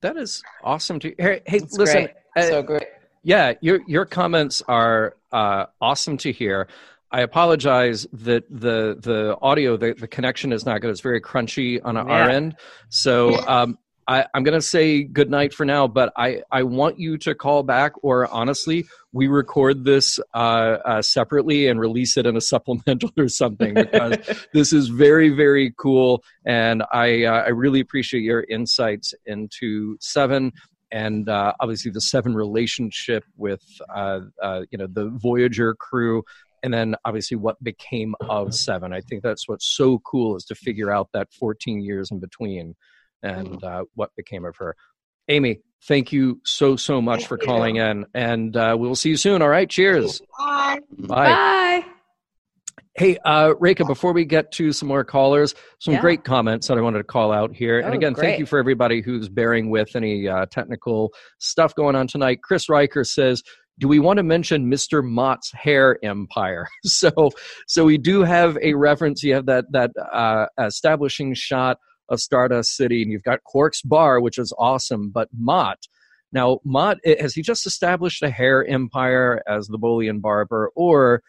That 0.01 0.17
is 0.17 0.43
awesome 0.63 0.99
to 0.99 1.13
hey, 1.17 1.41
hey 1.45 1.57
It's 1.57 1.77
listen. 1.77 2.03
great. 2.03 2.11
uh, 2.35 2.49
so 2.49 2.61
great. 2.63 2.87
Yeah, 3.23 3.53
your 3.61 3.81
your 3.87 4.05
comments 4.05 4.61
are 4.67 5.17
uh, 5.31 5.65
awesome 5.81 6.17
to 6.17 6.31
hear. 6.31 6.67
I 7.11 7.21
apologize 7.21 8.05
that 8.13 8.43
the 8.49 8.97
the 8.99 9.37
audio 9.41 9.77
the, 9.77 9.93
the 9.93 10.07
connection 10.07 10.51
is 10.51 10.65
not 10.65 10.81
good. 10.81 10.91
It's 10.91 11.01
very 11.01 11.21
crunchy 11.21 11.79
on 11.83 11.97
our 11.97 12.29
Yeah. 12.29 12.35
end. 12.35 12.55
So 12.89 13.37
um, 13.47 13.77
I, 14.07 14.25
I'm 14.33 14.43
going 14.43 14.57
to 14.57 14.61
say 14.61 15.03
good 15.03 15.29
night 15.29 15.53
for 15.53 15.65
now. 15.65 15.87
But 15.87 16.13
I 16.15 16.41
I 16.51 16.63
want 16.63 16.99
you 16.99 17.17
to 17.19 17.33
call 17.33 17.63
back, 17.63 17.93
or 18.03 18.31
honestly, 18.31 18.85
we 19.11 19.27
record 19.27 19.83
this 19.83 20.19
uh, 20.33 20.77
uh, 20.85 21.01
separately 21.01 21.67
and 21.67 21.79
release 21.79 22.17
it 22.17 22.25
in 22.25 22.35
a 22.37 22.41
supplemental 22.41 23.11
or 23.17 23.27
something 23.27 23.73
because 23.73 24.17
this 24.53 24.73
is 24.73 24.89
very 24.89 25.29
very 25.29 25.73
cool, 25.77 26.23
and 26.45 26.83
I 26.91 27.23
uh, 27.23 27.43
I 27.43 27.49
really 27.49 27.79
appreciate 27.79 28.21
your 28.21 28.45
insights 28.49 29.13
into 29.25 29.97
Seven 29.99 30.51
and 30.91 31.27
uh, 31.27 31.53
obviously 31.59 31.91
the 31.91 32.01
Seven 32.01 32.35
relationship 32.35 33.25
with 33.35 33.63
uh, 33.93 34.21
uh, 34.41 34.61
you 34.71 34.77
know 34.77 34.87
the 34.87 35.09
Voyager 35.09 35.73
crew, 35.75 36.23
and 36.63 36.73
then 36.73 36.95
obviously 37.05 37.37
what 37.37 37.61
became 37.63 38.15
of 38.21 38.53
Seven. 38.53 38.93
I 38.93 39.01
think 39.01 39.23
that's 39.23 39.47
what's 39.47 39.75
so 39.75 39.99
cool 39.99 40.35
is 40.35 40.45
to 40.45 40.55
figure 40.55 40.91
out 40.91 41.09
that 41.13 41.33
14 41.33 41.81
years 41.81 42.11
in 42.11 42.19
between 42.19 42.75
and 43.23 43.63
uh, 43.63 43.83
what 43.95 44.11
became 44.15 44.45
of 44.45 44.55
her. 44.57 44.75
Amy, 45.27 45.59
thank 45.87 46.11
you 46.11 46.39
so 46.45 46.75
so 46.75 47.01
much 47.01 47.21
Thank 47.21 47.29
for 47.29 47.37
you. 47.41 47.45
calling 47.47 47.75
in, 47.77 48.05
and 48.13 48.55
uh, 48.55 48.75
we'll 48.77 48.95
see 48.95 49.09
you 49.09 49.17
soon. 49.17 49.41
All 49.41 49.49
right, 49.49 49.69
cheers. 49.69 50.21
Bye. 50.37 50.79
Bye. 50.99 51.15
Bye. 51.29 51.85
Hey, 52.97 53.17
uh, 53.25 53.53
Rekha, 53.55 53.85
before 53.85 54.13
we 54.13 54.23
get 54.23 54.53
to 54.53 54.71
some 54.71 54.87
more 54.87 55.03
callers, 55.03 55.53
some 55.79 55.95
Yeah. 55.95 55.99
great 56.01 56.23
comments 56.23 56.67
that 56.67 56.77
I 56.77 56.81
wanted 56.81 56.99
to 56.99 57.03
call 57.03 57.33
out 57.33 57.53
here. 57.53 57.79
and 57.79 57.89
Oh, 57.89 57.97
again, 57.97 58.13
great. 58.13 58.23
thank 58.25 58.39
you 58.39 58.45
for 58.45 58.57
everybody 58.57 59.01
who's 59.01 59.27
bearing 59.27 59.69
with 59.69 59.97
any 59.97 60.29
uh, 60.29 60.45
technical 60.45 61.11
stuff 61.39 61.75
going 61.75 61.97
on 61.97 62.07
tonight. 62.07 62.39
Chris 62.41 62.69
Riker 62.69 63.03
says, 63.03 63.43
do 63.79 63.89
we 63.89 63.99
want 63.99 64.15
to 64.17 64.23
mention 64.23 64.71
Mr. 64.71 65.03
Mott's 65.03 65.51
hair 65.51 65.97
empire? 66.05 66.67
so, 66.85 67.11
so 67.67 67.83
we 67.83 67.97
do 67.97 68.21
have 68.23 68.57
a 68.61 68.73
reference. 68.75 69.21
You 69.23 69.33
have 69.33 69.45
that 69.47 69.65
that 69.71 69.91
uh, 70.13 70.45
establishing 70.57 71.33
shot 71.33 71.77
of 72.09 72.19
Stardust 72.19 72.75
City, 72.75 73.01
and 73.01 73.11
you've 73.11 73.23
got 73.23 73.43
Quark's 73.43 73.81
Bar, 73.81 74.21
which 74.21 74.37
is 74.37 74.53
awesome. 74.57 75.09
But 75.09 75.29
Mott, 75.37 75.79
now 76.31 76.59
Mott, 76.63 76.97
has 77.19 77.33
he 77.33 77.41
just 77.41 77.65
established 77.65 78.21
a 78.23 78.29
hair 78.29 78.65
empire 78.65 79.41
as 79.47 79.67
the 79.67 79.79
Bolian 79.79 80.21
barber, 80.21 80.71
or 80.75 81.21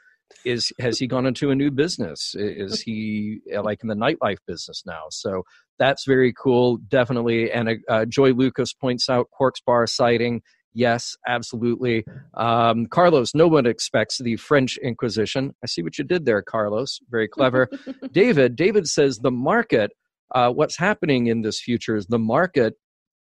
is 0.44 0.72
has 0.78 0.98
he 0.98 1.06
gone 1.06 1.26
into 1.26 1.50
a 1.50 1.54
new 1.54 1.70
business? 1.70 2.34
Is 2.36 2.80
he 2.80 3.40
uh, 3.54 3.62
like 3.62 3.82
in 3.82 3.88
the 3.88 3.94
nightlife 3.94 4.38
business 4.46 4.82
now? 4.86 5.04
So 5.10 5.42
that's 5.78 6.04
very 6.06 6.32
cool 6.32 6.78
definitely. 6.88 7.50
And 7.50 7.68
uh, 7.68 7.74
uh, 7.88 8.04
joy 8.06 8.32
lucas 8.32 8.72
points 8.72 9.08
out 9.08 9.30
quark's 9.30 9.60
bar 9.60 9.86
sighting. 9.86 10.42
Yes 10.74 11.16
absolutely. 11.26 12.04
Um, 12.34 12.86
carlos 12.86 13.34
no 13.34 13.48
one 13.48 13.66
expects 13.66 14.18
the 14.18 14.36
french 14.36 14.78
inquisition. 14.78 15.54
I 15.62 15.66
see 15.66 15.82
what 15.82 15.98
you 15.98 16.04
did 16.04 16.24
there 16.24 16.42
carlos. 16.42 17.00
Very 17.10 17.28
clever. 17.28 17.68
David 18.12 18.56
david 18.56 18.86
says 18.86 19.18
the 19.18 19.30
market 19.30 19.92
uh, 20.34 20.50
what's 20.50 20.76
happening 20.76 21.26
in 21.26 21.42
this 21.42 21.60
future 21.60 21.96
is 21.96 22.06
the 22.06 22.18
market 22.18 22.74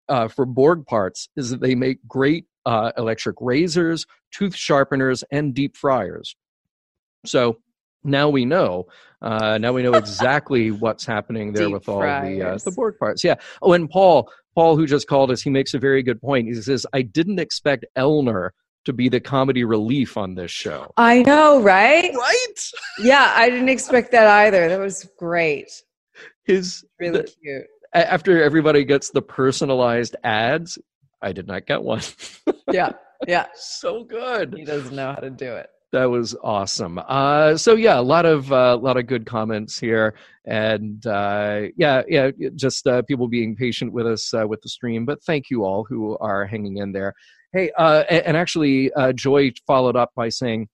uh, 0.09 0.27
for 0.27 0.45
borg 0.45 0.85
parts 0.85 1.29
is 1.35 1.49
that 1.49 1.61
they 1.61 1.75
make 1.75 1.99
great 2.07 2.45
uh, 2.65 2.91
electric 2.97 3.35
razors 3.39 4.05
tooth 4.31 4.55
sharpeners 4.55 5.23
and 5.31 5.53
deep 5.53 5.75
fryers 5.75 6.35
so 7.25 7.57
now 8.03 8.29
we 8.29 8.45
know. 8.45 8.87
Uh, 9.21 9.57
now 9.57 9.73
we 9.73 9.83
know 9.83 9.93
exactly 9.93 10.71
what's 10.71 11.05
happening 11.05 11.53
there 11.53 11.65
Deep 11.65 11.73
with 11.73 11.89
all 11.89 11.99
the 11.99 12.41
uh, 12.41 12.57
the 12.63 12.71
Borg 12.71 12.97
parts. 12.97 13.23
Yeah. 13.23 13.35
Oh, 13.61 13.73
and 13.73 13.89
Paul, 13.89 14.31
Paul, 14.55 14.77
who 14.77 14.85
just 14.85 15.07
called 15.07 15.31
us, 15.31 15.41
he 15.41 15.49
makes 15.49 15.73
a 15.73 15.79
very 15.79 16.03
good 16.03 16.21
point. 16.21 16.47
He 16.47 16.53
says, 16.55 16.85
"I 16.93 17.01
didn't 17.01 17.39
expect 17.39 17.85
Elnor 17.97 18.51
to 18.85 18.93
be 18.93 19.09
the 19.09 19.19
comedy 19.19 19.65
relief 19.65 20.15
on 20.15 20.35
this 20.35 20.51
show. 20.51 20.91
I 20.95 21.23
know, 21.23 21.61
right? 21.61 22.09
Right? 22.15 22.71
Yeah, 22.99 23.33
I 23.35 23.49
didn't 23.49 23.67
expect 23.67 24.13
that 24.13 24.27
either. 24.27 24.69
That 24.69 24.79
was 24.79 25.09
great. 25.19 25.69
His 26.47 26.83
Really 26.99 27.21
the- 27.21 27.33
cute. 27.43 27.65
after 27.93 28.41
everybody 28.43 28.83
gets 28.85 29.09
the 29.11 29.21
personalized 29.21 30.15
ads, 30.23 30.77
I 31.21 31.31
did 31.33 31.47
not 31.47 31.65
get 31.67 31.83
one. 31.83 32.01
Yeah, 32.71 32.91
yeah. 33.27 33.45
so 33.55 34.03
good. 34.03 34.53
He 34.57 34.65
doesn't 34.65 34.93
know 34.95 35.13
how 35.13 35.19
to 35.21 35.29
do 35.29 35.53
it. 35.55 35.69
That 35.93 36.05
was 36.05 36.35
awesome. 36.43 36.99
Uh, 37.07 37.55
so 37.55 37.75
yeah, 37.75 37.97
a 37.97 38.01
lot 38.01 38.25
of 38.25 38.51
a 38.51 38.75
lot 38.75 38.97
of 38.97 39.07
good 39.07 39.25
comments 39.25 39.79
here, 39.79 40.15
and 40.45 41.05
uh, 41.07 41.67
yeah, 41.77 42.01
yeah, 42.09 42.31
just 42.55 42.85
uh, 42.87 43.01
people 43.03 43.29
being 43.29 43.55
patient 43.55 43.93
with 43.93 44.05
us 44.05 44.33
uh, 44.33 44.45
with 44.45 44.61
the 44.63 44.69
stream. 44.69 45.05
But 45.05 45.23
thank 45.23 45.49
you 45.49 45.63
all 45.63 45.85
who 45.85 46.17
are 46.17 46.45
hanging 46.45 46.77
in 46.77 46.91
there. 46.91 47.13
Hey, 47.53 47.71
uh, 47.77 48.03
and 48.09 48.35
actually, 48.35 48.91
uh, 48.93 49.13
Joy 49.13 49.51
followed 49.65 49.95
up 49.95 50.11
by 50.15 50.27
saying. 50.29 50.67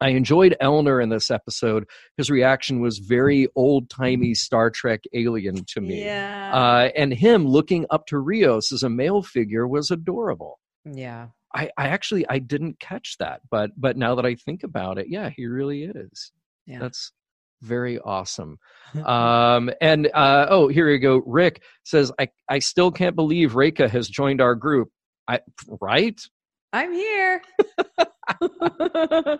I 0.00 0.10
enjoyed 0.10 0.56
Elnor 0.60 1.02
in 1.02 1.08
this 1.08 1.30
episode. 1.30 1.86
His 2.16 2.30
reaction 2.30 2.80
was 2.80 2.98
very 2.98 3.48
old 3.54 3.90
timey 3.90 4.34
Star 4.34 4.70
Trek 4.70 5.00
alien 5.12 5.64
to 5.68 5.80
me. 5.80 6.04
Yeah. 6.04 6.52
Uh, 6.54 6.88
and 6.96 7.12
him 7.12 7.46
looking 7.46 7.86
up 7.90 8.06
to 8.06 8.18
Rios 8.18 8.72
as 8.72 8.82
a 8.82 8.88
male 8.88 9.22
figure 9.22 9.66
was 9.66 9.90
adorable. 9.90 10.58
yeah. 10.84 11.28
I, 11.54 11.70
I 11.76 11.88
actually 11.88 12.26
I 12.30 12.38
didn't 12.38 12.80
catch 12.80 13.16
that, 13.18 13.42
but 13.50 13.72
but 13.76 13.98
now 13.98 14.14
that 14.14 14.24
I 14.24 14.36
think 14.36 14.62
about 14.62 14.96
it, 14.96 15.08
yeah, 15.10 15.28
he 15.28 15.46
really 15.46 15.84
is. 15.84 16.32
Yeah. 16.66 16.78
That's 16.78 17.12
very 17.60 17.98
awesome. 17.98 18.58
um, 19.04 19.70
and 19.80 20.10
uh, 20.14 20.46
oh, 20.48 20.68
here 20.68 20.88
you 20.88 20.98
go. 20.98 21.22
Rick 21.26 21.62
says, 21.84 22.10
I 22.18 22.28
I 22.48 22.58
still 22.60 22.90
can't 22.90 23.16
believe 23.16 23.52
Rekha 23.52 23.90
has 23.90 24.08
joined 24.08 24.40
our 24.40 24.54
group. 24.54 24.88
I 25.28 25.40
right? 25.80 26.20
I'm 26.72 26.92
here. 26.92 27.42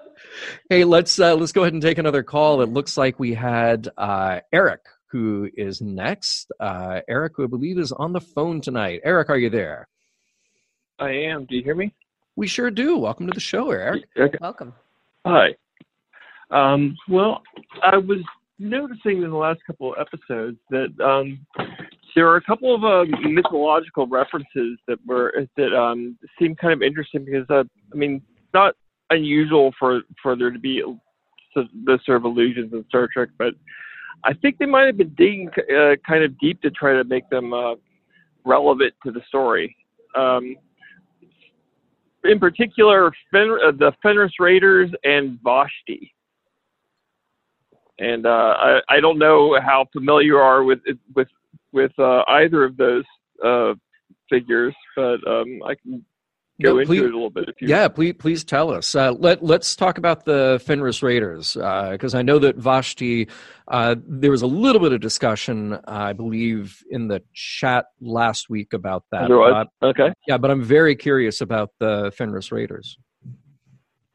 Hey, 0.68 0.84
let's 0.84 1.18
uh, 1.18 1.34
let's 1.34 1.52
go 1.52 1.62
ahead 1.62 1.72
and 1.72 1.82
take 1.82 1.98
another 1.98 2.22
call. 2.22 2.62
It 2.62 2.68
looks 2.68 2.96
like 2.96 3.18
we 3.18 3.34
had 3.34 3.88
uh, 3.96 4.40
Eric 4.52 4.80
who 5.12 5.48
is 5.54 5.82
next. 5.82 6.50
Uh, 6.58 7.00
Eric, 7.06 7.34
who 7.36 7.44
I 7.44 7.46
believe 7.46 7.78
is 7.78 7.92
on 7.92 8.14
the 8.14 8.20
phone 8.20 8.62
tonight. 8.62 9.02
Eric, 9.04 9.28
are 9.28 9.36
you 9.36 9.50
there? 9.50 9.86
I 10.98 11.10
am. 11.10 11.44
Do 11.44 11.54
you 11.54 11.62
hear 11.62 11.74
me? 11.74 11.94
We 12.34 12.46
sure 12.46 12.70
do. 12.70 12.96
Welcome 12.96 13.26
to 13.26 13.34
the 13.34 13.40
show, 13.40 13.70
Eric. 13.70 14.04
Okay. 14.18 14.38
Welcome. 14.40 14.72
Hi. 15.26 15.48
Um, 16.50 16.96
well, 17.08 17.42
I 17.82 17.98
was 17.98 18.20
noticing 18.58 19.22
in 19.22 19.30
the 19.30 19.36
last 19.36 19.60
couple 19.66 19.94
of 19.94 20.00
episodes 20.00 20.56
that 20.70 20.88
um, 21.04 21.46
there 22.14 22.28
are 22.28 22.36
a 22.36 22.42
couple 22.42 22.74
of 22.74 22.82
um, 22.82 23.34
mythological 23.34 24.06
references 24.06 24.78
that 24.88 24.98
were 25.06 25.46
that 25.58 25.76
um, 25.76 26.16
seem 26.38 26.54
kind 26.54 26.72
of 26.72 26.80
interesting 26.80 27.24
because 27.26 27.46
uh, 27.50 27.64
I 27.92 27.96
mean, 27.96 28.14
it's 28.14 28.31
not 28.54 28.74
unusual 29.10 29.72
for 29.78 30.02
for 30.22 30.36
there 30.36 30.50
to 30.50 30.58
be 30.58 30.82
those 31.54 32.04
sort 32.04 32.16
of 32.16 32.24
allusions 32.24 32.72
in 32.72 32.84
Star 32.88 33.08
Trek, 33.12 33.28
but 33.38 33.54
I 34.24 34.32
think 34.34 34.58
they 34.58 34.66
might 34.66 34.86
have 34.86 34.96
been 34.96 35.14
digging 35.16 35.50
uh, 35.76 35.96
kind 36.06 36.24
of 36.24 36.38
deep 36.38 36.62
to 36.62 36.70
try 36.70 36.94
to 36.94 37.04
make 37.04 37.28
them 37.28 37.52
uh, 37.52 37.74
relevant 38.44 38.94
to 39.04 39.12
the 39.12 39.20
story. 39.28 39.76
Um, 40.16 40.56
in 42.24 42.38
particular, 42.38 43.12
Fen- 43.32 43.58
uh, 43.64 43.72
the 43.72 43.92
Fenris 44.02 44.32
Raiders 44.38 44.90
and 45.04 45.38
Vashti. 45.42 46.14
And 47.98 48.26
uh, 48.26 48.54
I, 48.58 48.80
I 48.88 49.00
don't 49.00 49.18
know 49.18 49.58
how 49.60 49.86
familiar 49.92 50.26
you 50.26 50.36
are 50.36 50.64
with 50.64 50.80
with 51.14 51.28
with 51.72 51.92
uh, 51.98 52.22
either 52.28 52.64
of 52.64 52.76
those 52.76 53.04
uh, 53.44 53.74
figures, 54.30 54.74
but 54.96 55.26
um, 55.26 55.62
I 55.66 55.74
can 55.74 56.04
go 56.62 56.74
No, 56.74 56.78
into 56.78 56.86
please- 56.86 57.00
it 57.00 57.04
a 57.10 57.14
little 57.14 57.30
bit. 57.30 57.54
Yeah, 57.60 57.88
please, 57.88 58.14
please 58.14 58.44
tell 58.44 58.70
us. 58.70 58.94
Uh, 58.94 59.12
let 59.12 59.42
Let's 59.42 59.74
talk 59.76 59.98
about 59.98 60.24
the 60.24 60.62
Fenris 60.64 61.02
Raiders 61.02 61.54
because 61.54 62.14
I 62.14 62.22
know 62.22 62.38
that 62.38 62.56
Vashti. 62.56 63.28
Uh, 63.68 63.94
there 64.06 64.30
was 64.30 64.42
a 64.42 64.46
little 64.46 64.80
bit 64.80 64.92
of 64.92 65.00
discussion, 65.00 65.78
I 65.86 66.12
believe, 66.12 66.82
in 66.90 67.08
the 67.08 67.22
chat 67.32 67.86
last 68.00 68.50
week 68.50 68.72
about 68.72 69.04
that. 69.12 69.28
There 69.28 69.38
was? 69.38 69.66
But- 69.80 69.88
Okay. 69.88 70.12
yeah, 70.26 70.36
but 70.38 70.50
I'm 70.50 70.62
very 70.62 70.94
curious 70.96 71.40
about 71.40 71.70
the 71.78 72.12
Fenris 72.16 72.50
Raiders. 72.52 72.98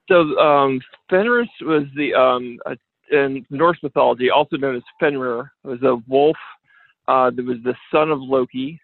So 0.10 0.38
um, 0.40 0.80
Fenris 1.10 1.50
was 1.62 1.84
the 1.96 2.14
um, 2.14 2.60
uh, 2.66 2.76
in 3.12 3.46
Norse 3.50 3.78
mythology, 3.84 4.30
also 4.30 4.58
known 4.58 4.76
as 4.76 4.84
Fenrir, 5.00 5.52
was 5.64 5.82
a 5.84 5.96
wolf 6.08 6.38
uh, 7.08 7.30
that 7.32 7.46
was 7.46 7.58
the 7.64 7.76
son 7.92 8.12
of 8.12 8.20
Loki, 8.20 8.80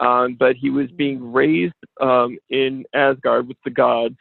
um, 0.00 0.36
but 0.38 0.56
he 0.56 0.70
was 0.70 0.90
being 0.96 1.32
raised 1.32 1.74
um, 2.00 2.38
in 2.50 2.84
Asgard 2.94 3.48
with 3.48 3.58
the 3.64 3.70
gods. 3.70 4.16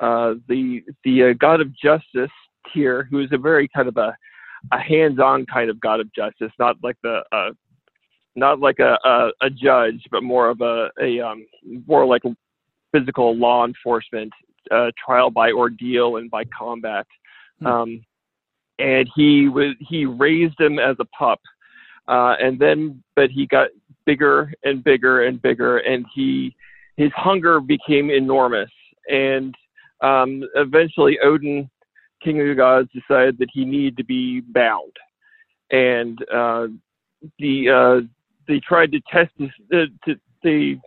Uh, 0.00 0.34
the 0.48 0.82
the 1.04 1.30
uh, 1.30 1.32
god 1.38 1.60
of 1.60 1.68
justice, 1.76 2.30
Tyr, 2.72 3.06
who 3.10 3.20
is 3.20 3.28
a 3.32 3.38
very 3.38 3.68
kind 3.68 3.88
of 3.88 3.96
a 3.96 4.16
a 4.72 4.78
hands-on 4.78 5.44
kind 5.46 5.70
of 5.70 5.80
god 5.80 6.00
of 6.00 6.12
justice, 6.14 6.52
not 6.58 6.76
like 6.82 6.96
the 7.02 7.22
uh, 7.32 7.50
not 8.36 8.60
like 8.60 8.78
a, 8.78 8.98
a, 9.04 9.30
a 9.42 9.50
judge, 9.50 10.02
but 10.10 10.22
more 10.22 10.48
of 10.48 10.60
a, 10.60 10.90
a 11.00 11.20
um, 11.20 11.46
more 11.86 12.06
like 12.06 12.22
physical 12.92 13.36
law 13.36 13.64
enforcement 13.66 14.32
uh, 14.70 14.90
trial 15.04 15.30
by 15.30 15.50
ordeal 15.50 16.16
and 16.16 16.30
by 16.30 16.44
combat. 16.56 17.06
Hmm. 17.60 17.66
Um, 17.66 18.04
and 18.78 19.08
he 19.14 19.48
was 19.48 19.74
he 19.80 20.06
raised 20.06 20.58
him 20.58 20.78
as 20.78 20.96
a 20.98 21.04
pup, 21.06 21.40
uh, 22.08 22.34
and 22.40 22.58
then 22.58 23.02
but 23.14 23.30
he 23.30 23.46
got 23.46 23.68
bigger 24.04 24.52
and 24.64 24.82
bigger 24.82 25.24
and 25.24 25.40
bigger, 25.40 25.78
and 25.78 26.06
he 26.14 26.54
his 26.96 27.10
hunger 27.14 27.60
became 27.60 28.10
enormous, 28.10 28.70
and 29.08 29.54
um, 30.02 30.42
eventually 30.56 31.18
Odin, 31.22 31.70
king 32.22 32.40
of 32.40 32.46
the 32.46 32.54
gods, 32.54 32.88
decided 32.92 33.38
that 33.38 33.48
he 33.52 33.64
needed 33.64 33.96
to 33.96 34.04
be 34.04 34.40
bound, 34.40 34.92
and 35.70 36.18
uh, 36.32 36.66
the 37.38 37.68
uh, 37.70 38.06
they 38.48 38.60
tried 38.60 38.92
to 38.92 39.00
test 39.10 39.32
this. 39.38 39.50
Uh, 39.72 39.86
to, 40.04 40.16
they 40.42 40.80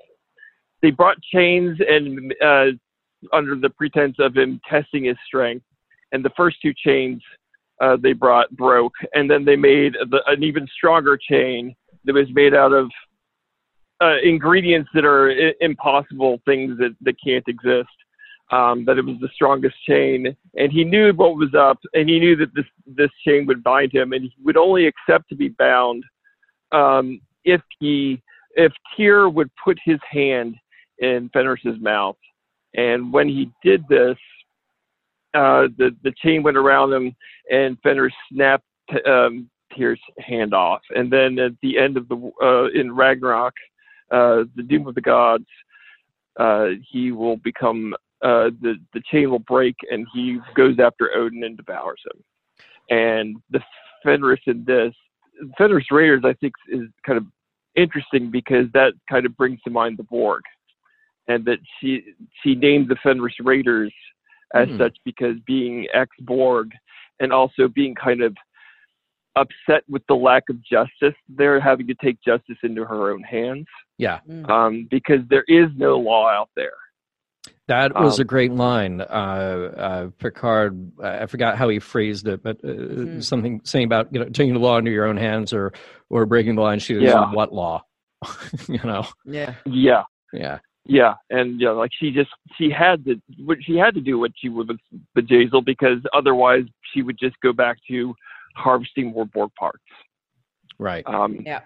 they 0.82 0.92
brought 0.92 1.18
chains 1.34 1.78
and 1.88 2.34
uh, 2.44 2.66
under 3.34 3.56
the 3.56 3.70
pretense 3.70 4.16
of 4.20 4.36
him 4.36 4.60
testing 4.70 5.06
his 5.06 5.18
strength. 5.26 5.66
And 6.12 6.24
the 6.24 6.32
first 6.38 6.58
two 6.62 6.74
chains 6.76 7.22
uh, 7.82 7.98
they 8.02 8.14
brought 8.14 8.56
broke, 8.56 8.94
and 9.14 9.30
then 9.30 9.44
they 9.44 9.56
made 9.56 9.94
the, 10.10 10.20
an 10.28 10.44
even 10.44 10.68
stronger 10.76 11.18
chain 11.18 11.76
that 12.06 12.14
was 12.14 12.28
made 12.34 12.54
out 12.54 12.72
of 12.72 12.90
uh, 14.02 14.18
ingredients 14.24 14.90
that 14.94 15.06
are 15.06 15.32
I- 15.32 15.54
impossible, 15.62 16.42
things 16.46 16.78
that, 16.80 16.96
that 17.02 17.16
can't 17.24 17.48
exist. 17.48 17.90
Um, 18.52 18.86
that 18.86 19.00
it 19.00 19.06
was 19.06 19.18
the 19.22 19.30
strongest 19.34 19.76
chain, 19.90 20.38
and 20.56 20.72
he 20.72 20.84
knew 20.84 21.12
what 21.14 21.36
was 21.36 21.56
up, 21.58 21.80
and 21.96 22.08
he 22.08 22.20
knew 22.20 22.36
that 22.36 22.54
this 22.54 22.66
this 22.86 23.10
chain 23.26 23.48
would 23.48 23.64
bind 23.64 23.92
him, 23.92 24.14
and 24.14 24.22
he 24.22 24.32
would 24.44 24.56
only 24.56 24.86
accept 24.86 25.30
to 25.30 25.36
be 25.36 25.48
bound 25.48 26.04
um, 26.72 27.20
if 27.44 27.62
he 27.80 28.22
if 28.56 28.72
Tyr 28.96 29.30
would 29.30 29.50
put 29.64 29.80
his 29.84 29.98
hand 30.08 30.56
in 31.00 31.30
Fenris's 31.34 31.82
mouth. 31.82 32.18
And 32.76 33.12
when 33.12 33.28
he 33.28 33.50
did 33.64 33.84
this, 33.90 34.18
uh, 35.34 35.68
the 35.80 35.96
the 36.04 36.14
chain 36.24 36.44
went 36.44 36.58
around 36.58 36.94
him, 36.94 37.16
and 37.52 37.78
Fenris 37.82 38.14
snapped 38.32 38.64
um, 39.08 39.50
Tyr's 39.76 40.00
hand 40.20 40.54
off. 40.54 40.82
And 40.96 41.12
then 41.12 41.40
at 41.40 41.54
the 41.62 41.78
end 41.78 41.98
of 41.98 42.08
the 42.10 42.32
uh, 42.42 42.80
in 42.80 42.96
Ragnarok, 42.96 43.54
the 44.12 44.64
Doom 44.68 44.88
of 44.88 44.96
the 44.96 45.02
Gods, 45.02 45.46
uh, 46.40 46.68
he 46.92 47.12
will 47.12 47.38
become 47.38 47.94
uh, 48.22 48.50
the 48.62 48.76
the 48.94 49.02
chain 49.12 49.30
will 49.30 49.40
break, 49.40 49.76
and 49.92 50.08
he 50.14 50.40
goes 50.56 50.78
after 50.80 51.12
Odin 51.16 51.44
and 51.44 51.58
devours 51.58 52.02
him. 52.14 52.24
And 52.90 53.38
the 53.50 53.62
Fenris 54.04 54.40
in 54.48 54.64
this 54.66 54.94
Fenris 55.58 55.92
Raiders, 55.92 56.22
I 56.24 56.34
think, 56.34 56.54
is 56.70 56.88
kind 57.06 57.18
of 57.18 57.26
interesting 57.76 58.32
because 58.32 58.68
that 58.74 58.94
kind 59.10 59.26
of 59.26 59.36
brings 59.36 59.62
to 59.64 59.70
mind 59.70 59.98
the 59.98 60.04
Borg, 60.04 60.44
and 61.28 61.46
that 61.46 61.60
she 61.80 62.04
she 62.42 62.56
named 62.56 62.90
the 62.90 62.98
Fenris 63.04 63.36
Raiders 63.40 63.94
as 64.54 64.68
Hmm. 64.70 64.78
such 64.78 64.98
because 65.04 65.36
being 65.46 65.88
ex-Borg 65.94 66.72
and 67.20 67.34
also 67.34 67.68
being 67.68 67.96
kind 67.96 68.22
of 68.22 68.36
upset 69.36 69.84
with 69.90 70.02
the 70.08 70.16
lack 70.16 70.44
of 70.50 70.62
justice, 70.64 71.14
they're 71.30 71.60
having 71.60 71.88
to 71.88 71.94
take 71.96 72.22
justice 72.22 72.58
into 72.64 72.86
her 72.86 73.12
own 73.12 73.22
hands 73.24 73.68
Yeah, 73.98 74.20
Mm. 74.28 74.50
um, 74.50 74.88
because 74.92 75.22
there 75.30 75.46
is 75.48 75.70
no 75.76 75.98
law 75.98 76.28
out 76.30 76.50
there. 76.56 76.74
that 77.68 77.96
was 77.96 78.20
Um, 78.20 78.22
a 78.22 78.26
great 78.26 78.52
line. 78.52 79.02
Uh, 79.02 79.04
uh, 79.76 80.10
Picard, 80.20 80.92
I 81.02 81.26
forgot 81.26 81.58
how 81.58 81.68
he 81.70 81.80
phrased 81.80 82.28
it, 82.28 82.44
but 82.44 82.58
uh, 82.64 82.68
Mhm. 82.68 83.24
something 83.24 83.62
saying 83.64 83.86
about 83.86 84.14
you 84.14 84.20
know 84.20 84.30
taking 84.30 84.54
the 84.54 84.60
law 84.60 84.78
into 84.78 84.92
your 84.92 85.06
own 85.08 85.18
hands 85.18 85.52
or 85.54 85.74
or 86.10 86.26
breaking 86.28 86.56
the 86.56 86.62
law 86.62 86.70
and 86.70 86.82
she 86.82 86.94
was 86.96 87.04
Yeah. 87.04 87.32
what 87.34 87.54
law? 87.54 87.84
you 88.70 88.80
know, 88.84 89.04
Yeah. 89.26 89.56
Yeah, 89.66 90.04
yeah. 90.34 90.60
Yeah, 90.88 91.16
and 91.32 91.60
you 91.60 91.66
know, 91.66 91.74
like 91.76 91.92
she 91.94 92.12
just 92.12 92.30
she 92.58 92.70
had 92.70 93.04
to 93.06 93.20
what 93.40 93.58
she 93.64 93.76
had 93.78 93.96
to 93.96 94.02
do 94.02 94.20
what 94.20 94.32
she 94.36 94.50
would 94.50 94.68
with 94.68 94.80
the 95.16 95.22
Bjayzl 95.24 95.66
because 95.66 96.00
otherwise 96.14 96.66
she 96.94 97.02
would 97.02 97.18
just 97.18 97.40
go 97.42 97.52
back 97.54 97.78
to 97.88 98.16
harvesting 98.56 99.12
more 99.12 99.26
Borg 99.26 99.52
parts. 99.58 99.84
Right. 100.80 101.06
Um, 101.08 101.40
Yeah. 101.46 101.62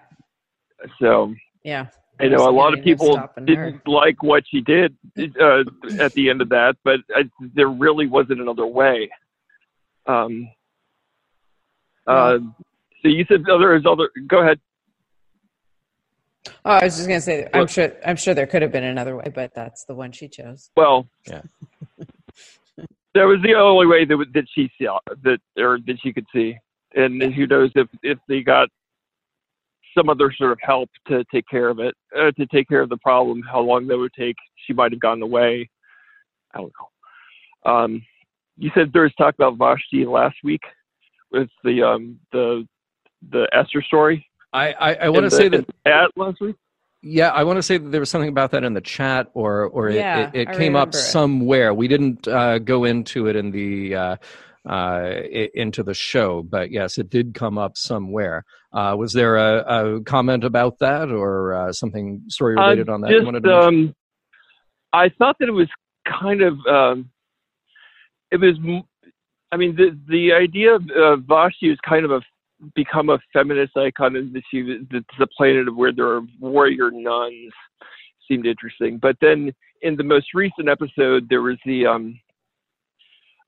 So 1.00 1.34
Yeah. 1.64 1.86
I 2.20 2.28
know 2.28 2.48
a 2.48 2.50
lot 2.50 2.76
of 2.76 2.84
people 2.84 3.18
didn't 3.46 3.86
like 3.88 4.22
what 4.22 4.44
she 4.50 4.60
did 4.60 4.94
uh, 5.40 5.64
at 5.98 6.12
the 6.12 6.28
end 6.28 6.42
of 6.42 6.50
that, 6.50 6.76
but 6.84 7.00
I, 7.14 7.22
there 7.54 7.68
really 7.68 8.06
wasn't 8.06 8.42
another 8.42 8.66
way. 8.66 9.08
Um, 10.06 10.50
uh, 12.06 12.38
so 13.02 13.08
you 13.08 13.24
said 13.26 13.44
there 13.46 13.74
is 13.74 13.84
other. 13.86 14.10
Go 14.26 14.40
ahead. 14.42 14.60
Oh, 16.64 16.72
I 16.72 16.84
was 16.84 16.96
just 16.96 17.08
gonna 17.08 17.20
say, 17.20 17.48
I'm 17.54 17.60
What? 17.60 17.70
sure, 17.70 17.92
I'm 18.04 18.16
sure 18.16 18.34
there 18.34 18.46
could 18.46 18.60
have 18.60 18.72
been 18.72 18.84
another 18.84 19.16
way, 19.16 19.30
but 19.34 19.54
that's 19.54 19.84
the 19.84 19.94
one 19.94 20.12
she 20.12 20.28
chose. 20.28 20.70
Well, 20.76 21.08
Yeah. 21.26 21.42
that 23.14 23.24
was 23.24 23.40
the 23.42 23.54
only 23.54 23.86
way 23.86 24.04
that 24.04 24.26
that 24.34 24.44
she 24.54 24.70
saw 24.80 24.98
that 25.22 25.38
or 25.56 25.78
that 25.86 25.98
she 26.02 26.12
could 26.12 26.26
see, 26.34 26.58
and 26.94 27.22
who 27.34 27.46
knows 27.46 27.70
if 27.74 27.88
if 28.02 28.18
they 28.28 28.42
got 28.42 28.68
some 29.96 30.08
other 30.08 30.32
sort 30.36 30.52
of 30.52 30.58
help 30.62 30.88
to 31.08 31.24
take 31.32 31.44
care 31.48 31.68
of 31.68 31.78
it, 31.80 31.94
uh, 32.16 32.30
to 32.32 32.46
take 32.46 32.68
care 32.68 32.80
of 32.80 32.88
the 32.88 32.96
problem, 32.98 33.42
how 33.42 33.60
long 33.60 33.86
that 33.88 33.98
would 33.98 34.12
take. 34.12 34.36
She 34.66 34.72
might 34.72 34.92
have 34.92 35.00
gotten 35.00 35.22
away. 35.22 35.68
I 36.54 36.58
don't 36.58 36.72
know. 37.64 37.72
Um, 37.72 38.02
you 38.56 38.70
said 38.74 38.92
there 38.92 39.02
was 39.02 39.14
talk 39.14 39.34
about 39.34 39.56
Vashti 39.56 40.04
last 40.04 40.36
week 40.44 40.62
with 41.30 41.48
the 41.64 41.82
um 41.82 42.18
the 42.32 42.66
the 43.30 43.48
Esther 43.52 43.82
story. 43.82 44.26
I, 44.52 44.72
I, 44.72 44.94
I 44.94 45.08
want 45.08 45.24
to 45.24 45.30
say 45.30 45.48
that 45.48 45.60
in 45.60 45.66
the 45.84 46.08
last 46.16 46.40
week. 46.40 46.56
Yeah, 47.02 47.30
I 47.30 47.44
want 47.44 47.56
to 47.56 47.62
say 47.62 47.78
that 47.78 47.88
there 47.90 48.00
was 48.00 48.10
something 48.10 48.28
about 48.28 48.50
that 48.50 48.62
in 48.64 48.74
the 48.74 48.80
chat, 48.80 49.30
or 49.32 49.64
or 49.64 49.88
it, 49.88 49.96
Yeah, 49.96 50.30
it, 50.34 50.48
it 50.48 50.52
came 50.52 50.76
up 50.76 50.90
it. 50.90 50.94
somewhere. 50.94 51.72
We 51.72 51.88
didn't 51.88 52.28
uh, 52.28 52.58
go 52.58 52.84
into 52.84 53.26
it 53.26 53.36
in 53.36 53.50
the 53.50 53.94
uh, 53.94 54.16
uh, 54.68 55.12
into 55.54 55.82
the 55.82 55.94
show, 55.94 56.42
but 56.42 56.70
yes, 56.70 56.98
it 56.98 57.08
did 57.08 57.34
come 57.34 57.58
up 57.58 57.76
somewhere. 57.76 58.44
Uh, 58.72 58.94
was 58.98 59.12
there 59.12 59.36
a, 59.36 59.96
a 59.96 60.02
comment 60.02 60.44
about 60.44 60.78
that, 60.80 61.10
or 61.10 61.54
uh, 61.54 61.72
something 61.72 62.22
story 62.28 62.56
Uh, 62.56 62.62
related 62.62 62.88
on 62.88 63.00
that? 63.00 63.10
you 63.10 63.16
just, 63.18 63.24
wanted 63.24 63.44
to 63.44 63.58
um, 63.58 63.94
I 64.92 65.08
thought 65.08 65.36
that 65.40 65.48
it 65.48 65.52
was 65.52 65.68
kind 66.06 66.42
of, 66.42 66.58
um, 66.66 67.10
it 68.30 68.36
was, 68.36 68.56
I 69.52 69.56
mean, 69.56 69.76
the 69.76 69.98
the 70.08 70.32
idea 70.32 70.74
of 70.74 70.82
uh, 70.90 71.48
is 71.62 71.78
kind 71.88 72.04
of 72.04 72.10
a 72.10 72.20
become 72.74 73.08
a 73.08 73.18
feminist 73.32 73.76
icon, 73.76 74.16
and 74.16 74.32
that 74.34 74.42
she 74.50 74.62
the, 74.62 75.04
the 75.18 75.26
planet 75.36 75.68
of 75.68 75.76
where 75.76 75.92
there 75.92 76.08
are 76.08 76.22
warrior 76.38 76.90
nuns 76.90 77.52
seemed 78.28 78.46
interesting. 78.46 78.98
But 78.98 79.16
then 79.20 79.52
in 79.82 79.96
the 79.96 80.04
most 80.04 80.34
recent 80.34 80.68
episode, 80.68 81.28
there 81.28 81.42
was 81.42 81.56
the 81.64 81.86
um, 81.86 82.20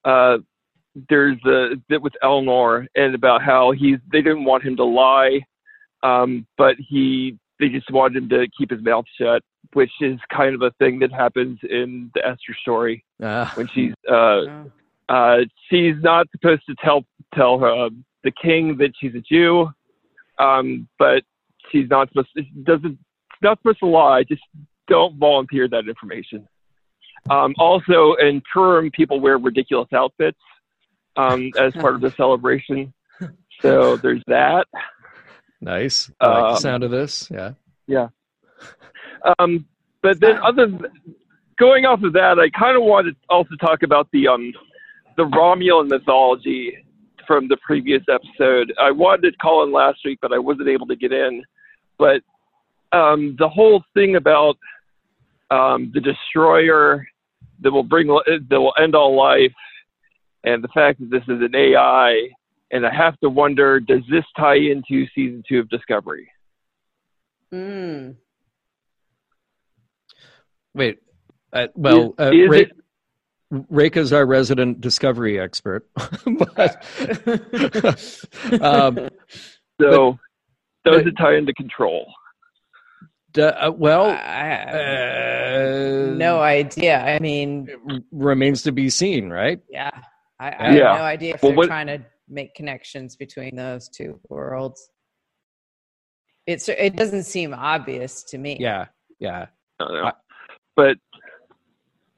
uh, 0.04 0.38
there's 1.08 1.38
the 1.44 1.80
bit 1.88 2.02
with 2.02 2.12
Elnor 2.22 2.86
and 2.94 3.14
about 3.14 3.42
how 3.42 3.72
he's 3.72 3.98
they 4.10 4.22
didn't 4.22 4.44
want 4.44 4.62
him 4.62 4.76
to 4.76 4.84
lie, 4.84 5.40
um, 6.02 6.46
but 6.58 6.76
he 6.78 7.38
they 7.58 7.68
just 7.68 7.90
wanted 7.90 8.22
him 8.22 8.28
to 8.30 8.48
keep 8.56 8.70
his 8.70 8.82
mouth 8.82 9.04
shut, 9.18 9.42
which 9.72 9.92
is 10.00 10.18
kind 10.34 10.54
of 10.54 10.62
a 10.62 10.70
thing 10.72 10.98
that 10.98 11.12
happens 11.12 11.58
in 11.68 12.10
the 12.14 12.26
Esther 12.26 12.54
story 12.60 13.04
Ah, 13.22 13.50
when 13.54 13.68
she's 13.68 13.94
uh, 14.10 14.64
uh, 15.08 15.38
she's 15.68 15.94
not 16.02 16.26
supposed 16.32 16.62
to 16.66 16.74
tell 16.82 17.04
tell 17.34 17.58
her, 17.58 17.86
uh, 17.86 17.90
the 18.24 18.32
king 18.42 18.76
that 18.78 18.92
she's 19.00 19.14
a 19.14 19.20
Jew, 19.20 19.70
um, 20.38 20.88
but 20.98 21.22
she's 21.70 21.88
not 21.88 22.08
supposed 22.08 22.28
to, 22.36 22.42
doesn't 22.64 22.98
not 23.42 23.58
supposed 23.58 23.80
to 23.80 23.86
lie. 23.86 24.24
Just 24.24 24.42
don't 24.88 25.16
volunteer 25.18 25.68
that 25.68 25.88
information. 25.88 26.46
Um, 27.30 27.54
also, 27.58 28.14
in 28.14 28.42
Purim, 28.52 28.90
people 28.90 29.20
wear 29.20 29.38
ridiculous 29.38 29.88
outfits 29.92 30.38
um, 31.16 31.50
as 31.58 31.72
part 31.74 31.94
of 31.94 32.00
the 32.00 32.10
celebration. 32.12 32.92
So 33.60 33.96
there's 33.96 34.22
that. 34.26 34.66
nice. 35.60 36.10
I 36.20 36.26
like 36.26 36.42
the 36.42 36.48
Um, 36.48 36.56
sound 36.56 36.82
of 36.84 36.90
this. 36.90 37.30
Yeah. 37.30 37.52
Yeah. 37.86 38.08
Um, 39.38 39.66
but 40.02 40.18
then, 40.20 40.38
other 40.38 40.66
than, 40.66 40.80
going 41.58 41.84
off 41.84 42.02
of 42.02 42.12
that, 42.14 42.38
I 42.40 42.50
kind 42.58 42.76
of 42.76 42.82
wanted 42.82 43.12
to 43.12 43.18
also 43.28 43.54
talk 43.60 43.82
about 43.84 44.08
the 44.12 44.26
um, 44.26 44.52
the 45.16 45.24
Romulan 45.24 45.88
mythology 45.88 46.76
from 47.26 47.46
the 47.46 47.56
previous 47.64 48.02
episode. 48.10 48.72
I 48.80 48.90
wanted 48.90 49.30
to 49.30 49.36
call 49.38 49.62
in 49.62 49.72
last 49.72 50.00
week, 50.04 50.18
but 50.20 50.32
I 50.32 50.38
wasn't 50.38 50.68
able 50.68 50.86
to 50.88 50.96
get 50.96 51.12
in. 51.12 51.44
But 51.98 52.22
um, 52.90 53.36
the 53.38 53.48
whole 53.48 53.84
thing 53.94 54.16
about 54.16 54.56
um, 55.52 55.92
the 55.94 56.00
destroyer 56.00 57.06
that 57.60 57.70
will 57.70 57.84
bring 57.84 58.08
that 58.08 58.60
will 58.60 58.74
end 58.82 58.96
all 58.96 59.14
life, 59.16 59.52
and 60.44 60.62
the 60.62 60.68
fact 60.68 61.00
that 61.00 61.10
this 61.10 61.22
is 61.24 61.40
an 61.42 61.54
AI, 61.54 62.28
and 62.70 62.86
I 62.86 62.94
have 62.94 63.18
to 63.20 63.28
wonder, 63.28 63.80
does 63.80 64.02
this 64.10 64.24
tie 64.36 64.56
into 64.56 65.06
season 65.14 65.42
two 65.48 65.58
of 65.60 65.68
Discovery? 65.68 66.28
Mm. 67.52 68.16
Wait. 70.74 70.98
Uh, 71.52 71.66
well, 71.74 72.14
uh, 72.18 72.30
is 72.32 72.48
Ra- 72.48 72.56
it 72.58 72.72
Rekha's 73.70 74.12
our 74.14 74.24
resident 74.24 74.80
discovery 74.80 75.38
expert. 75.38 75.86
but, 75.94 76.82
um, 78.62 79.10
So 79.80 80.18
does 80.84 81.02
but- 81.02 81.06
it 81.06 81.14
tie 81.18 81.36
into 81.36 81.52
control? 81.52 82.10
d- 83.32 83.42
uh, 83.42 83.70
well, 83.70 84.06
I, 84.06 84.52
uh, 84.72 86.14
no 86.14 86.40
idea. 86.40 87.04
I 87.04 87.18
mean, 87.18 87.68
remains 88.10 88.62
to 88.62 88.72
be 88.72 88.88
seen, 88.88 89.28
right? 89.28 89.60
yeah, 89.68 89.90
I, 90.42 90.48
I 90.50 90.74
Yeah. 90.74 90.88
have 90.90 90.98
no 90.98 91.04
idea 91.04 91.34
if 91.34 91.42
Well, 91.42 91.50
they're 91.52 91.56
what- 91.58 91.66
trying 91.68 91.86
to 91.86 92.00
make 92.28 92.54
connections 92.54 93.14
between 93.16 93.54
those 93.56 93.88
two 93.88 94.18
worlds. 94.28 94.90
It's 96.46 96.68
it 96.68 96.96
doesn't 96.96 97.24
seem 97.24 97.54
obvious 97.54 98.24
to 98.24 98.38
me. 98.38 98.56
Yeah, 98.58 98.86
yeah. 99.20 99.46
I 99.78 99.84
don't 99.84 99.94
know. 99.94 100.04
I- 100.06 100.12
but 100.74 100.96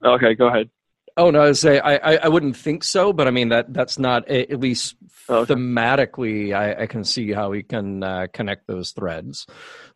okay, 0.04 0.34
go 0.34 0.46
ahead. 0.46 0.70
Oh 1.16 1.30
no, 1.30 1.42
I 1.42 1.46
would 1.46 1.56
say 1.56 1.78
I, 1.78 1.96
I, 1.96 2.16
I 2.24 2.28
wouldn't 2.28 2.56
think 2.56 2.82
so, 2.84 3.12
but 3.12 3.28
I 3.28 3.30
mean 3.30 3.50
that 3.50 3.72
that's 3.72 3.98
not 3.98 4.26
at 4.28 4.58
least 4.60 4.96
Okay. 5.28 5.52
thematically. 5.54 6.54
I, 6.54 6.82
I 6.82 6.86
can 6.86 7.04
see 7.04 7.32
how 7.32 7.50
we 7.50 7.62
can 7.62 8.02
uh, 8.02 8.26
connect 8.32 8.66
those 8.66 8.92
threads. 8.92 9.46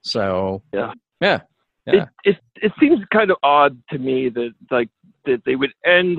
So 0.03 0.63
Yeah. 0.75 0.93
yeah, 1.21 1.41
yeah. 1.87 2.07
It, 2.25 2.35
it 2.35 2.37
it 2.67 2.73
seems 2.79 3.01
kind 3.13 3.31
of 3.31 3.39
odd 3.43 3.81
to 3.91 3.99
me 3.99 4.29
that 4.29 4.53
like 4.71 4.91
that 5.25 5.43
they 5.47 5.57
would 5.57 5.73
end. 5.85 6.19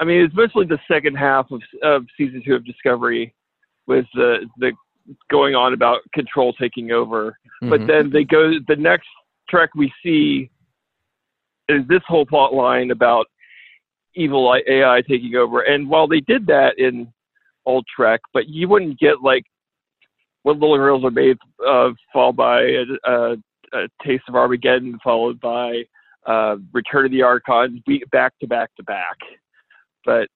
I 0.00 0.04
mean, 0.04 0.26
especially 0.26 0.66
the 0.66 0.78
second 0.90 1.14
half 1.16 1.50
of 1.50 1.62
of 1.82 2.04
season 2.16 2.42
two 2.44 2.54
of 2.54 2.64
Discovery, 2.64 3.34
with 3.86 4.06
the 4.14 4.48
the 4.58 4.72
going 5.30 5.54
on 5.54 5.72
about 5.74 6.00
control 6.14 6.52
taking 6.54 6.92
over. 6.92 7.38
But 7.60 7.80
Mhm. 7.82 7.86
then 7.86 8.10
they 8.10 8.24
go 8.24 8.58
the 8.66 8.76
next 8.76 9.08
trek 9.48 9.70
we 9.74 9.92
see 10.02 10.50
is 11.68 11.86
this 11.86 12.02
whole 12.06 12.26
plot 12.26 12.52
line 12.54 12.90
about 12.90 13.26
evil 14.14 14.54
AI 14.66 15.02
taking 15.02 15.34
over. 15.36 15.60
And 15.62 15.88
while 15.88 16.06
they 16.06 16.20
did 16.20 16.46
that 16.46 16.78
in 16.78 17.12
old 17.66 17.86
Trek, 17.94 18.20
but 18.32 18.48
you 18.48 18.68
wouldn't 18.68 18.98
get 18.98 19.22
like 19.22 19.44
what 20.42 20.58
little 20.58 20.76
girls 20.76 21.04
are 21.04 21.10
made 21.10 21.38
of, 21.66 21.96
followed 22.12 22.36
by 22.36 22.60
a, 22.62 22.84
a, 23.04 23.32
a 23.72 23.88
taste 24.04 24.24
of 24.28 24.36
Armageddon, 24.36 24.98
followed 25.02 25.40
by 25.40 25.82
uh, 26.26 26.56
Return 26.72 27.06
of 27.06 27.12
the 27.12 27.22
Archons, 27.22 27.80
back 28.12 28.32
to 28.40 28.46
back 28.46 28.70
to 28.76 28.82
back. 28.84 29.16
But 30.04 30.28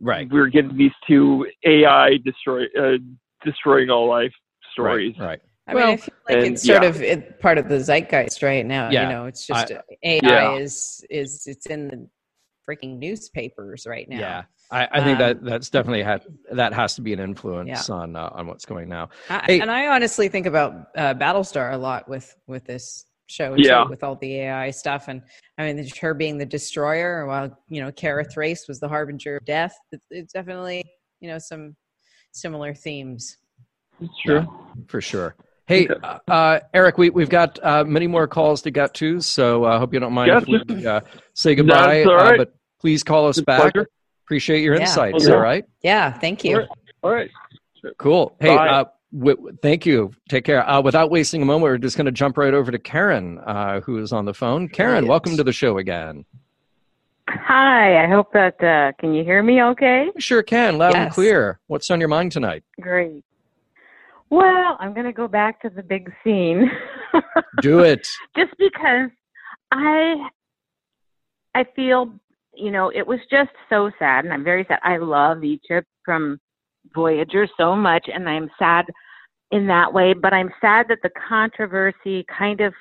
right, 0.00 0.28
we're 0.30 0.48
getting 0.48 0.76
these 0.76 0.92
two 1.06 1.46
AI 1.64 2.18
destroy 2.24 2.64
uh, 2.78 2.98
destroying 3.44 3.90
all 3.90 4.08
life 4.08 4.32
stories. 4.72 5.14
right, 5.18 5.26
right. 5.26 5.40
I 5.66 5.74
Well, 5.74 5.86
mean, 5.88 5.94
I 5.94 5.96
feel 5.98 6.14
like 6.28 6.36
and- 6.38 6.46
it's 6.54 6.62
sort 6.66 6.82
yeah. 6.82 6.88
of 6.88 7.02
it, 7.02 7.40
part 7.40 7.58
of 7.58 7.68
the 7.68 7.76
zeitgeist 7.80 8.42
right 8.42 8.66
now. 8.66 8.90
Yeah. 8.90 9.04
You 9.04 9.08
know, 9.10 9.26
it's 9.26 9.46
just 9.46 9.70
AI 10.02 10.20
Yeah. 10.22 10.56
is 10.56 11.04
is 11.10 11.46
it's 11.46 11.66
in 11.66 11.88
the 11.88 12.08
freaking 12.68 12.98
newspapers 12.98 13.86
right 13.86 14.08
now. 14.08 14.18
Yeah, 14.18 14.42
I, 14.70 14.88
I 14.92 15.04
think 15.04 15.18
Um, 15.20 15.26
that 15.26 15.44
that's 15.44 15.70
definitely 15.70 16.02
had 16.02 16.22
that 16.52 16.72
has 16.72 16.94
to 16.96 17.02
be 17.02 17.12
an 17.12 17.20
influence 17.20 17.88
on 17.90 18.16
uh, 18.16 18.30
on 18.32 18.46
what's 18.46 18.64
going 18.64 18.88
now. 18.88 19.10
I, 19.28 19.42
Hey. 19.46 19.60
and 19.60 19.70
I 19.70 19.88
honestly 19.88 20.28
think 20.28 20.46
about 20.46 20.88
uh, 20.96 21.14
Battlestar 21.14 21.72
a 21.72 21.76
lot 21.76 22.08
with 22.08 22.34
with 22.46 22.64
this 22.64 23.06
show 23.30 23.56
too, 23.56 23.62
Yeah. 23.62 23.84
with 23.88 24.02
all 24.02 24.16
the 24.16 24.40
AI 24.40 24.70
stuff, 24.70 25.08
and 25.08 25.22
I 25.58 25.72
mean, 25.72 25.88
her 26.00 26.14
being 26.14 26.36
the 26.38 26.46
destroyer, 26.46 27.26
while 27.26 27.56
you 27.68 27.80
know, 27.80 27.92
Kara 27.92 28.24
Thrace 28.24 28.66
was 28.68 28.80
the 28.80 28.88
harbinger 28.88 29.36
of 29.36 29.44
death. 29.44 29.74
It's, 29.92 30.04
it's 30.10 30.32
definitely 30.32 30.84
you 31.20 31.28
know 31.28 31.38
some 31.38 31.76
similar 32.32 32.74
themes. 32.74 33.36
It's 34.00 34.12
true. 34.24 34.46
for 34.88 35.00
sure. 35.00 35.36
Hey, 35.66 35.86
uh, 35.86 36.18
uh, 36.26 36.60
Eric, 36.74 36.98
we, 36.98 37.10
we've 37.10 37.28
got 37.28 37.58
uh, 37.62 37.84
many 37.84 38.08
more 38.08 38.26
calls 38.26 38.60
to 38.62 38.72
get 38.72 38.92
to, 38.94 39.20
so 39.20 39.64
I 39.64 39.76
uh, 39.76 39.78
hope 39.78 39.94
you 39.94 40.00
don't 40.00 40.12
mind 40.12 40.32
Yes. 40.32 40.42
if 40.42 40.48
we 40.48 40.86
uh, 40.86 41.00
say 41.34 41.54
goodbye. 41.54 41.98
That's 41.98 42.06
all 42.06 42.14
uh, 42.16 42.30
right. 42.30 42.38
but 42.38 42.54
please 42.80 43.04
call 43.04 43.28
us 43.28 43.38
It's 43.38 43.44
back. 43.44 43.72
pleasure. 43.74 43.88
Appreciate 44.26 44.62
your 44.62 44.74
Yeah. 44.74 44.80
insights. 44.80 45.24
Okay. 45.26 45.32
All 45.34 45.40
right, 45.40 45.64
Yeah, 45.82 46.12
thank 46.12 46.44
you. 46.44 46.54
All 46.54 46.60
right. 46.60 46.68
All 47.02 47.10
right. 47.12 47.30
cool. 47.98 48.36
Hey, 48.40 48.56
Bye. 48.56 48.68
uh, 48.68 48.84
w- 49.12 49.36
w- 49.36 49.56
thank 49.62 49.86
you. 49.86 50.12
Take 50.28 50.44
care. 50.44 50.68
Uh, 50.68 50.80
without 50.80 51.10
wasting 51.10 51.42
a 51.42 51.44
moment, 51.44 51.62
we're 51.64 51.78
just 51.78 51.96
going 51.96 52.06
to 52.06 52.12
jump 52.12 52.36
right 52.38 52.54
over 52.54 52.70
to 52.70 52.78
Karen, 52.78 53.38
uh, 53.40 53.80
who 53.80 53.98
is 53.98 54.12
on 54.12 54.24
the 54.24 54.34
phone. 54.34 54.68
Karen, 54.68 54.90
Brilliant. 54.92 55.08
welcome 55.08 55.36
to 55.36 55.44
the 55.44 55.52
show 55.52 55.78
again. 55.78 56.24
Hi, 57.28 58.04
I 58.04 58.08
hope 58.08 58.32
that 58.32 58.60
uh, 58.62 58.92
can 58.98 59.14
you 59.14 59.22
hear 59.22 59.42
me 59.42 59.62
okay? 59.62 60.08
We 60.14 60.20
sure 60.20 60.42
can, 60.42 60.78
loud 60.78 60.96
and 60.96 61.12
clear. 61.12 61.60
What's 61.68 61.88
on 61.90 62.00
your 62.00 62.08
mind 62.08 62.32
tonight? 62.32 62.64
Great. 62.80 63.24
Well, 64.30 64.76
I'm 64.80 64.94
going 64.94 65.06
to 65.06 65.12
go 65.12 65.28
back 65.28 65.60
to 65.62 65.70
the 65.70 65.82
big 65.82 66.12
scene. 66.24 66.70
Do 67.62 67.80
it. 67.80 68.08
just 68.36 68.52
because 68.58 69.10
I 69.72 70.28
I 71.54 71.64
feel 71.76 72.12
you 72.54 72.70
know 72.70 72.90
it 72.94 73.06
was 73.06 73.18
just 73.30 73.50
so 73.68 73.90
sad, 73.98 74.24
and 74.24 74.32
I'm 74.34 74.44
very 74.44 74.64
sad. 74.68 74.78
I 74.82 74.96
love 74.98 75.38
Icheb 75.38 75.82
from 76.04 76.40
Voyager 76.94 77.46
so 77.56 77.74
much, 77.76 78.08
and 78.12 78.28
I'm 78.28 78.50
sad 78.58 78.86
in 79.50 79.66
that 79.68 79.92
way. 79.92 80.12
But 80.14 80.32
I'm 80.32 80.50
sad 80.60 80.86
that 80.88 80.98
the 81.02 81.10
controversy 81.28 82.24
kind 82.36 82.60
of 82.60 82.72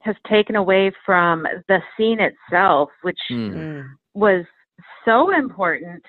has 0.00 0.16
taken 0.28 0.56
away 0.56 0.92
from 1.04 1.46
the 1.68 1.80
scene 1.96 2.20
itself, 2.20 2.90
which 3.02 3.18
Hmm. 3.28 3.56
Mm. 3.56 3.84
was 4.14 4.44
so 5.04 5.34
important 5.34 6.02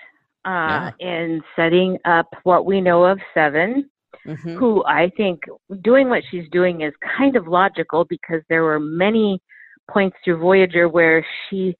uh, 0.46 0.92
in 1.00 1.42
setting 1.56 1.98
up 2.06 2.28
what 2.44 2.66
we 2.66 2.80
know 2.80 3.04
of 3.04 3.20
Seven 3.34 3.90
Mhm. 4.26 4.58
who 4.58 4.84
I 4.86 5.10
think 5.18 5.42
doing 5.82 6.10
what 6.10 6.24
she's 6.30 6.50
doing 6.50 6.82
is 6.82 6.94
kind 7.18 7.36
of 7.36 7.48
logical 7.48 8.06
because 8.06 8.42
there 8.48 8.64
were 8.64 8.80
many 8.80 9.42
points 9.90 10.18
through 10.24 10.38
Voyager 10.38 10.88
where 10.88 11.26
she 11.50 11.76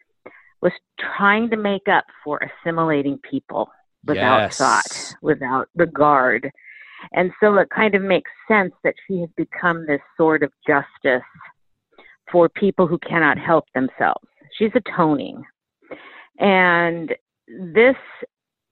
was 0.62 0.74
trying 1.00 1.50
to 1.50 1.58
make 1.58 1.88
up 1.88 2.06
for 2.24 2.40
assimilating 2.40 3.20
people 3.20 3.70
without 4.06 4.40
Yes. 4.40 4.58
thought, 4.58 5.16
without 5.22 5.70
regard. 5.76 6.52
And 7.14 7.32
so 7.40 7.56
it 7.58 7.70
kind 7.70 7.96
of 7.96 8.02
makes 8.02 8.32
sense 8.48 8.74
that 8.84 8.96
she 9.06 9.20
has 9.22 9.30
become 9.36 9.86
this 9.86 10.02
sort 10.16 10.44
of 10.44 10.52
justice 10.66 11.24
for 12.32 12.50
people 12.50 12.88
who 12.88 12.98
cannot 13.00 13.38
help 13.38 13.66
themselves. 13.74 14.28
She's 14.54 14.72
atoning. 14.76 15.44
And 16.40 17.16
this 17.48 17.96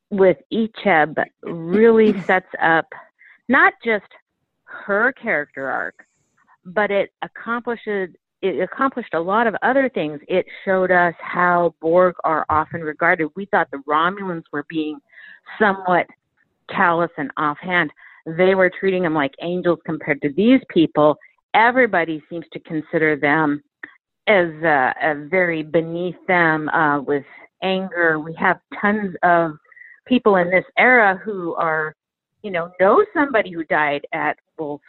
with 0.10 0.38
Icheb 0.52 1.24
really 1.44 2.20
sets 2.26 2.50
up 2.62 2.88
not 3.48 3.74
just 3.84 4.06
her 4.64 5.14
character 5.14 5.70
arc, 5.70 5.96
but 6.66 6.92
it 6.92 7.12
accomplishes 7.22 8.10
it 8.42 8.62
accomplished 8.62 9.14
a 9.14 9.20
lot 9.20 9.48
of 9.48 9.56
other 9.64 9.90
things. 9.90 10.20
It 10.28 10.46
showed 10.66 10.92
us 10.92 11.16
how 11.20 11.74
Borg 11.82 12.16
are 12.24 12.46
often 12.50 12.82
regarded. 12.82 13.30
We 13.36 13.46
thought 13.46 13.70
the 13.72 13.82
Romulans 13.90 14.44
were 14.52 14.66
being 14.70 15.00
somewhat 15.60 16.08
callous 16.70 17.12
and 17.18 17.32
offhand. 17.38 17.92
They 18.26 18.56
were 18.56 18.72
treating 18.80 19.04
them 19.04 19.14
like 19.14 19.34
angels 19.42 19.80
compared 19.86 20.22
to 20.22 20.34
these 20.34 20.62
people. 20.70 21.18
Everybody 21.54 22.22
seems 22.30 22.46
to 22.54 22.60
consider 22.62 23.16
them 23.16 23.64
as 24.28 24.48
uh, 24.64 24.94
uh, 25.04 25.14
very 25.30 25.62
beneath 25.64 26.16
them 26.28 26.70
uh, 26.70 27.02
with 27.02 27.26
anger. 27.62 28.20
We 28.20 28.34
have 28.40 28.60
tons 28.82 29.16
of 29.24 29.52
people 30.08 30.38
in 30.38 30.50
this 30.50 30.66
era 30.78 31.20
who 31.24 31.54
are 31.56 31.96
you 32.46 32.52
know, 32.52 32.70
know 32.80 33.04
somebody 33.12 33.52
who 33.52 33.64
died 33.64 34.06
at 34.14 34.38
Wolf 34.60 34.80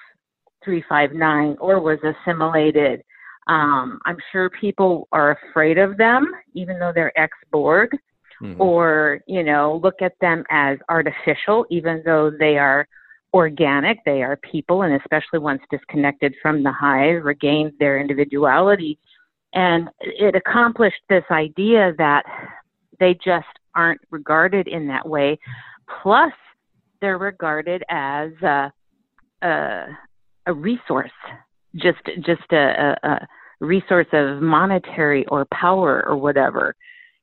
359 0.63 1.57
or 1.59 1.81
was 1.81 1.99
assimilated. 2.05 3.03
Um, 3.47 3.99
I'm 4.05 4.19
sure 4.31 4.51
people 4.51 5.09
are 5.11 5.39
afraid 5.49 5.79
of 5.79 5.97
them, 5.97 6.27
even 6.53 6.79
though 6.79 6.93
they're 6.95 7.19
ex 7.19 7.33
Borg, 7.51 7.97
Mhm. 8.43 8.61
or, 8.61 9.21
you 9.27 9.43
know, 9.43 9.81
look 9.83 10.03
at 10.03 10.19
them 10.21 10.45
as 10.51 10.79
artificial, 10.89 11.67
even 11.71 12.03
though 12.05 12.31
they 12.31 12.59
are 12.59 12.87
organic. 13.33 13.99
They 14.05 14.23
are 14.23 14.37
people, 14.37 14.83
and 14.83 14.95
especially 14.95 15.39
once 15.39 15.63
disconnected 15.71 16.35
from 16.41 16.63
the 16.63 16.73
hive, 16.73 17.25
regained 17.25 17.73
their 17.79 17.99
individuality. 17.99 18.99
And 19.53 19.89
it 20.01 20.35
accomplished 20.35 21.03
this 21.09 21.25
idea 21.31 21.93
that 21.99 22.25
they 22.99 23.15
just 23.15 23.47
aren't 23.75 24.01
regarded 24.11 24.69
in 24.69 24.87
that 24.89 25.07
way. 25.07 25.39
Plus, 26.03 26.33
they're 27.01 27.19
regarded 27.19 27.83
as 27.89 28.31
a, 28.43 28.73
a, 29.43 29.87
a 30.47 30.53
resource, 30.53 31.11
just 31.75 31.99
just 32.21 32.53
a, 32.53 32.97
a 33.03 33.27
resource 33.61 34.07
of 34.13 34.43
monetary 34.43 35.27
or 35.27 35.47
power 35.53 36.05
or 36.07 36.17
whatever. 36.17 36.75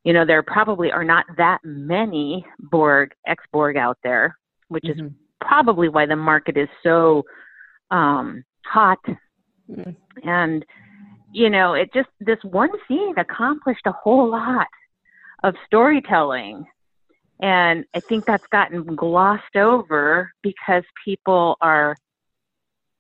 You 0.04 0.14
know, 0.14 0.26
there 0.26 0.44
probably 0.44 0.92
are 0.92 1.04
not 1.04 1.26
that 1.38 1.60
many 1.64 2.46
Borg, 2.60 3.12
ex 3.26 3.44
Borg 3.52 3.78
out 3.78 3.98
there, 4.04 4.38
which 4.68 4.88
is 4.88 4.98
Mhm. 5.00 5.14
probably 5.40 5.88
why 5.90 6.06
the 6.06 6.16
market 6.16 6.58
is 6.58 6.70
so 6.82 7.24
um, 7.92 8.44
hot. 8.66 8.98
Mm. 9.70 9.96
And, 10.24 10.66
you 11.32 11.50
know, 11.52 11.74
it 11.74 11.94
just, 11.94 12.10
this 12.20 12.44
one 12.44 12.72
scene 12.88 13.14
accomplished 13.20 13.86
a 13.86 13.92
whole 13.92 14.30
lot 14.30 14.68
of 15.44 15.56
storytelling. 15.68 16.66
And 17.42 17.86
I 17.94 18.00
think 18.10 18.26
that's 18.26 18.48
gotten 18.52 18.96
glossed 18.96 19.56
over 19.56 20.32
because 20.42 20.84
people 21.06 21.56
are 21.62 21.96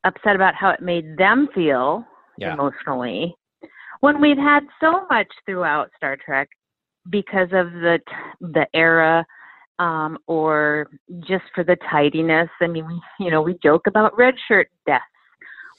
upset 0.04 0.36
about 0.36 0.54
how 0.54 0.70
it 0.70 0.82
made 0.82 1.18
them 1.18 1.48
feel 1.56 2.06
Yeah. 2.38 2.54
emotionally 2.54 3.36
when 4.02 4.20
we've 4.22 4.38
had 4.38 4.68
so 4.80 5.08
much 5.10 5.32
throughout 5.46 5.90
Star 5.96 6.18
Trek 6.18 6.50
because 7.10 7.50
of 7.52 7.72
the 7.74 8.00
the 8.42 8.66
era 8.74 9.26
um, 9.80 10.18
or 10.28 10.88
just 11.28 11.44
for 11.54 11.64
the 11.64 11.78
tidiness. 11.92 12.50
I 12.62 12.68
mean, 12.68 12.88
we 12.88 13.02
you 13.20 13.32
know 13.32 13.42
we 13.42 13.58
joke 13.64 13.88
about 13.88 14.18
red 14.18 14.36
shirt 14.48 14.70
deaths. 14.86 15.04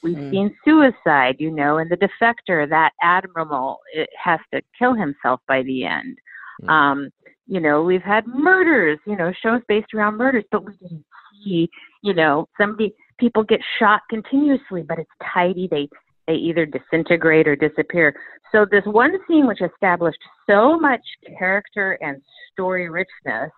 We've 0.02 0.16
Mm. 0.18 0.30
seen 0.30 0.56
suicide, 0.66 1.36
you 1.38 1.50
know, 1.50 1.78
and 1.78 1.90
the 1.90 1.96
defector, 1.96 2.68
that 2.68 2.92
admiral, 3.02 3.80
it 3.94 4.10
has 4.22 4.38
to 4.52 4.60
kill 4.78 4.92
himself 4.92 5.40
by 5.48 5.62
the 5.62 5.86
end. 5.86 6.18
Mm. 6.62 6.68
Um, 6.68 7.10
you 7.46 7.58
know, 7.58 7.82
we've 7.82 8.02
had 8.02 8.26
murders, 8.26 8.98
you 9.06 9.16
know, 9.16 9.32
shows 9.42 9.62
based 9.66 9.94
around 9.94 10.18
murders, 10.18 10.44
but 10.50 10.64
we 10.64 10.72
didn't 10.76 11.06
see, 11.42 11.70
you 12.02 12.12
know, 12.12 12.46
somebody 12.58 12.94
people 13.18 13.42
get 13.42 13.60
shot 13.78 14.02
continuously, 14.10 14.82
but 14.82 14.98
it's 14.98 15.10
tidy. 15.32 15.68
They 15.70 15.88
they 16.26 16.34
either 16.34 16.66
disintegrate 16.66 17.46
or 17.46 17.56
disappear. 17.56 18.14
So 18.52 18.66
this 18.70 18.84
one 18.86 19.12
scene 19.28 19.46
which 19.46 19.60
established 19.60 20.18
so 20.48 20.78
much 20.78 21.02
character 21.38 21.98
and 22.00 22.22
story 22.52 22.88
richness 22.88 23.50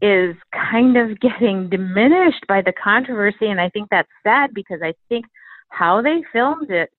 is 0.00 0.36
kind 0.52 0.96
of 0.96 1.18
getting 1.20 1.68
diminished 1.68 2.44
by 2.48 2.62
the 2.62 2.72
controversy 2.72 3.46
and 3.46 3.60
I 3.60 3.70
think 3.70 3.88
that's 3.90 4.08
sad 4.22 4.50
because 4.54 4.80
I 4.82 4.92
think 5.08 5.24
how 5.70 6.02
they 6.02 6.22
filmed 6.32 6.70
it 6.70 6.90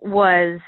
was 0.00 0.60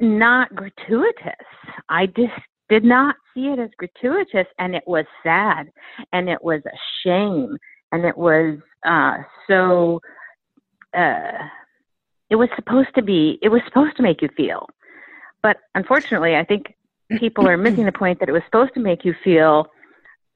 not 0.00 0.54
gratuitous. 0.54 1.46
I 1.88 2.06
just 2.06 2.32
did 2.68 2.84
not 2.84 3.16
see 3.34 3.46
it 3.46 3.58
as 3.58 3.70
gratuitous 3.76 4.46
and 4.58 4.74
it 4.74 4.84
was 4.86 5.04
sad 5.22 5.70
and 6.12 6.28
it 6.28 6.42
was 6.42 6.62
a 6.66 6.76
shame 7.04 7.56
and 7.92 8.04
it 8.04 8.16
was 8.16 8.58
uh 8.86 9.18
so 9.46 10.00
uh 10.96 11.38
it 12.30 12.36
was 12.36 12.48
supposed 12.56 12.94
to 12.94 13.02
be 13.02 13.38
it 13.42 13.48
was 13.48 13.60
supposed 13.66 13.96
to 13.96 14.02
make 14.02 14.22
you 14.22 14.28
feel 14.36 14.66
but 15.42 15.58
unfortunately 15.74 16.36
i 16.36 16.44
think 16.44 16.74
people 17.18 17.46
are 17.46 17.56
missing 17.56 17.84
the 17.84 17.92
point 17.92 18.18
that 18.20 18.28
it 18.28 18.32
was 18.32 18.42
supposed 18.46 18.72
to 18.74 18.80
make 18.80 19.04
you 19.04 19.14
feel 19.22 19.66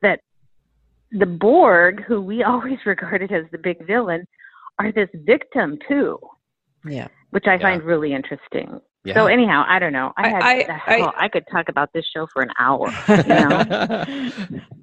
that 0.02 0.20
the 1.12 1.26
borg 1.26 2.02
who 2.04 2.20
we 2.20 2.42
always 2.50 2.78
regarded 2.84 3.32
as 3.32 3.44
the 3.52 3.58
big 3.58 3.84
villain 3.86 4.26
are 4.78 4.92
this 4.92 5.08
victim 5.14 5.78
too 5.88 6.18
Yeah. 6.84 7.08
which 7.30 7.46
i 7.46 7.54
Yeah. 7.54 7.62
find 7.62 7.82
really 7.82 8.12
interesting 8.12 8.80
Yeah. 9.04 9.14
so 9.14 9.26
anyhow 9.26 9.64
i 9.68 9.78
don't 9.78 9.92
know 9.92 10.12
i 10.16 10.26
I- 10.26 10.28
had 10.28 10.42
I- 10.42 10.82
I- 10.86 11.00
oh, 11.02 11.12
I 11.16 11.28
could 11.28 11.44
talk 11.50 11.68
about 11.68 11.90
this 11.94 12.04
show 12.14 12.26
for 12.32 12.42
an 12.42 12.50
hour 12.58 12.88
you 13.08 13.16
know 13.24 14.30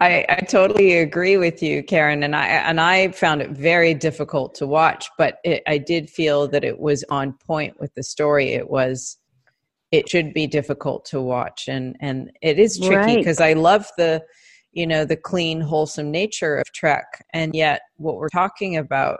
I, 0.01 0.26
I 0.28 0.41
totally 0.49 0.97
agree 0.97 1.38
with 1.38 1.63
you, 1.63 1.82
Karen, 1.82 2.22
and 2.24 2.36
I 2.36 2.47
and 2.47 2.82
I 2.82 3.09
found 3.11 3.41
it 3.41 3.51
very 3.51 3.93
difficult 3.93 4.55
to 4.55 4.68
watch, 4.68 5.09
but 5.18 5.38
it, 5.45 5.63
I 5.68 5.78
did 5.78 6.09
feel 6.09 6.47
that 6.49 6.66
it 6.66 6.80
was 6.80 7.05
on 7.09 7.34
point 7.34 7.80
with 7.80 7.93
the 7.95 8.03
story. 8.03 8.53
It 8.53 8.70
was, 8.70 9.18
it 9.91 10.09
should 10.09 10.34
be 10.34 10.47
difficult 10.47 11.05
to 11.05 11.22
watch, 11.22 11.70
and 11.70 11.95
and 12.01 12.30
it 12.41 12.59
is 12.59 12.78
tricky 12.78 12.95
Right. 12.95 13.18
because 13.18 13.39
I 13.39 13.53
love 13.53 13.88
the, 13.97 14.22
you 14.74 14.86
know, 14.86 15.05
the 15.05 15.16
clean, 15.16 15.61
wholesome 15.61 16.11
nature 16.11 16.57
of 16.57 16.70
Trek, 16.74 17.24
and 17.34 17.55
yet 17.55 17.82
what 17.95 18.18
we're 18.18 18.28
talking 18.30 18.76
about 18.76 19.20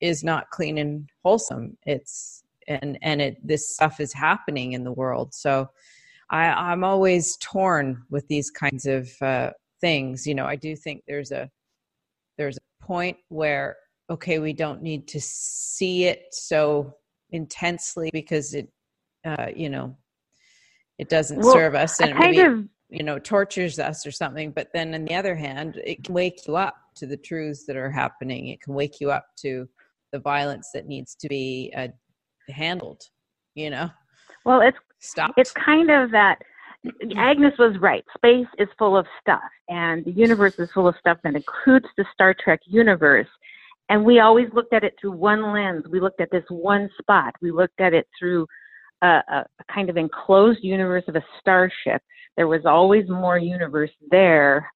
is 0.00 0.24
not 0.24 0.48
clean 0.50 0.78
and 0.78 1.10
wholesome. 1.24 1.76
It's 1.84 2.35
and 2.68 2.98
and 3.02 3.22
it 3.22 3.46
this 3.46 3.74
stuff 3.74 4.00
is 4.00 4.12
happening 4.12 4.72
in 4.72 4.84
the 4.84 4.92
world, 4.92 5.34
so. 5.34 5.68
I, 6.28 6.46
I'm 6.46 6.82
always 6.82 7.36
torn 7.36 8.02
with 8.10 8.26
these 8.26 8.50
kinds 8.50 8.84
of 8.84 9.08
uh, 9.22 9.52
things. 9.80 10.26
You 10.26 10.34
know, 10.34 10.44
I 10.44 10.56
do 10.56 10.74
think 10.74 11.04
there's 11.06 11.30
a 11.30 11.48
there's 12.36 12.56
a 12.56 12.84
point 12.84 13.16
where 13.28 13.76
okay, 14.10 14.38
we 14.38 14.52
don't 14.52 14.82
need 14.82 15.08
to 15.08 15.20
see 15.20 16.04
it 16.04 16.26
so 16.32 16.94
intensely 17.30 18.10
because 18.12 18.54
it, 18.54 18.68
uh, 19.24 19.48
you 19.54 19.68
know, 19.68 19.96
it 20.98 21.08
doesn't 21.08 21.40
Well, 21.40 21.52
serve 21.52 21.74
us 21.74 22.00
and 22.00 22.10
it 22.10 22.18
maybe, 22.18 22.40
of 22.40 22.64
you 22.88 23.02
know 23.02 23.18
tortures 23.18 23.78
us 23.78 24.06
or 24.06 24.12
something. 24.12 24.52
But 24.52 24.68
then 24.72 24.94
on 24.94 25.04
the 25.04 25.14
other 25.14 25.34
hand, 25.34 25.80
it 25.84 26.04
can 26.04 26.14
wake 26.14 26.46
you 26.46 26.56
up 26.56 26.76
to 26.96 27.06
the 27.06 27.16
truths 27.16 27.64
that 27.66 27.76
are 27.76 27.90
happening. 27.90 28.48
It 28.48 28.60
can 28.60 28.74
wake 28.74 29.00
you 29.00 29.10
up 29.10 29.26
to 29.38 29.68
the 30.12 30.18
violence 30.20 30.70
that 30.72 30.86
needs 30.86 31.14
to 31.16 31.28
be 31.28 31.72
uh, 31.76 31.88
handled. 32.48 33.02
You 33.54 33.70
know, 33.70 33.90
well 34.44 34.60
it's 34.60 34.78
stop. 35.00 35.32
it's 35.36 35.52
kind 35.52 35.90
of 35.90 36.10
that 36.10 36.38
Agnes 37.16 37.54
was 37.58 37.76
right. 37.80 38.04
Space 38.16 38.46
is 38.58 38.68
full 38.78 38.96
of 38.96 39.06
stuff, 39.20 39.40
and 39.68 40.04
the 40.04 40.12
universe 40.12 40.58
is 40.58 40.70
full 40.72 40.86
of 40.86 40.94
stuff 41.00 41.18
that 41.24 41.34
includes 41.34 41.86
the 41.96 42.04
Star 42.12 42.34
Trek 42.34 42.60
universe. 42.66 43.28
and 43.88 44.04
we 44.04 44.20
always 44.20 44.48
looked 44.52 44.72
at 44.72 44.84
it 44.84 44.94
through 45.00 45.12
one 45.12 45.52
lens. 45.52 45.84
We 45.90 46.00
looked 46.00 46.20
at 46.20 46.30
this 46.30 46.44
one 46.48 46.88
spot. 47.00 47.34
We 47.40 47.50
looked 47.50 47.80
at 47.80 47.94
it 47.94 48.06
through 48.18 48.46
a, 49.02 49.06
a, 49.06 49.44
a 49.60 49.72
kind 49.72 49.88
of 49.90 49.96
enclosed 49.96 50.60
universe 50.62 51.04
of 51.08 51.16
a 51.16 51.24
starship. 51.40 52.02
There 52.36 52.48
was 52.48 52.66
always 52.66 53.08
more 53.08 53.38
universe 53.38 53.90
there. 54.10 54.70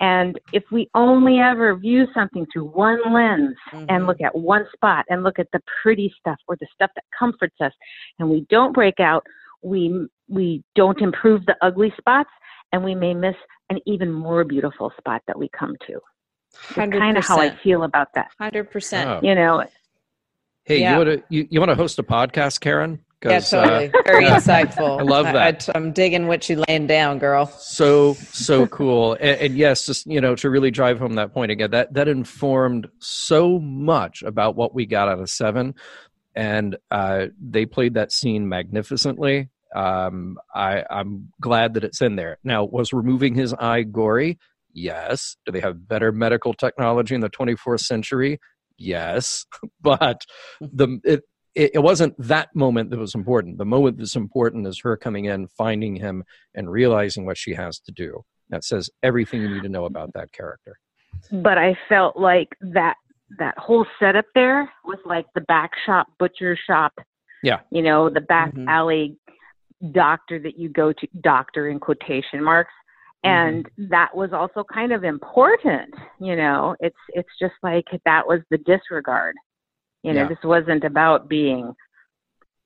And 0.00 0.38
if 0.52 0.64
we 0.70 0.88
only 0.94 1.38
ever 1.40 1.74
view 1.76 2.06
something 2.14 2.46
through 2.52 2.66
one 2.66 3.00
lens 3.12 3.56
Mhm. 3.72 3.86
and 3.88 4.06
look 4.06 4.20
at 4.20 4.34
one 4.34 4.66
spot 4.72 5.04
and 5.10 5.22
look 5.24 5.38
at 5.38 5.48
the 5.52 5.60
pretty 5.82 6.12
stuff 6.18 6.38
or 6.46 6.56
the 6.60 6.66
stuff 6.72 6.90
that 6.94 7.04
comforts 7.18 7.56
us, 7.60 7.72
and 8.18 8.28
we 8.30 8.46
don't 8.48 8.72
break 8.72 9.00
out, 9.00 9.26
we 9.62 10.06
we 10.28 10.62
don't 10.74 11.00
improve 11.00 11.44
the 11.46 11.56
ugly 11.62 11.92
spots, 11.98 12.30
and 12.72 12.84
we 12.84 12.94
may 12.94 13.14
miss 13.14 13.34
an 13.70 13.78
even 13.86 14.12
more 14.12 14.44
beautiful 14.44 14.92
spot 14.98 15.22
that 15.26 15.38
we 15.38 15.48
come 15.58 15.74
to. 15.86 15.98
It's 16.52 16.72
kind 16.74 17.16
of 17.16 17.24
how 17.24 17.40
I 17.40 17.56
feel 17.56 17.82
about 17.84 18.12
that. 18.14 18.30
Hundred 18.38 18.70
percent. 18.70 19.24
You 19.24 19.34
know, 19.34 19.64
Hey, 20.64 20.80
Yeah. 20.82 20.92
you 20.92 20.98
want 20.98 21.08
to 21.08 21.24
you, 21.34 21.48
you 21.50 21.60
want 21.60 21.70
to 21.70 21.74
host 21.74 21.98
a 21.98 22.02
podcast, 22.02 22.60
Karen? 22.60 23.02
Yeah, 23.24 23.38
uh, 23.38 23.40
totally. 23.40 23.92
Very 24.04 24.24
yeah. 24.26 24.36
insightful. 24.36 25.00
I 25.00 25.02
love 25.02 25.24
that. 25.24 25.68
I, 25.74 25.76
am 25.76 25.92
digging 25.92 26.28
what 26.28 26.48
you 26.48 26.62
laying 26.68 26.86
down, 26.86 27.18
girl. 27.18 27.46
so 27.46 28.14
so 28.14 28.66
cool 28.68 29.14
and, 29.14 29.40
and 29.40 29.56
yes 29.56 29.86
just 29.86 30.06
you 30.06 30.20
know 30.20 30.34
to 30.36 30.48
really 30.50 30.70
drive 30.70 30.98
home 30.98 31.14
that 31.14 31.32
point 31.32 31.50
again 31.50 31.70
that 31.70 31.92
that 31.94 32.08
informed 32.08 32.88
so 32.98 33.58
much 33.58 34.22
about 34.22 34.56
what 34.56 34.74
we 34.74 34.86
got 34.86 35.08
out 35.08 35.18
of 35.18 35.28
seven 35.28 35.74
and 36.34 36.76
uh, 36.90 37.26
they 37.40 37.66
played 37.66 37.94
that 37.94 38.12
scene 38.12 38.48
magnificently 38.48 39.48
um, 39.74 40.38
I, 40.54 40.84
i'm 40.90 41.32
glad 41.40 41.74
that 41.74 41.84
it's 41.84 42.00
in 42.00 42.16
there 42.16 42.38
now 42.44 42.64
was 42.64 42.92
removing 42.92 43.34
his 43.34 43.52
eye 43.54 43.82
gory 43.82 44.38
yes 44.72 45.36
do 45.44 45.52
they 45.52 45.60
have 45.60 45.88
better 45.88 46.12
medical 46.12 46.54
technology 46.54 47.14
in 47.14 47.20
the 47.20 47.30
24th 47.30 47.80
century 47.80 48.40
yes 48.76 49.44
but 49.80 50.24
the 50.60 51.00
it, 51.04 51.22
it, 51.58 51.72
it 51.74 51.78
wasn't 51.80 52.14
that 52.18 52.48
moment 52.54 52.90
that 52.90 52.98
was 52.98 53.14
important 53.14 53.58
the 53.58 53.64
moment 53.64 53.98
that's 53.98 54.16
important 54.16 54.66
is 54.66 54.80
her 54.82 54.96
coming 54.96 55.24
in 55.26 55.48
finding 55.48 55.96
him 55.96 56.24
and 56.54 56.70
realizing 56.70 57.26
what 57.26 57.36
she 57.36 57.52
has 57.54 57.78
to 57.80 57.92
do. 57.92 58.24
That 58.50 58.64
says 58.64 58.88
everything 59.02 59.42
you 59.42 59.48
need 59.54 59.62
to 59.64 59.68
know 59.68 59.84
about 59.84 60.12
that 60.14 60.32
character. 60.32 60.74
but 61.30 61.58
I 61.58 61.76
felt 61.88 62.16
like 62.16 62.48
that 62.60 62.94
that 63.38 63.56
whole 63.58 63.84
setup 64.00 64.24
there 64.34 64.70
was 64.86 64.98
like 65.04 65.26
the 65.34 65.42
back 65.42 65.72
shop, 65.84 66.06
butcher 66.18 66.56
shop. 66.66 66.92
Yeah. 67.42 67.60
You 67.70 67.82
know, 67.82 68.08
the 68.08 68.22
back 68.22 68.54
Mhm. 68.54 68.66
alley 68.68 69.18
doctor 69.92 70.38
that 70.40 70.58
you 70.58 70.68
go 70.70 70.92
to, 70.92 71.06
doctor 71.20 71.68
in 71.68 71.78
quotation 71.78 72.42
marks. 72.42 72.72
And 73.24 73.68
that 73.90 74.16
was 74.16 74.32
also 74.32 74.64
kind 74.72 74.92
of 74.92 75.02
important, 75.04 75.92
you 76.20 76.36
know. 76.36 76.76
It's 76.80 76.96
it's 77.18 77.28
just 77.38 77.54
like 77.62 77.84
that 78.04 78.26
was 78.26 78.40
the 78.50 78.58
disregard. 78.58 79.34
You 80.02 80.12
know, 80.12 80.22
Yeah. 80.22 80.28
this 80.28 80.38
wasn't 80.44 80.84
about 80.84 81.28
being, 81.28 81.74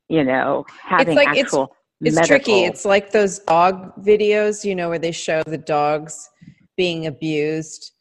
you 0.08 0.24
know, 0.24 0.64
having 0.80 1.16
like- 1.16 1.28
it's- 1.28 1.44
actual 1.46 1.74
It's 2.00 2.16
medical. 2.16 2.26
tricky. 2.36 2.64
It's 2.64 2.84
like 2.84 3.10
those 3.12 3.38
dog 3.40 3.94
videos, 4.04 4.64
you 4.64 4.74
know, 4.74 4.88
where 4.88 4.98
they 4.98 5.12
show 5.12 5.42
the 5.44 5.58
dogs 5.58 6.28
being 6.76 7.06
abused 7.06 7.92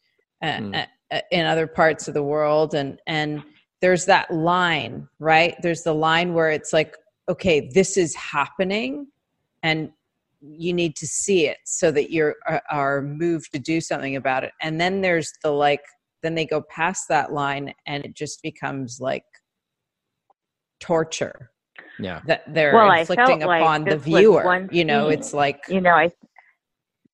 uh, 0.42 0.58
Hmm. 0.58 0.74
uh, 1.12 1.20
in 1.30 1.46
other 1.46 1.68
parts 1.68 2.08
of 2.08 2.14
the 2.14 2.22
world, 2.22 2.74
and 2.74 2.98
and 3.06 3.42
there's 3.80 4.04
that 4.06 4.28
line, 4.32 5.08
right? 5.20 5.54
There's 5.62 5.82
the 5.82 5.94
line 5.94 6.34
where 6.34 6.50
it's 6.50 6.72
like, 6.72 6.96
okay, 7.28 7.68
this 7.72 7.96
is 7.96 8.14
happening, 8.16 9.06
and 9.62 9.92
you 10.40 10.72
need 10.72 10.96
to 10.96 11.06
see 11.06 11.46
it 11.46 11.58
so 11.64 11.92
that 11.92 12.10
you're 12.10 12.34
are, 12.48 12.62
are 12.70 13.02
moved 13.02 13.52
to 13.52 13.60
do 13.60 13.80
something 13.80 14.16
about 14.16 14.42
it. 14.42 14.52
And 14.60 14.80
then 14.80 15.00
there's 15.00 15.32
the 15.44 15.52
like, 15.52 15.84
then 16.22 16.34
they 16.34 16.46
go 16.46 16.62
past 16.62 17.08
that 17.08 17.32
line, 17.32 17.72
and 17.86 18.04
it 18.04 18.14
just 18.14 18.42
becomes 18.42 19.00
like 19.00 19.24
torture 20.80 21.50
Yeah. 21.98 22.20
that 22.26 22.52
they're 22.52 22.74
Well, 22.74 22.90
inflicting 22.92 23.40
felt 23.40 23.48
like 23.48 23.60
upon 23.60 23.84
the 23.84 23.96
viewer. 23.96 24.44
one 24.44 24.68
You 24.72 24.84
know, 24.84 25.08
scene. 25.08 25.18
it's 25.18 25.32
like 25.34 25.60
you 25.68 25.80
know, 25.80 25.94
I 25.94 26.10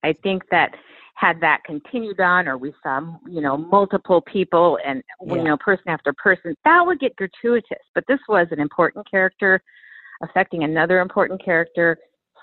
I 0.02 0.12
think 0.22 0.42
that 0.50 0.74
had 1.16 1.40
that 1.40 1.64
continued 1.64 2.20
on, 2.20 2.46
or 2.46 2.56
we 2.56 2.72
saw 2.82 3.00
you 3.26 3.40
know 3.40 3.56
multiple 3.56 4.20
people 4.22 4.78
and 4.84 5.02
Yeah. 5.20 5.36
you 5.36 5.42
know 5.42 5.56
person 5.56 5.88
after 5.88 6.12
person, 6.14 6.54
that 6.64 6.86
would 6.86 7.00
get 7.00 7.16
gratuitous. 7.16 7.84
But 7.94 8.04
this 8.08 8.20
was 8.28 8.46
an 8.50 8.60
important 8.60 9.08
character 9.10 9.60
affecting 10.22 10.64
another 10.64 11.00
important 11.00 11.42
character, 11.44 11.96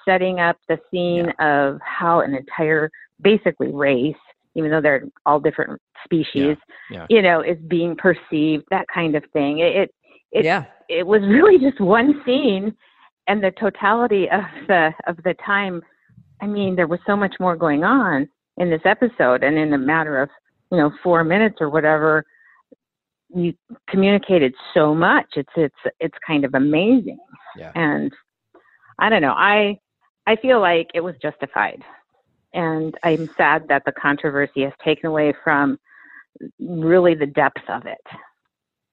setting 0.06 0.40
up 0.40 0.58
the 0.70 0.80
scene 0.92 1.30
of 1.40 1.80
how 1.82 2.22
an 2.22 2.34
entire 2.36 2.90
basically 3.22 3.72
race, 3.72 4.16
even 4.56 4.72
though 4.72 4.82
they're 4.82 5.04
all 5.26 5.40
different 5.40 5.82
species, 6.04 6.58
yeah. 6.90 7.06
you 7.10 7.22
know, 7.22 7.42
is 7.42 7.58
being 7.68 7.96
perceived. 7.96 8.64
That 8.72 8.86
kind 8.94 9.16
of 9.16 9.24
thing. 9.34 9.60
It 9.60 9.76
it, 9.76 9.96
it 10.32 10.46
yeah, 10.46 10.66
it 10.90 11.06
was 11.06 11.22
really 11.28 11.60
just 11.60 11.80
one 11.80 12.22
scene 12.26 12.76
and 13.28 13.44
the 13.44 13.52
totality 13.60 14.28
of 14.30 14.42
the 14.68 14.92
of 15.08 15.18
the 15.24 15.34
time 15.46 15.82
i 16.42 16.46
mean 16.46 16.76
there 16.76 16.88
was 16.88 17.00
so 17.06 17.16
much 17.16 17.36
more 17.40 17.56
going 17.56 17.84
on 17.84 18.28
in 18.58 18.70
this 18.70 18.82
episode 18.86 19.44
and 19.44 19.58
in 19.58 19.74
a 19.74 19.78
matter 19.78 20.22
of 20.22 20.30
you 20.72 20.78
know 20.78 20.92
four 21.04 21.24
minutes 21.24 21.58
or 21.60 21.70
whatever 21.70 22.26
you 23.36 23.54
communicated 23.90 24.54
so 24.74 24.94
much 24.94 25.26
it's 25.36 25.50
it's 25.56 25.96
it's 26.00 26.18
kind 26.26 26.46
of 26.46 26.54
amazing 26.54 27.18
Yeah. 27.58 27.72
and 27.76 28.12
i 29.00 29.10
don't 29.10 29.22
know 29.22 29.34
i 29.36 29.78
i 30.28 30.36
feel 30.36 30.60
like 30.60 30.88
it 30.94 31.02
was 31.02 31.16
justified 31.22 31.82
and 32.56 32.96
i'm 33.04 33.30
sad 33.38 33.68
that 33.70 33.84
the 33.86 33.92
controversy 33.92 34.64
has 34.64 34.74
taken 34.84 35.06
away 35.06 35.32
from 35.44 35.78
really 36.60 37.14
the 37.14 37.28
depth 37.28 37.62
of 37.70 37.86
it 37.86 38.02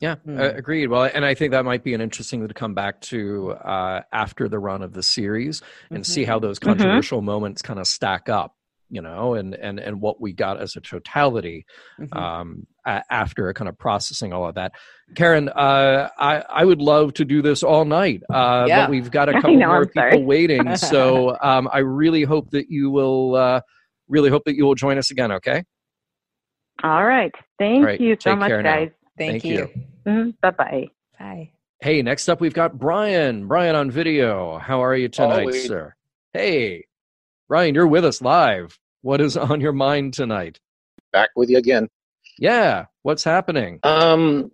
Yeah, 0.00 0.16
Hmm. 0.16 0.36
uh, 0.36 0.50
agreed. 0.56 0.88
Well, 0.88 1.08
and 1.14 1.24
I 1.24 1.34
think 1.34 1.52
that 1.52 1.64
might 1.64 1.84
be 1.84 1.94
an 1.94 2.00
interesting 2.00 2.40
thing 2.40 2.48
to 2.48 2.54
come 2.54 2.74
back 2.74 3.00
to 3.02 3.52
uh, 3.52 4.02
after 4.12 4.48
the 4.48 4.58
run 4.58 4.82
of 4.82 4.94
the 4.94 5.02
series 5.02 5.62
and 5.92 6.04
see 6.04 6.24
how 6.24 6.40
those 6.40 6.58
controversial 6.58 7.22
moments 7.22 7.62
kind 7.62 7.78
of 7.78 7.86
stack 7.86 8.28
up, 8.28 8.56
you 8.92 9.00
know, 9.02 9.34
and 9.34 9.54
and 9.54 9.80
and 9.80 10.00
what 10.00 10.20
we 10.20 10.32
got 10.32 10.60
as 10.60 10.76
a 10.76 10.80
totality 10.80 11.64
Mhm. 11.98 12.14
um, 12.16 12.66
a- 12.86 13.02
after 13.10 13.52
kind 13.54 13.68
of 13.68 13.76
processing 13.78 14.32
all 14.32 14.46
of 14.46 14.54
that. 14.56 14.72
Karen, 15.16 15.48
uh, 15.48 16.08
I 16.18 16.44
I 16.48 16.64
would 16.64 16.80
love 16.80 17.14
to 17.14 17.24
do 17.24 17.40
this 17.42 17.62
all 17.62 17.84
night, 17.86 18.22
uh, 18.32 18.66
Yeah. 18.68 18.82
but 18.82 18.90
we've 18.90 19.10
got 19.10 19.28
a 19.28 19.32
couple 19.40 19.56
know, 19.56 19.66
more 19.68 19.76
I'm 19.78 19.88
people 19.88 20.02
sorry. 20.10 20.24
waiting. 20.24 20.76
So 20.76 21.36
um, 21.42 21.68
I 21.72 21.78
really 21.78 22.22
hope 22.22 22.50
that 22.50 22.66
you 22.68 22.90
will. 22.90 23.34
Uh, 23.34 23.60
really 24.08 24.28
hope 24.30 24.42
that 24.44 24.56
you 24.56 24.66
will 24.66 24.74
join 24.74 24.98
us 24.98 25.10
again. 25.10 25.32
Okay. 25.32 25.64
all 26.82 27.04
right 27.04 27.32
thank 27.58 27.78
All 27.78 27.84
right, 27.86 28.00
you 28.00 28.14
so 28.20 28.30
take 28.30 28.38
much 28.40 28.50
guys 28.50 28.90
thank, 29.16 29.42
Thank 29.42 29.44
you. 29.44 29.68
you. 30.04 30.34
bye 30.42 30.50
bye 30.50 30.88
Bye. 31.18 31.50
Hey, 31.80 32.02
next 32.02 32.28
up 32.28 32.40
we've 32.40 32.52
got 32.54 32.78
Brian. 32.78 33.46
Brian 33.48 33.74
on 33.74 33.90
video. 33.90 34.58
How 34.58 34.82
are 34.84 34.94
you 34.96 35.08
tonight, 35.08 35.40
Always. 35.40 35.66
sir? 35.66 35.94
Hey, 36.32 36.86
Brian, 37.48 37.74
you're 37.74 37.86
with 37.88 38.04
us 38.04 38.20
live. 38.22 38.78
What 39.02 39.20
is 39.20 39.36
on 39.36 39.60
your 39.60 39.72
mind 39.72 40.14
tonight? 40.14 40.58
back 41.12 41.30
with 41.36 41.50
you 41.50 41.58
again. 41.58 41.88
Yeah, 42.38 42.86
what's 43.02 43.22
happening? 43.22 43.78
Um, 43.82 44.50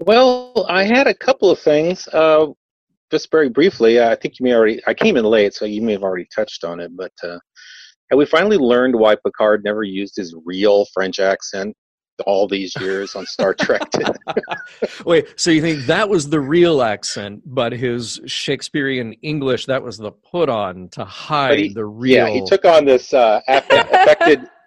well, 0.00 0.66
I 0.68 0.84
had 0.84 1.06
a 1.06 1.14
couple 1.14 1.50
of 1.50 1.58
things. 1.58 2.08
Uh, 2.08 2.46
just 3.10 3.30
very 3.30 3.50
briefly, 3.50 4.02
I 4.02 4.16
think 4.16 4.40
you 4.40 4.44
may 4.44 4.54
already. 4.54 4.80
I 4.86 4.94
came 4.94 5.16
in 5.16 5.24
late, 5.24 5.54
so 5.54 5.66
you 5.66 5.82
may 5.82 5.92
have 5.92 6.02
already 6.02 6.26
touched 6.34 6.64
on 6.64 6.80
it. 6.80 6.90
But 6.96 7.12
uh, 7.22 7.38
have 8.10 8.18
we 8.18 8.24
finally 8.24 8.56
learned 8.56 8.96
why 8.96 9.16
Picard 9.16 9.62
never 9.64 9.82
used 9.82 10.16
his 10.16 10.34
real 10.44 10.86
French 10.94 11.20
accent 11.20 11.76
all 12.26 12.48
these 12.48 12.74
years 12.80 13.14
on 13.14 13.26
Star 13.26 13.54
Trek? 13.54 13.82
Wait, 15.04 15.26
so 15.36 15.50
you 15.50 15.60
think 15.60 15.86
that 15.86 16.08
was 16.08 16.28
the 16.28 16.40
real 16.40 16.82
accent, 16.82 17.42
but 17.46 17.72
his 17.72 18.20
Shakespearean 18.26 19.14
English 19.22 19.66
that 19.66 19.82
was 19.82 19.98
the 19.98 20.10
put 20.12 20.48
on 20.48 20.88
to 20.90 21.04
hide 21.04 21.58
he- 21.58 21.72
the 21.72 21.84
real 21.84 22.12
yeah, 22.12 22.28
he 22.28 22.44
took 22.46 22.64
on 22.64 22.84
this 22.84 23.12
uh, 23.12 23.40
affected. 23.48 24.48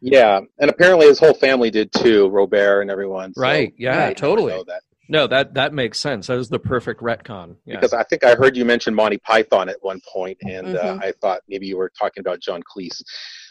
Yeah, 0.00 0.38
and 0.60 0.70
apparently 0.70 1.06
his 1.06 1.18
whole 1.18 1.34
family 1.34 1.70
did 1.72 1.90
too, 1.92 2.28
Robert 2.28 2.82
and 2.82 2.88
everyone. 2.90 3.34
so 3.34 3.40
Right, 3.42 3.74
yeah, 3.76 4.12
totally. 4.12 4.52
know 4.52 4.62
that. 4.62 4.82
No, 5.08 5.26
that 5.26 5.54
that 5.54 5.72
makes 5.72 5.98
sense. 5.98 6.26
That 6.26 6.38
is 6.38 6.48
the 6.48 6.58
perfect 6.58 7.00
retcon. 7.00 7.56
Yeah. 7.64 7.76
because 7.76 7.94
I 7.94 8.02
think 8.04 8.24
I 8.24 8.34
heard 8.34 8.56
you 8.56 8.64
mention 8.64 8.94
Monty 8.94 9.16
Python 9.18 9.68
at 9.68 9.76
one 9.80 10.00
point, 10.12 10.36
and 10.42 10.76
uh, 10.76 10.96
Mhm. 10.96 11.02
I 11.02 11.12
thought 11.12 11.40
maybe 11.48 11.66
you 11.66 11.76
were 11.78 11.90
talking 11.98 12.20
about 12.20 12.40
John 12.40 12.62
Cleese 12.62 13.02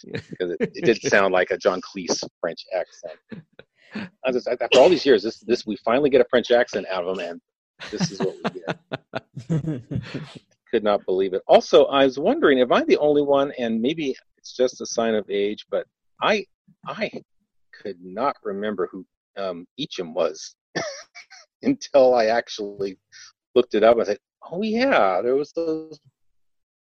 because 0.11 0.51
it, 0.51 0.71
it 0.75 0.85
did 0.85 1.01
sound 1.01 1.33
like 1.33 1.49
a 1.51 1.57
John 1.57 1.81
Cleese 1.81 2.23
French 2.39 2.63
accent. 2.75 3.19
I 3.95 4.07
was 4.31 4.35
just, 4.35 4.47
after 4.47 4.79
all 4.79 4.89
these 4.89 5.05
years, 5.05 5.23
this 5.23 5.39
this 5.39 5.65
we 5.65 5.77
finally 5.77 6.09
get 6.09 6.21
a 6.21 6.25
French 6.29 6.51
accent 6.51 6.85
out 6.91 7.05
of 7.05 7.17
him, 7.17 7.27
and 7.29 7.41
this 7.91 8.11
is 8.11 8.19
what 8.19 8.35
we 8.43 8.61
get. 8.61 10.01
Could 10.71 10.83
not 10.83 11.05
believe 11.05 11.33
it. 11.33 11.41
Also, 11.47 11.85
I 11.85 12.03
was 12.03 12.19
wondering, 12.19 12.59
am 12.59 12.71
I'm 12.73 12.85
the 12.85 12.97
only 12.97 13.21
one, 13.21 13.51
and 13.57 13.81
maybe 13.81 14.15
it's 14.37 14.55
just 14.55 14.81
a 14.81 14.85
sign 14.85 15.15
of 15.15 15.27
age, 15.29 15.65
but 15.71 15.87
I 16.21 16.45
I 16.85 17.09
could 17.71 17.97
not 18.03 18.35
remember 18.43 18.89
who 18.91 19.05
um, 19.37 19.65
Icheb 19.79 20.13
was 20.13 20.55
until 21.63 22.15
I 22.15 22.25
actually 22.27 22.97
looked 23.55 23.75
it 23.75 23.83
up. 23.83 23.97
I 23.99 24.03
said, 24.03 24.19
"Oh 24.51 24.61
yeah, 24.61 25.21
there 25.21 25.35
was 25.35 25.51
those 25.53 25.99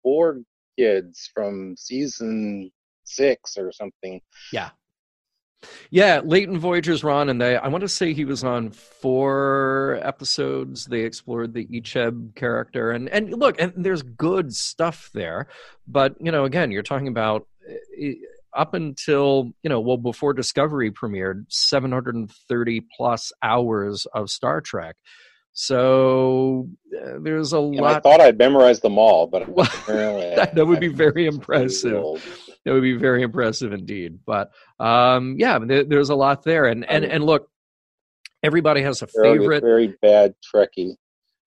four 0.02 0.40
kids 0.78 1.30
from 1.34 1.76
season 1.76 2.70
six 3.04 3.56
or 3.56 3.72
something." 3.72 4.20
Yeah. 4.52 4.70
Yeah, 5.90 6.20
Leighton 6.24 6.58
Voyager's 6.58 7.02
Ron, 7.02 7.30
and 7.30 7.40
they 7.40 7.56
I 7.56 7.66
want 7.68 7.82
to 7.82 7.88
say 7.88 8.12
he 8.12 8.24
was 8.24 8.44
on 8.44 8.70
four 8.70 9.98
episodes. 10.02 10.84
They 10.84 11.00
explored 11.00 11.52
the 11.52 11.66
Icheb 11.66 12.36
character, 12.36 12.92
and 12.92 13.08
and 13.08 13.30
look, 13.32 13.60
and 13.60 13.72
there's 13.76 14.02
good 14.02 14.54
stuff 14.54 15.10
there, 15.14 15.48
but 15.86 16.14
you 16.20 16.30
know, 16.30 16.44
again, 16.44 16.70
you're 16.70 16.84
talking 16.84 17.08
about 17.08 17.48
uh, 17.68 18.10
up 18.58 18.74
until 18.74 19.52
you 19.62 19.70
know, 19.70 19.80
well, 19.80 19.96
before 19.96 20.34
Discovery 20.34 20.90
premiered, 20.90 21.44
730 21.48 22.82
plus 22.96 23.32
hours 23.42 24.06
of 24.14 24.28
Star 24.28 24.60
Trek. 24.60 24.96
So 25.52 26.68
uh, 26.96 27.18
there's 27.20 27.52
a 27.52 27.58
And 27.58 27.76
lot. 27.76 27.96
I 27.96 28.00
thought 28.00 28.20
I'd 28.20 28.38
memorized 28.38 28.82
them 28.82 28.98
all, 28.98 29.26
but 29.26 29.48
Well, 29.48 29.66
that, 29.88 30.50
that 30.54 30.66
would 30.66 30.78
be 30.80 30.88
very 30.88 31.26
impressive. 31.26 32.02
That 32.64 32.72
would 32.74 32.82
be 32.82 32.96
very 32.96 33.22
impressive 33.22 33.72
indeed. 33.72 34.20
But 34.24 34.50
um, 34.78 35.36
yeah, 35.38 35.58
there, 35.58 35.84
there's 35.84 36.10
a 36.10 36.14
lot 36.14 36.44
there, 36.44 36.66
and 36.66 36.84
and 36.88 37.04
and 37.04 37.24
look, 37.24 37.48
everybody 38.42 38.82
has 38.82 39.02
a 39.02 39.08
Very, 39.16 39.38
favorite. 39.38 39.62
very 39.62 39.96
bad 40.00 40.34
Trekkie. 40.54 40.94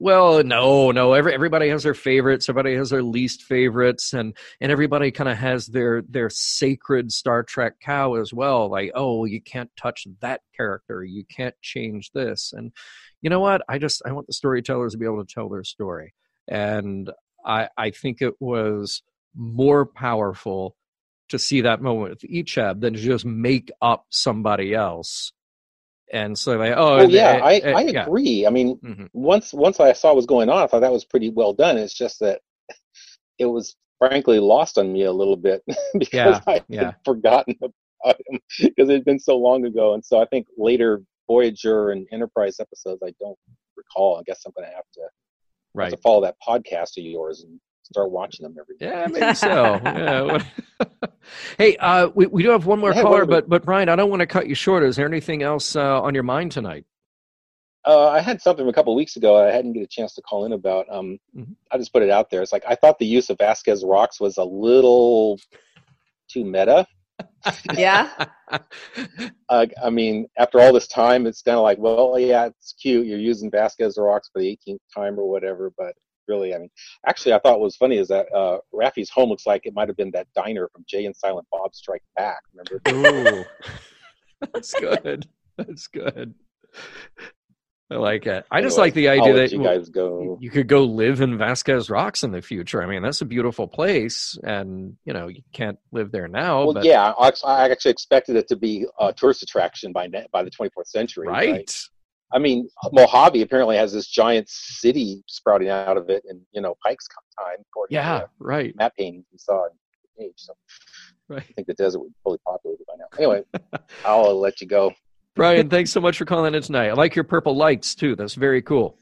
Well, 0.03 0.43
no, 0.43 0.89
no. 0.89 1.13
Every, 1.13 1.31
everybody 1.31 1.69
has 1.69 1.83
their 1.83 1.93
favorites. 1.93 2.49
Everybody 2.49 2.75
has 2.75 2.89
their 2.89 3.03
least 3.03 3.43
favorites, 3.43 4.13
and 4.13 4.35
and 4.59 4.71
everybody 4.71 5.11
kind 5.11 5.29
of 5.29 5.37
has 5.37 5.67
their 5.67 6.01
their 6.01 6.31
sacred 6.31 7.11
Star 7.11 7.43
Trek 7.43 7.79
cow 7.79 8.15
as 8.15 8.33
well. 8.33 8.67
Like, 8.67 8.93
oh, 8.95 9.25
you 9.25 9.39
can't 9.39 9.69
touch 9.77 10.07
that 10.21 10.41
character. 10.57 11.03
You 11.03 11.23
can't 11.23 11.53
change 11.61 12.09
this. 12.13 12.51
And 12.51 12.71
you 13.21 13.29
know 13.29 13.41
what? 13.41 13.61
I 13.69 13.77
just 13.77 14.01
I 14.03 14.11
want 14.11 14.25
the 14.25 14.33
storytellers 14.33 14.93
to 14.93 14.97
be 14.97 15.05
able 15.05 15.23
to 15.23 15.31
tell 15.31 15.49
their 15.49 15.63
story, 15.63 16.15
and 16.47 17.11
I 17.45 17.69
I 17.77 17.91
think 17.91 18.23
it 18.23 18.33
was 18.39 19.03
more 19.35 19.85
powerful 19.85 20.75
to 21.29 21.37
see 21.37 21.61
that 21.61 21.79
moment 21.79 22.09
with 22.09 22.21
Icheb 22.21 22.81
than 22.81 22.95
to 22.95 22.99
just 22.99 23.23
make 23.23 23.69
up 23.83 24.07
somebody 24.09 24.73
else. 24.73 25.31
And 26.13 26.37
so 26.37 26.57
like, 26.57 26.73
oh, 26.75 26.99
Oh 26.99 27.01
yeah, 27.07 27.35
and- 27.35 27.43
I, 27.43 27.51
I 27.71 27.81
yeah. 27.83 28.03
agree. 28.05 28.45
I 28.45 28.49
mean, 28.49 28.77
Mhm. 28.77 29.09
once 29.13 29.53
once 29.53 29.79
I 29.79 29.93
saw 29.93 30.09
what 30.09 30.17
was 30.17 30.25
going 30.25 30.49
on, 30.49 30.61
I 30.61 30.67
thought 30.67 30.81
that 30.81 30.91
was 30.91 31.05
pretty 31.05 31.29
well 31.29 31.53
done. 31.53 31.77
It's 31.77 31.93
just 31.93 32.19
that 32.19 32.41
it 33.37 33.45
was 33.45 33.75
frankly 33.97 34.39
lost 34.39 34.77
on 34.77 34.91
me 34.91 35.03
a 35.03 35.11
little 35.11 35.37
bit 35.37 35.63
because 35.93 36.13
Yeah, 36.13 36.39
I 36.47 36.53
had 36.53 36.65
yeah. 36.67 36.93
forgotten 37.05 37.55
about 37.61 38.19
him 38.27 38.39
because 38.59 38.89
it 38.89 38.93
had 38.93 39.05
been 39.05 39.19
so 39.19 39.37
long 39.37 39.65
ago. 39.65 39.93
And 39.93 40.03
so 40.03 40.19
I 40.21 40.25
think 40.25 40.47
later 40.57 41.01
Voyager 41.27 41.91
and 41.91 42.07
Enterprise 42.11 42.59
episodes 42.59 43.01
I 43.03 43.13
don't 43.19 43.37
recall. 43.77 44.17
I 44.17 44.23
guess 44.23 44.41
I'm 44.45 44.51
going 44.55 44.67
to 44.69 44.75
have 44.75 44.85
to 44.95 45.01
Right. 45.73 45.89
to 45.91 45.97
follow 45.97 46.21
that 46.23 46.35
podcast 46.45 46.97
of 46.97 47.05
yours 47.05 47.43
and 47.43 47.57
start 47.91 48.11
watching 48.11 48.43
them 48.43 48.55
every 48.59 48.77
day. 48.77 48.87
Yeah, 48.87 49.07
maybe 49.07 49.33
so. 49.35 49.79
Yeah. 49.83 50.43
hey, 51.57 51.77
uh, 51.77 52.09
we 52.15 52.25
we 52.27 52.43
do 52.43 52.49
have 52.49 52.65
one 52.65 52.79
more 52.79 52.93
Hey, 52.93 53.01
caller, 53.01 53.25
but 53.25 53.47
but 53.47 53.63
Brian, 53.63 53.89
I 53.89 53.95
don't 53.95 54.09
want 54.09 54.21
to 54.21 54.25
cut 54.25 54.47
you 54.47 54.55
short. 54.55 54.83
Is 54.83 54.95
there 54.95 55.05
anything 55.07 55.43
else 55.43 55.75
uh, 55.75 56.01
on 56.01 56.13
your 56.13 56.23
mind 56.23 56.51
tonight? 56.51 56.85
Uh, 57.85 58.09
I 58.09 58.19
had 58.19 58.41
something 58.41 58.67
a 58.67 58.73
couple 58.73 58.93
weeks 58.95 59.15
ago 59.15 59.43
I 59.43 59.51
hadn't 59.51 59.73
get 59.73 59.81
a 59.83 59.87
chance 59.87 60.13
to 60.15 60.21
call 60.21 60.45
in 60.45 60.53
about. 60.53 60.85
Um, 60.91 61.17
Mhm. 61.35 61.55
I 61.71 61.77
just 61.77 61.91
put 61.91 62.03
it 62.03 62.09
out 62.11 62.29
there. 62.29 62.41
It's 62.41 62.51
like 62.51 62.63
I 62.67 62.75
thought 62.75 62.99
the 62.99 63.05
use 63.07 63.29
of 63.29 63.37
Vasquez 63.39 63.83
rocks 63.83 64.19
was 64.19 64.37
a 64.37 64.43
little 64.43 65.39
too 66.29 66.45
meta. 66.45 66.85
Yeah. 67.75 68.09
Uh, 69.49 69.65
I 69.83 69.89
mean, 69.89 70.27
after 70.37 70.59
all 70.59 70.73
this 70.73 70.87
time, 70.87 71.25
it's 71.25 71.41
kind 71.41 71.57
of 71.57 71.63
like, 71.63 71.77
well, 71.79 72.17
yeah, 72.19 72.45
it's 72.45 72.73
cute. 72.73 73.05
You're 73.07 73.19
using 73.19 73.49
Vasquez 73.51 73.97
rocks 73.97 74.29
for 74.31 74.41
the 74.41 74.57
18th 74.67 74.79
time 74.93 75.19
or 75.19 75.29
whatever, 75.29 75.71
but 75.77 75.93
really, 76.31 76.55
I 76.55 76.59
mean, 76.59 76.69
actually, 77.05 77.33
I 77.33 77.39
thought 77.39 77.59
what 77.59 77.65
was 77.65 77.75
funny 77.75 77.97
is 77.97 78.07
that 78.07 78.33
uh, 78.33 78.59
Raffi's 78.71 79.09
home 79.09 79.29
looks 79.29 79.45
like 79.45 79.65
it 79.65 79.73
might 79.73 79.89
have 79.89 79.97
been 79.97 80.11
that 80.11 80.27
diner 80.33 80.69
from 80.71 80.85
Jay 80.87 81.05
and 81.05 81.15
Silent 81.15 81.47
Bob 81.51 81.75
Strike 81.75 82.03
Back. 82.15 82.41
Remember? 82.53 83.39
Ooh, 83.39 83.45
that's 84.53 84.73
good. 84.73 85.27
That's 85.57 85.87
good. 85.87 86.33
I 87.91 87.95
like 87.95 88.25
it. 88.25 88.45
I 88.49 88.61
just 88.61 88.77
like 88.77 88.93
the 88.93 89.09
idea 89.09 89.33
that 89.33 89.51
you 89.51 89.61
guys 89.61 89.89
go. 89.89 90.37
you 90.39 90.49
could 90.49 90.67
go 90.69 90.85
live 90.85 91.19
in 91.19 91.37
Vasquez 91.37 91.89
Rocks 91.89 92.23
in 92.23 92.31
the 92.31 92.41
future. 92.41 92.81
I 92.81 92.85
mean, 92.85 93.03
that's 93.03 93.19
a 93.19 93.25
beautiful 93.25 93.67
place, 93.67 94.37
and 94.45 94.95
you 95.03 95.11
know 95.11 95.27
you 95.27 95.41
can't 95.51 95.77
live 95.91 96.09
there 96.09 96.29
now. 96.29 96.63
Well, 96.63 96.73
but, 96.75 96.85
yeah, 96.85 97.11
I 97.43 97.69
actually 97.69 97.91
expected 97.91 98.37
it 98.37 98.47
to 98.47 98.55
be 98.55 98.85
a 98.97 99.11
tourist 99.11 99.43
attraction 99.43 99.91
by 99.91 100.07
by 100.31 100.41
the 100.41 100.51
24th 100.51 100.87
century. 100.87 101.27
right. 101.27 101.75
I 102.33 102.39
mean, 102.39 102.69
Mojave 102.91 103.41
apparently 103.41 103.75
has 103.77 103.91
this 103.93 104.07
giant 104.07 104.47
city 104.49 105.23
sprouting 105.27 105.69
out 105.69 105.97
of 105.97 106.09
it, 106.09 106.23
in 106.29 106.41
you 106.51 106.61
know 106.61 106.75
Pike's 106.85 107.07
time. 107.37 107.57
according 107.69 107.95
to 107.95 108.01
Yeah, 108.01 108.21
right, 108.39 108.75
map 108.75 108.93
paintings 108.97 109.25
we 109.31 109.37
saw 109.37 109.65
in 109.65 109.71
the 110.17 110.23
page. 110.25 110.33
So 110.37 110.53
right. 111.27 111.43
I 111.47 111.53
think 111.53 111.67
the 111.67 111.73
desert 111.73 111.99
would 111.99 112.09
be 112.09 112.15
fully 112.23 112.39
populated 112.45 112.85
by 112.87 112.93
now. 112.97 113.05
Anyway, 113.17 113.43
I'll 114.05 114.39
let 114.39 114.61
you 114.61 114.67
go. 114.67 114.93
Brian, 115.35 115.69
thanks 115.69 115.91
so 115.91 116.01
much 116.01 116.17
for 116.17 116.25
calling 116.25 116.53
in 116.53 116.61
tonight. 116.61 116.87
I 116.89 116.93
like 116.93 117.15
your 117.15 117.23
purple 117.23 117.55
lights 117.55 117.95
too. 117.95 118.15
That's 118.15 118.35
very 118.35 118.61
cool. 118.61 118.97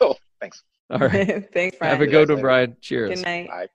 Oh, 0.00 0.14
thanks. 0.40 0.62
All 0.90 0.98
right. 0.98 1.50
Thanks, 1.54 1.76
Brian. 1.78 1.92
Have 1.94 2.02
a 2.02 2.06
Good 2.06 2.26
good 2.28 2.34
one, 2.34 2.40
Brian. 2.42 2.76
Cheers. 2.82 3.14
Good 3.20 3.24
night. 3.24 3.48
Bye. 3.48 3.68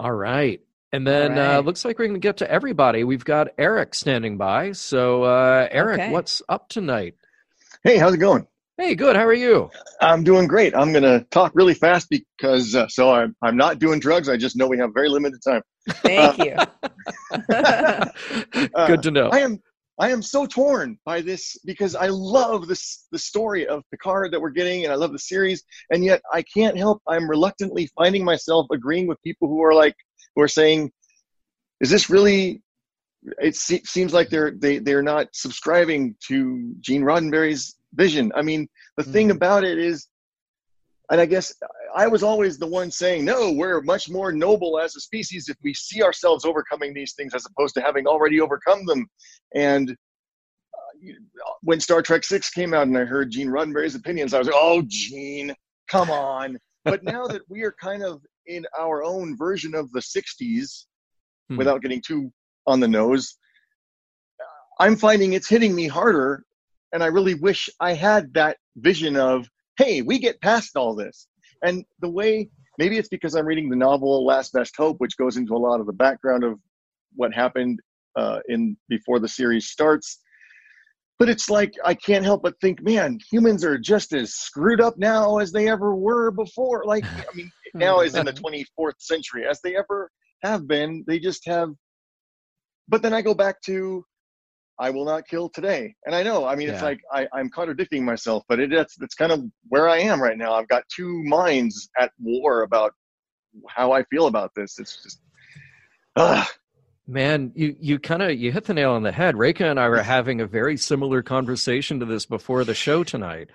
All 0.00 0.12
right. 0.12 0.60
And 0.92 1.06
then 1.06 1.38
All 1.38 1.58
uh, 1.58 1.60
looks 1.60 1.84
like 1.84 1.98
we're 1.98 2.06
going 2.06 2.20
to 2.20 2.26
get 2.26 2.38
to 2.38 2.50
everybody. 2.50 3.04
We've 3.04 3.24
got 3.24 3.48
Eric 3.58 3.94
standing 3.94 4.38
by. 4.38 4.72
So, 4.72 5.24
uh, 5.24 5.68
Eric, 5.70 6.00
Okay. 6.00 6.12
what's 6.12 6.40
up 6.48 6.68
tonight? 6.70 7.16
Hey, 7.86 7.98
how's 7.98 8.14
it 8.14 8.18
going? 8.18 8.44
Hey, 8.78 8.96
good. 8.96 9.14
How 9.14 9.24
are 9.24 9.32
you? 9.32 9.70
I'm 10.00 10.24
doing 10.24 10.48
great. 10.48 10.74
I'm 10.74 10.90
going 10.90 11.04
to 11.04 11.24
talk 11.30 11.52
really 11.54 11.72
fast 11.72 12.08
because 12.10 12.74
uh, 12.74 12.88
so 12.88 13.12
I'm 13.12 13.36
I'm 13.42 13.56
not 13.56 13.78
doing 13.78 14.00
drugs. 14.00 14.28
I 14.28 14.36
just 14.36 14.56
know 14.56 14.66
we 14.66 14.76
have 14.78 14.90
very 14.92 15.08
limited 15.08 15.40
time. 15.40 15.62
Thank 16.02 16.36
you. 16.36 16.56
good 18.88 19.04
to 19.04 19.10
know. 19.12 19.28
I 19.28 19.38
am 19.38 19.60
I 20.00 20.10
am 20.10 20.20
so 20.20 20.46
torn 20.46 20.98
by 21.04 21.20
this 21.20 21.56
because 21.64 21.94
I 21.94 22.08
love 22.08 22.66
this 22.66 23.06
the 23.12 23.20
story 23.20 23.68
of 23.68 23.84
Picard 23.92 24.32
that 24.32 24.40
we're 24.40 24.50
getting 24.50 24.82
and 24.82 24.92
I 24.92 24.96
love 24.96 25.12
the 25.12 25.20
series 25.20 25.62
and 25.92 26.04
yet 26.04 26.20
I 26.32 26.42
can't 26.42 26.76
help 26.76 27.00
I'm 27.06 27.30
reluctantly 27.30 27.88
finding 27.96 28.24
myself 28.24 28.66
agreeing 28.72 29.06
with 29.06 29.22
people 29.22 29.46
who 29.46 29.62
are 29.62 29.72
like 29.72 29.94
who 30.34 30.42
are 30.42 30.48
saying 30.48 30.90
is 31.80 31.90
this 31.90 32.10
really 32.10 32.62
it 33.40 33.56
se- 33.56 33.82
seems 33.84 34.12
like 34.12 34.28
they're 34.28 34.52
they 34.52 34.78
they're 34.78 35.02
not 35.02 35.28
subscribing 35.32 36.16
to 36.28 36.74
Gene 36.80 37.02
Roddenberry's 37.02 37.76
vision. 37.94 38.32
I 38.34 38.42
mean, 38.42 38.68
the 38.96 39.02
thing 39.04 39.30
about 39.30 39.64
it 39.64 39.78
is 39.78 40.08
and 41.10 41.20
I 41.20 41.26
guess 41.26 41.54
I 41.94 42.08
was 42.08 42.22
always 42.24 42.58
the 42.58 42.66
one 42.66 42.90
saying, 42.90 43.24
no, 43.24 43.52
we're 43.52 43.80
much 43.82 44.08
more 44.10 44.32
noble 44.32 44.78
as 44.80 44.96
a 44.96 45.00
species 45.00 45.48
if 45.48 45.56
we 45.62 45.72
see 45.72 46.02
ourselves 46.02 46.44
overcoming 46.44 46.92
these 46.94 47.14
things 47.14 47.32
as 47.32 47.46
opposed 47.46 47.74
to 47.74 47.80
having 47.80 48.06
already 48.08 48.40
overcome 48.40 48.84
them. 48.86 49.06
And 49.54 49.90
uh, 49.90 51.12
when 51.62 51.78
Star 51.78 52.02
Trek 52.02 52.24
Six 52.24 52.50
came 52.50 52.74
out 52.74 52.88
and 52.88 52.98
I 52.98 53.04
heard 53.04 53.30
Gene 53.30 53.48
Roddenberry's 53.48 53.94
opinions, 53.94 54.34
I 54.34 54.38
was 54.38 54.48
like, 54.48 54.56
oh, 54.58 54.82
Gene, 54.88 55.54
come 55.88 56.10
on. 56.10 56.58
But 56.84 57.04
now 57.04 57.26
that 57.28 57.42
we 57.48 57.62
are 57.62 57.74
kind 57.80 58.02
of 58.02 58.20
in 58.46 58.66
our 58.78 59.04
own 59.04 59.36
version 59.36 59.74
of 59.74 59.90
the 59.92 60.00
60s, 60.00 60.86
Hmm. 61.48 61.56
without 61.58 61.80
getting 61.82 62.02
too 62.04 62.32
on 62.66 62.80
the 62.80 62.88
nose, 62.88 63.36
I'm 64.78 64.96
finding 64.96 65.32
it's 65.32 65.48
hitting 65.48 65.74
me 65.74 65.86
harder. 65.86 66.44
And 66.92 67.02
I 67.02 67.06
really 67.06 67.34
wish 67.34 67.68
I 67.80 67.92
had 67.92 68.32
that 68.34 68.56
vision 68.76 69.16
of, 69.16 69.48
hey, 69.78 70.02
we 70.02 70.18
get 70.18 70.40
past 70.40 70.76
all 70.76 70.94
this. 70.94 71.28
And 71.62 71.84
the 72.00 72.08
way, 72.08 72.48
maybe 72.78 72.98
it's 72.98 73.08
because 73.08 73.34
I'm 73.34 73.46
reading 73.46 73.68
the 73.68 73.76
novel 73.76 74.24
Last 74.24 74.52
Best 74.52 74.74
Hope, 74.76 74.96
which 74.98 75.16
goes 75.16 75.36
into 75.36 75.54
a 75.54 75.58
lot 75.58 75.80
of 75.80 75.86
the 75.86 75.92
background 75.92 76.44
of 76.44 76.58
what 77.14 77.34
happened 77.34 77.80
uh, 78.16 78.40
in 78.48 78.76
before 78.88 79.18
the 79.18 79.28
series 79.28 79.68
starts. 79.68 80.20
But 81.18 81.28
it's 81.30 81.48
like 81.48 81.74
I 81.84 81.94
can't 81.94 82.24
help 82.24 82.42
but 82.42 82.60
think, 82.60 82.82
man, 82.82 83.18
humans 83.30 83.64
are 83.64 83.78
just 83.78 84.12
as 84.12 84.34
screwed 84.34 84.82
up 84.82 84.98
now 84.98 85.38
as 85.38 85.50
they 85.50 85.68
ever 85.68 85.94
were 85.94 86.30
before. 86.30 86.84
Like, 86.84 87.04
I 87.06 87.24
mean, 87.34 87.50
now 87.74 88.00
is 88.00 88.14
in 88.14 88.26
the 88.26 88.32
24th 88.32 89.00
century 89.00 89.46
as 89.46 89.60
they 89.62 89.76
ever 89.76 90.10
have 90.42 90.66
been. 90.66 91.04
They 91.06 91.18
just 91.18 91.46
have. 91.46 91.70
But 92.88 93.02
then 93.02 93.12
I 93.12 93.22
go 93.22 93.34
back 93.34 93.60
to, 93.62 94.04
I 94.78 94.90
will 94.90 95.04
not 95.04 95.26
kill 95.26 95.48
today, 95.48 95.94
and 96.04 96.14
I 96.14 96.22
know. 96.22 96.46
I 96.46 96.54
mean, 96.54 96.68
it's 96.68 96.82
like 96.82 97.00
I, 97.12 97.26
I'm 97.32 97.48
contradicting 97.48 98.04
myself, 98.04 98.44
but 98.48 98.60
it, 98.60 98.70
that's 98.70 98.94
that's 98.96 99.14
kind 99.14 99.32
of 99.32 99.42
where 99.68 99.88
I 99.88 99.98
am 99.98 100.22
right 100.22 100.36
now. 100.36 100.52
I've 100.52 100.68
got 100.68 100.84
two 100.94 101.22
minds 101.24 101.88
at 101.98 102.12
war 102.20 102.62
about 102.62 102.92
how 103.68 103.92
I 103.92 104.04
feel 104.04 104.26
about 104.26 104.50
this. 104.54 104.78
It's 104.78 105.02
just. 105.02 105.20
Ugh. 106.16 106.46
Man, 107.08 107.52
you, 107.54 107.76
you 107.78 107.98
kind 107.98 108.20
of 108.20 108.36
you 108.36 108.50
hit 108.50 108.64
the 108.64 108.74
nail 108.74 108.92
on 108.92 109.02
the 109.02 109.12
head. 109.12 109.36
Rekha 109.36 109.70
and 109.70 109.78
I 109.78 109.88
were 109.88 110.02
having 110.02 110.40
a 110.40 110.46
very 110.46 110.76
similar 110.76 111.22
conversation 111.22 112.00
to 112.00 112.06
this 112.06 112.26
before 112.26 112.64
the 112.64 112.74
show 112.74 113.04
tonight, 113.04 113.48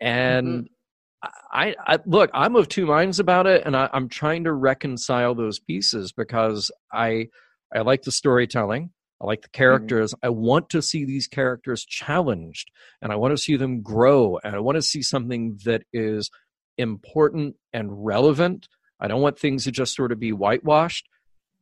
and 0.00 0.46
mm-hmm. 0.46 1.28
I, 1.52 1.74
I 1.86 1.98
look, 2.06 2.30
I'm 2.32 2.54
of 2.54 2.68
two 2.68 2.86
minds 2.86 3.18
about 3.18 3.46
it, 3.46 3.64
and 3.66 3.76
I, 3.76 3.90
I'm 3.92 4.08
trying 4.08 4.44
to 4.44 4.52
reconcile 4.52 5.34
those 5.34 5.58
pieces 5.58 6.12
because 6.12 6.70
I 6.92 7.28
I 7.74 7.80
like 7.80 8.02
the 8.02 8.12
storytelling, 8.12 8.90
I 9.20 9.26
like 9.26 9.42
the 9.42 9.48
mm-hmm. 9.48 9.58
characters. 9.58 10.14
I 10.22 10.28
want 10.28 10.70
to 10.70 10.82
see 10.82 11.04
these 11.04 11.26
characters 11.26 11.84
challenged, 11.84 12.70
and 13.00 13.12
I 13.12 13.16
want 13.16 13.32
to 13.32 13.42
see 13.42 13.56
them 13.56 13.82
grow, 13.82 14.38
and 14.42 14.54
I 14.54 14.60
want 14.60 14.76
to 14.76 14.82
see 14.82 15.02
something 15.02 15.58
that 15.64 15.82
is 15.92 16.30
important 16.76 17.56
and 17.72 18.04
relevant. 18.04 18.68
I 19.00 19.08
don't 19.08 19.22
want 19.22 19.38
things 19.38 19.64
to 19.64 19.72
just 19.72 19.94
sort 19.94 20.12
of 20.12 20.20
be 20.20 20.32
whitewashed. 20.32 21.08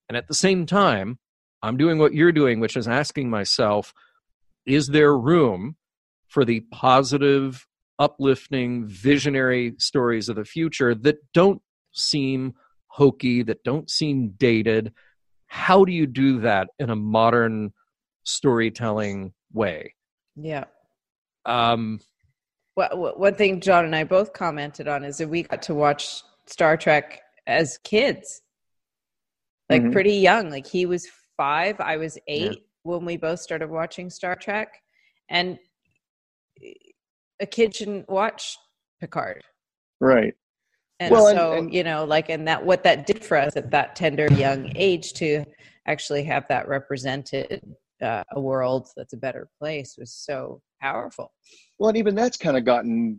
And 0.08 0.16
at 0.16 0.28
the 0.28 0.34
same 0.34 0.66
time, 0.66 1.18
I'm 1.62 1.76
doing 1.76 1.98
what 1.98 2.14
you're 2.14 2.32
doing, 2.32 2.60
which 2.60 2.76
is 2.76 2.88
asking 2.88 3.30
myself, 3.30 3.94
is 4.66 4.88
there 4.88 5.16
room 5.16 5.76
for 6.28 6.44
the 6.44 6.60
positive, 6.72 7.66
uplifting, 7.98 8.86
visionary 8.86 9.74
stories 9.78 10.28
of 10.28 10.36
the 10.36 10.44
future 10.44 10.94
that 10.94 11.18
don't 11.32 11.62
seem 11.92 12.54
hokey, 12.88 13.42
that 13.44 13.64
don't 13.64 13.90
seem 13.90 14.34
dated? 14.36 14.92
How 15.52 15.84
do 15.84 15.92
you 15.92 16.06
do 16.06 16.40
that 16.40 16.70
in 16.78 16.88
a 16.88 16.96
modern 16.96 17.74
storytelling 18.24 19.34
way? 19.52 19.94
Yeah. 20.34 20.64
Um, 21.44 22.00
Well, 22.74 23.12
one 23.18 23.34
thing 23.34 23.60
John 23.60 23.84
and 23.84 23.94
I 23.94 24.04
both 24.04 24.32
commented 24.32 24.88
on 24.88 25.04
is 25.04 25.18
that 25.18 25.28
we 25.28 25.42
got 25.42 25.60
to 25.64 25.74
watch 25.74 26.22
Star 26.46 26.78
Trek 26.78 27.20
as 27.46 27.76
kids, 27.84 28.40
like 29.68 29.82
Mhm. 29.82 29.92
pretty 29.92 30.14
young. 30.14 30.48
Like 30.48 30.66
he 30.66 30.86
was 30.86 31.06
five, 31.36 31.78
I 31.80 31.98
was 31.98 32.16
eight 32.26 32.66
when 32.84 33.04
we 33.04 33.18
both 33.18 33.40
started 33.40 33.68
watching 33.68 34.08
Star 34.08 34.34
Trek, 34.34 34.82
and 35.28 35.58
a 37.40 37.46
kid 37.46 37.74
shouldn't 37.74 38.08
watch 38.08 38.56
Picard. 39.00 39.44
Right. 40.00 40.34
And 41.02 41.10
Well, 41.10 41.34
so, 41.34 41.52
and- 41.54 41.74
you 41.74 41.82
know, 41.82 42.04
like, 42.04 42.28
and 42.28 42.46
that 42.46 42.64
what 42.64 42.84
that 42.84 43.06
did 43.06 43.24
for 43.24 43.36
us 43.36 43.56
at 43.56 43.72
that 43.72 43.96
tender 43.96 44.28
young 44.34 44.70
age 44.76 45.14
to 45.14 45.44
actually 45.86 46.22
have 46.22 46.46
that 46.48 46.68
represented 46.68 47.60
uh, 48.00 48.22
a 48.30 48.40
world 48.40 48.88
that's 48.96 49.12
a 49.12 49.16
better 49.16 49.48
place 49.58 49.96
was 49.98 50.12
so 50.12 50.62
powerful. 50.80 51.32
Well, 51.78 51.88
and 51.88 51.98
even 51.98 52.14
that's 52.14 52.36
kind 52.36 52.56
of 52.56 52.64
gotten 52.64 53.18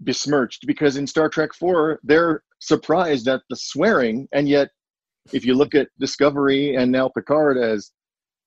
besmirched 0.00 0.66
because 0.66 0.98
in 0.98 1.06
Star 1.06 1.30
Trek 1.30 1.54
4, 1.54 2.00
they're 2.02 2.42
surprised 2.58 3.28
at 3.28 3.40
the 3.48 3.56
swearing. 3.56 4.28
And 4.32 4.46
yet, 4.46 4.68
if 5.32 5.46
you 5.46 5.54
look 5.54 5.74
at 5.74 5.88
Discovery 5.98 6.74
and 6.76 6.92
now 6.92 7.08
Picard 7.08 7.56
as 7.56 7.92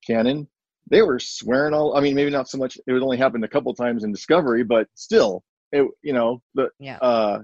canon, 0.06 0.48
they 0.92 1.02
were 1.02 1.18
swearing 1.18 1.74
all. 1.74 1.98
I 1.98 2.02
mean, 2.02 2.14
maybe 2.14 2.30
not 2.30 2.50
so 2.50 2.60
much. 2.60 2.78
It 2.86 2.92
would 2.94 3.02
only 3.02 3.18
happened 3.18 3.44
a 3.46 3.48
couple 3.48 3.74
times 3.74 4.04
in 4.04 4.12
Discovery, 4.12 4.64
but 4.64 4.88
still, 4.94 5.44
it 5.72 5.88
you 6.04 6.14
know 6.14 6.44
the 6.54 6.70
Yeah. 6.80 6.98
uh, 6.98 7.40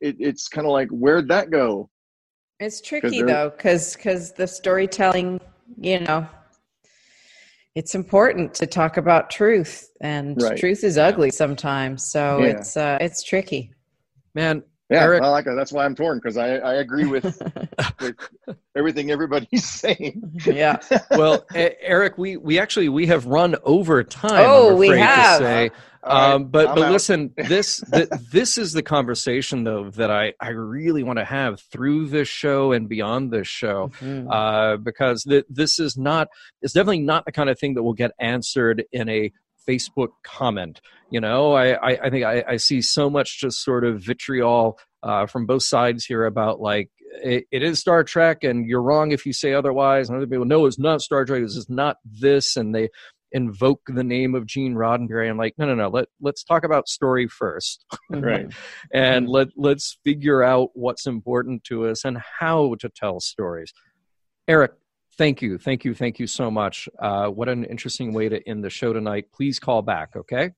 it, 0.00 0.16
it's 0.18 0.48
kind 0.48 0.66
of 0.66 0.72
like 0.72 0.88
where'd 0.88 1.28
that 1.28 1.50
go? 1.50 1.88
It's 2.58 2.80
tricky 2.80 3.18
they're- 3.18 3.26
though, 3.26 3.50
because 3.50 3.94
because 3.96 4.32
the 4.32 4.46
storytelling, 4.46 5.40
you 5.78 6.00
know, 6.00 6.26
it's 7.74 7.94
important 7.94 8.52
to 8.54 8.66
talk 8.66 8.96
about 8.96 9.30
truth, 9.30 9.88
and 10.00 10.40
Right. 10.42 10.58
truth 10.58 10.82
is 10.84 10.98
ugly 10.98 11.30
sometimes. 11.30 12.04
So 12.10 12.38
Yeah. 12.40 12.46
it's 12.50 12.76
uh, 12.76 12.98
it's 13.00 13.22
tricky. 13.22 13.72
man, 14.34 14.62
Yeah, 14.90 15.02
Eric- 15.02 15.22
well, 15.22 15.32
like 15.32 15.44
that's 15.44 15.72
why 15.72 15.84
I'm 15.84 15.94
torn 15.96 16.18
because 16.18 16.36
I 16.36 16.56
I 16.58 16.74
agree 16.74 17.06
with 17.06 17.24
with 18.00 18.14
everything 18.76 19.10
everybody's 19.10 19.64
saying. 19.82 20.22
yeah. 20.46 20.78
well, 21.12 21.44
Eric, 21.54 22.18
we 22.18 22.36
we 22.36 22.58
actually 22.58 22.88
we 22.88 23.06
have 23.06 23.26
run 23.26 23.56
over 23.64 24.02
time. 24.04 24.44
Oh, 24.46 24.70
I'm 24.72 24.78
we 24.78 24.86
afraid 24.88 25.00
have. 25.00 25.40
Um, 26.02 26.46
but 26.46 26.68
I'm 26.68 26.74
but 26.76 26.84
out. 26.84 26.92
listen, 26.92 27.32
this 27.36 27.82
th- 27.92 28.08
this 28.32 28.56
is 28.56 28.72
the 28.72 28.82
conversation 28.82 29.64
though 29.64 29.90
that 29.90 30.10
I 30.10 30.32
I 30.40 30.48
really 30.50 31.02
want 31.02 31.18
to 31.18 31.24
have 31.24 31.60
through 31.60 32.08
this 32.08 32.28
show 32.28 32.72
and 32.72 32.88
beyond 32.88 33.30
this 33.32 33.48
show. 33.48 33.90
Mhm. 34.00 34.26
uh, 34.30 34.76
because 34.78 35.24
th- 35.24 35.44
this 35.50 35.78
is 35.78 35.96
not 35.98 36.28
it's 36.62 36.72
definitely 36.72 37.00
not 37.00 37.24
the 37.26 37.32
kind 37.32 37.50
of 37.50 37.58
thing 37.58 37.74
that 37.74 37.82
will 37.82 37.92
get 37.94 38.12
answered 38.18 38.84
in 38.92 39.08
a 39.08 39.30
Facebook 39.68 40.08
comment. 40.24 40.80
You 41.10 41.20
know, 41.20 41.52
I 41.52 41.72
I, 41.74 41.98
I 42.04 42.10
think 42.10 42.24
I, 42.24 42.44
I 42.48 42.56
see 42.56 42.80
so 42.80 43.10
much 43.10 43.38
just 43.40 43.62
sort 43.62 43.84
of 43.84 44.00
vitriol 44.00 44.78
uh, 45.02 45.26
from 45.26 45.44
both 45.46 45.62
sides 45.64 46.04
here 46.06 46.24
about 46.24 46.60
like 46.60 46.90
it, 47.22 47.44
it 47.50 47.62
is 47.62 47.78
Star 47.78 48.04
Trek 48.04 48.44
and 48.44 48.66
you're 48.66 48.82
wrong 48.82 49.10
if 49.12 49.26
you 49.26 49.32
say 49.32 49.52
otherwise, 49.52 50.08
and 50.08 50.16
other 50.16 50.26
people 50.26 50.46
no, 50.46 50.64
it's 50.64 50.78
not 50.78 51.02
Star 51.02 51.24
Trek. 51.26 51.42
This 51.42 51.56
is 51.56 51.68
not 51.68 51.98
this, 52.04 52.56
and 52.56 52.74
they 52.74 52.88
invoke 53.32 53.80
the 53.86 54.04
name 54.04 54.34
of 54.34 54.46
Gene 54.46 54.74
Roddenberry. 54.74 55.28
I'm 55.28 55.36
like, 55.38 55.54
no, 55.58 55.66
no, 55.66 55.74
no. 55.74 55.88
Let 55.88 56.08
let's 56.20 56.42
talk 56.44 56.64
about 56.64 56.88
story 56.88 57.28
first 57.28 57.84
Right. 58.10 58.46
and 58.92 59.28
let 59.28 59.48
let's 59.56 59.98
figure 60.04 60.42
out 60.42 60.70
what's 60.74 61.06
important 61.06 61.64
to 61.64 61.86
us 61.86 62.04
and 62.04 62.18
how 62.40 62.74
to 62.80 62.88
tell 62.88 63.20
stories. 63.20 63.72
Eric, 64.48 64.72
thank 65.16 65.42
you, 65.42 65.58
thank 65.58 65.84
you, 65.84 65.94
thank 65.94 66.18
you 66.18 66.26
so 66.26 66.50
much. 66.50 66.88
Uh, 66.98 67.28
what 67.28 67.48
an 67.48 67.64
interesting 67.64 68.12
way 68.12 68.28
to 68.28 68.46
end 68.48 68.64
the 68.64 68.70
show 68.70 68.92
tonight. 68.92 69.26
Please 69.32 69.58
call 69.58 69.82
back, 69.82 70.10
okay? 70.16 70.50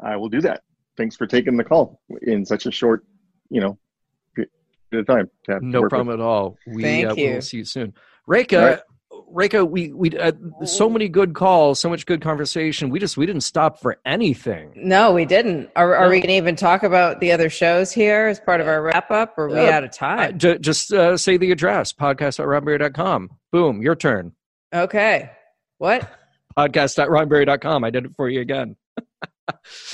I 0.00 0.16
will 0.16 0.28
do 0.28 0.40
that. 0.42 0.62
Thanks 0.96 1.16
for 1.16 1.26
taking 1.26 1.56
the 1.56 1.64
call 1.64 2.00
in 2.22 2.44
such 2.44 2.66
a 2.66 2.70
short, 2.70 3.04
you 3.48 3.60
know, 3.60 3.78
period 4.34 4.50
of 4.92 5.06
time. 5.06 5.30
To 5.46 5.52
have 5.52 5.60
to 5.62 5.66
No 5.66 5.80
work 5.80 5.86
with. 5.86 5.90
problem 5.90 6.20
at 6.20 6.22
all. 6.24 6.56
We 6.66 6.82
Thank 6.82 7.08
uh, 7.10 7.14
you. 7.14 7.34
will 7.34 7.40
see 7.40 7.58
you 7.58 7.64
soon. 7.64 7.94
Rekha, 8.28 8.80
Rekha, 9.32 9.68
we 9.68 9.92
we 9.92 10.10
uh, 10.18 10.32
so 10.64 10.88
many 10.90 11.08
good 11.08 11.34
calls, 11.34 11.78
so 11.80 11.88
much 11.88 12.04
good 12.06 12.20
conversation. 12.20 12.90
We 12.90 12.98
just 12.98 13.16
we 13.16 13.26
didn't 13.26 13.42
stop 13.42 13.80
for 13.80 13.98
anything. 14.04 14.72
No, 14.74 15.12
we 15.12 15.24
didn't. 15.24 15.70
Are, 15.76 15.94
are 15.94 16.04
No. 16.06 16.10
we 16.10 16.16
going 16.16 16.28
to 16.28 16.34
even 16.34 16.56
talk 16.56 16.82
about 16.82 17.20
the 17.20 17.30
other 17.32 17.48
shows 17.48 17.92
here 17.92 18.26
as 18.26 18.40
part 18.40 18.60
of 18.60 18.66
our 18.66 18.82
wrap 18.82 19.10
up? 19.10 19.34
Or 19.38 19.44
are 19.44 19.48
we 19.48 19.58
Uh, 19.58 19.70
out 19.70 19.84
of 19.84 19.90
Uh, 19.90 19.92
time? 19.92 20.38
just 20.38 20.92
uh, 20.92 21.16
say 21.16 21.36
the 21.36 21.52
address 21.52 21.92
podcast.roddenberry.com. 21.92 23.30
Boom, 23.52 23.82
your 23.82 23.94
turn. 23.94 24.32
Okay. 24.74 25.30
What? 25.78 26.08
Podcast.roddenberry.com. 26.58 27.84
I 27.84 27.90
did 27.90 28.04
it 28.06 28.12
for 28.16 28.28
you 28.28 28.40
again. 28.40 28.76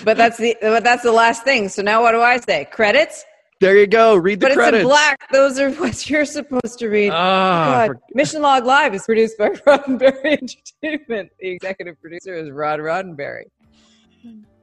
But 0.04 0.18
that's 0.18 0.36
the 0.36 0.54
but 0.60 0.84
that's 0.84 1.02
the 1.02 1.12
last 1.12 1.42
thing. 1.42 1.70
So 1.70 1.80
now 1.80 2.02
what 2.02 2.12
do 2.12 2.20
I 2.20 2.36
say? 2.40 2.66
Credits? 2.70 3.24
There 3.60 3.76
you 3.78 3.86
go. 3.86 4.16
Read 4.16 4.40
the 4.40 4.48
but 4.48 4.54
credits. 4.54 4.82
it's 4.82 4.82
in 4.84 4.88
black. 4.88 5.30
Those 5.32 5.58
are 5.58 5.70
what 5.80 6.08
you're 6.10 6.24
supposed 6.26 6.78
to 6.78 6.88
read. 6.88 7.10
Ah, 7.12 7.86
God. 7.88 7.96
Mission 8.14 8.42
Log 8.42 8.64
Live 8.64 8.94
is 8.94 9.04
produced 9.04 9.38
by 9.38 9.48
Roddenberry 9.66 10.38
Entertainment. 10.82 11.30
The 11.40 11.48
executive 11.48 12.00
producer 12.00 12.34
is 12.34 12.50
Rod 12.50 12.80
Roddenberry. 12.80 13.44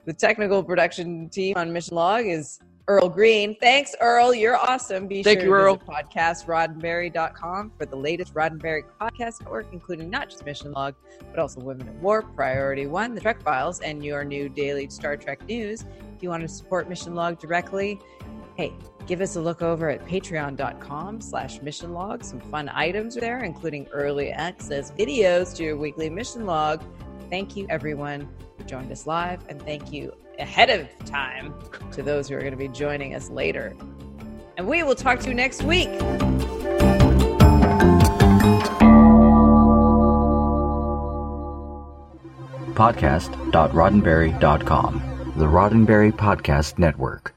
The 0.06 0.14
technical 0.14 0.64
production 0.64 1.30
team 1.30 1.56
on 1.58 1.72
Mission 1.74 1.96
Log 1.96 2.26
is 2.26 2.60
Earl 2.90 3.08
Green. 3.08 3.56
Thanks, 3.62 3.96
Earl. 4.02 4.34
You're 4.34 4.58
awesome. 4.58 5.08
Be 5.08 5.24
Thank 5.24 5.40
sure 5.40 5.48
you, 5.48 5.54
to 5.56 5.56
Earl. 5.56 5.76
visit 5.78 5.90
podcastroddenberry.com 6.12 7.72
for 7.78 7.86
the 7.86 7.96
latest 7.96 8.34
Roddenberry 8.34 8.84
podcast 9.00 9.40
network, 9.42 9.68
including 9.72 10.10
not 10.10 10.30
just 10.30 10.46
Mission 10.46 10.74
Log, 10.74 10.94
but 11.32 11.40
also 11.40 11.62
Women 11.62 11.88
at 11.88 11.96
Warp, 11.96 12.36
Priority 12.36 12.86
One, 12.88 13.16
The 13.16 13.22
Trek 13.22 13.42
Files, 13.42 13.80
and 13.80 14.04
your 14.04 14.26
new 14.26 14.50
daily 14.50 14.90
Star 14.90 15.16
Trek 15.16 15.46
news. 15.48 15.86
If 16.16 16.22
you 16.22 16.30
want 16.30 16.42
to 16.42 16.50
support 16.50 16.90
Mission 16.90 17.16
Log 17.16 17.40
directly, 17.40 18.00
hey, 18.56 18.74
give 19.08 19.22
us 19.22 19.36
a 19.36 19.42
look 19.42 19.62
over 19.62 19.90
at 19.90 20.06
patreon.com 20.06 21.22
slash 21.22 21.62
mission 21.62 21.94
log. 21.94 22.24
Some 22.24 22.40
fun 22.40 22.70
items 22.70 23.16
there, 23.16 23.44
including 23.44 23.88
early 23.92 24.32
access 24.32 24.92
videos 24.92 25.56
to 25.58 25.64
your 25.64 25.78
weekly 25.78 26.10
mission 26.10 26.46
log. 26.46 26.84
Thank 27.30 27.56
you, 27.56 27.66
everyone, 27.70 28.30
who 28.58 28.64
joined 28.66 28.92
us 28.92 29.08
live, 29.08 29.42
and 29.50 29.62
thank 29.62 29.92
you 29.92 30.14
ahead 30.40 30.70
of 30.70 30.88
time 31.06 31.54
to 31.92 32.04
those 32.04 32.30
who 32.30 32.36
are 32.36 32.40
going 32.40 32.52
to 32.52 32.58
be 32.58 32.68
joining 32.68 33.16
us 33.16 33.30
later. 33.30 33.76
And 34.58 34.68
we 34.68 34.84
will 34.84 34.96
talk 34.96 35.20
to 35.22 35.30
you 35.30 35.36
next 35.36 35.64
week. 35.64 35.90
Podcast.roddenberry.com, 42.74 45.34
the 45.38 45.46
Roddenberry 45.46 46.12
Podcast 46.12 46.80
Network. 46.80 47.36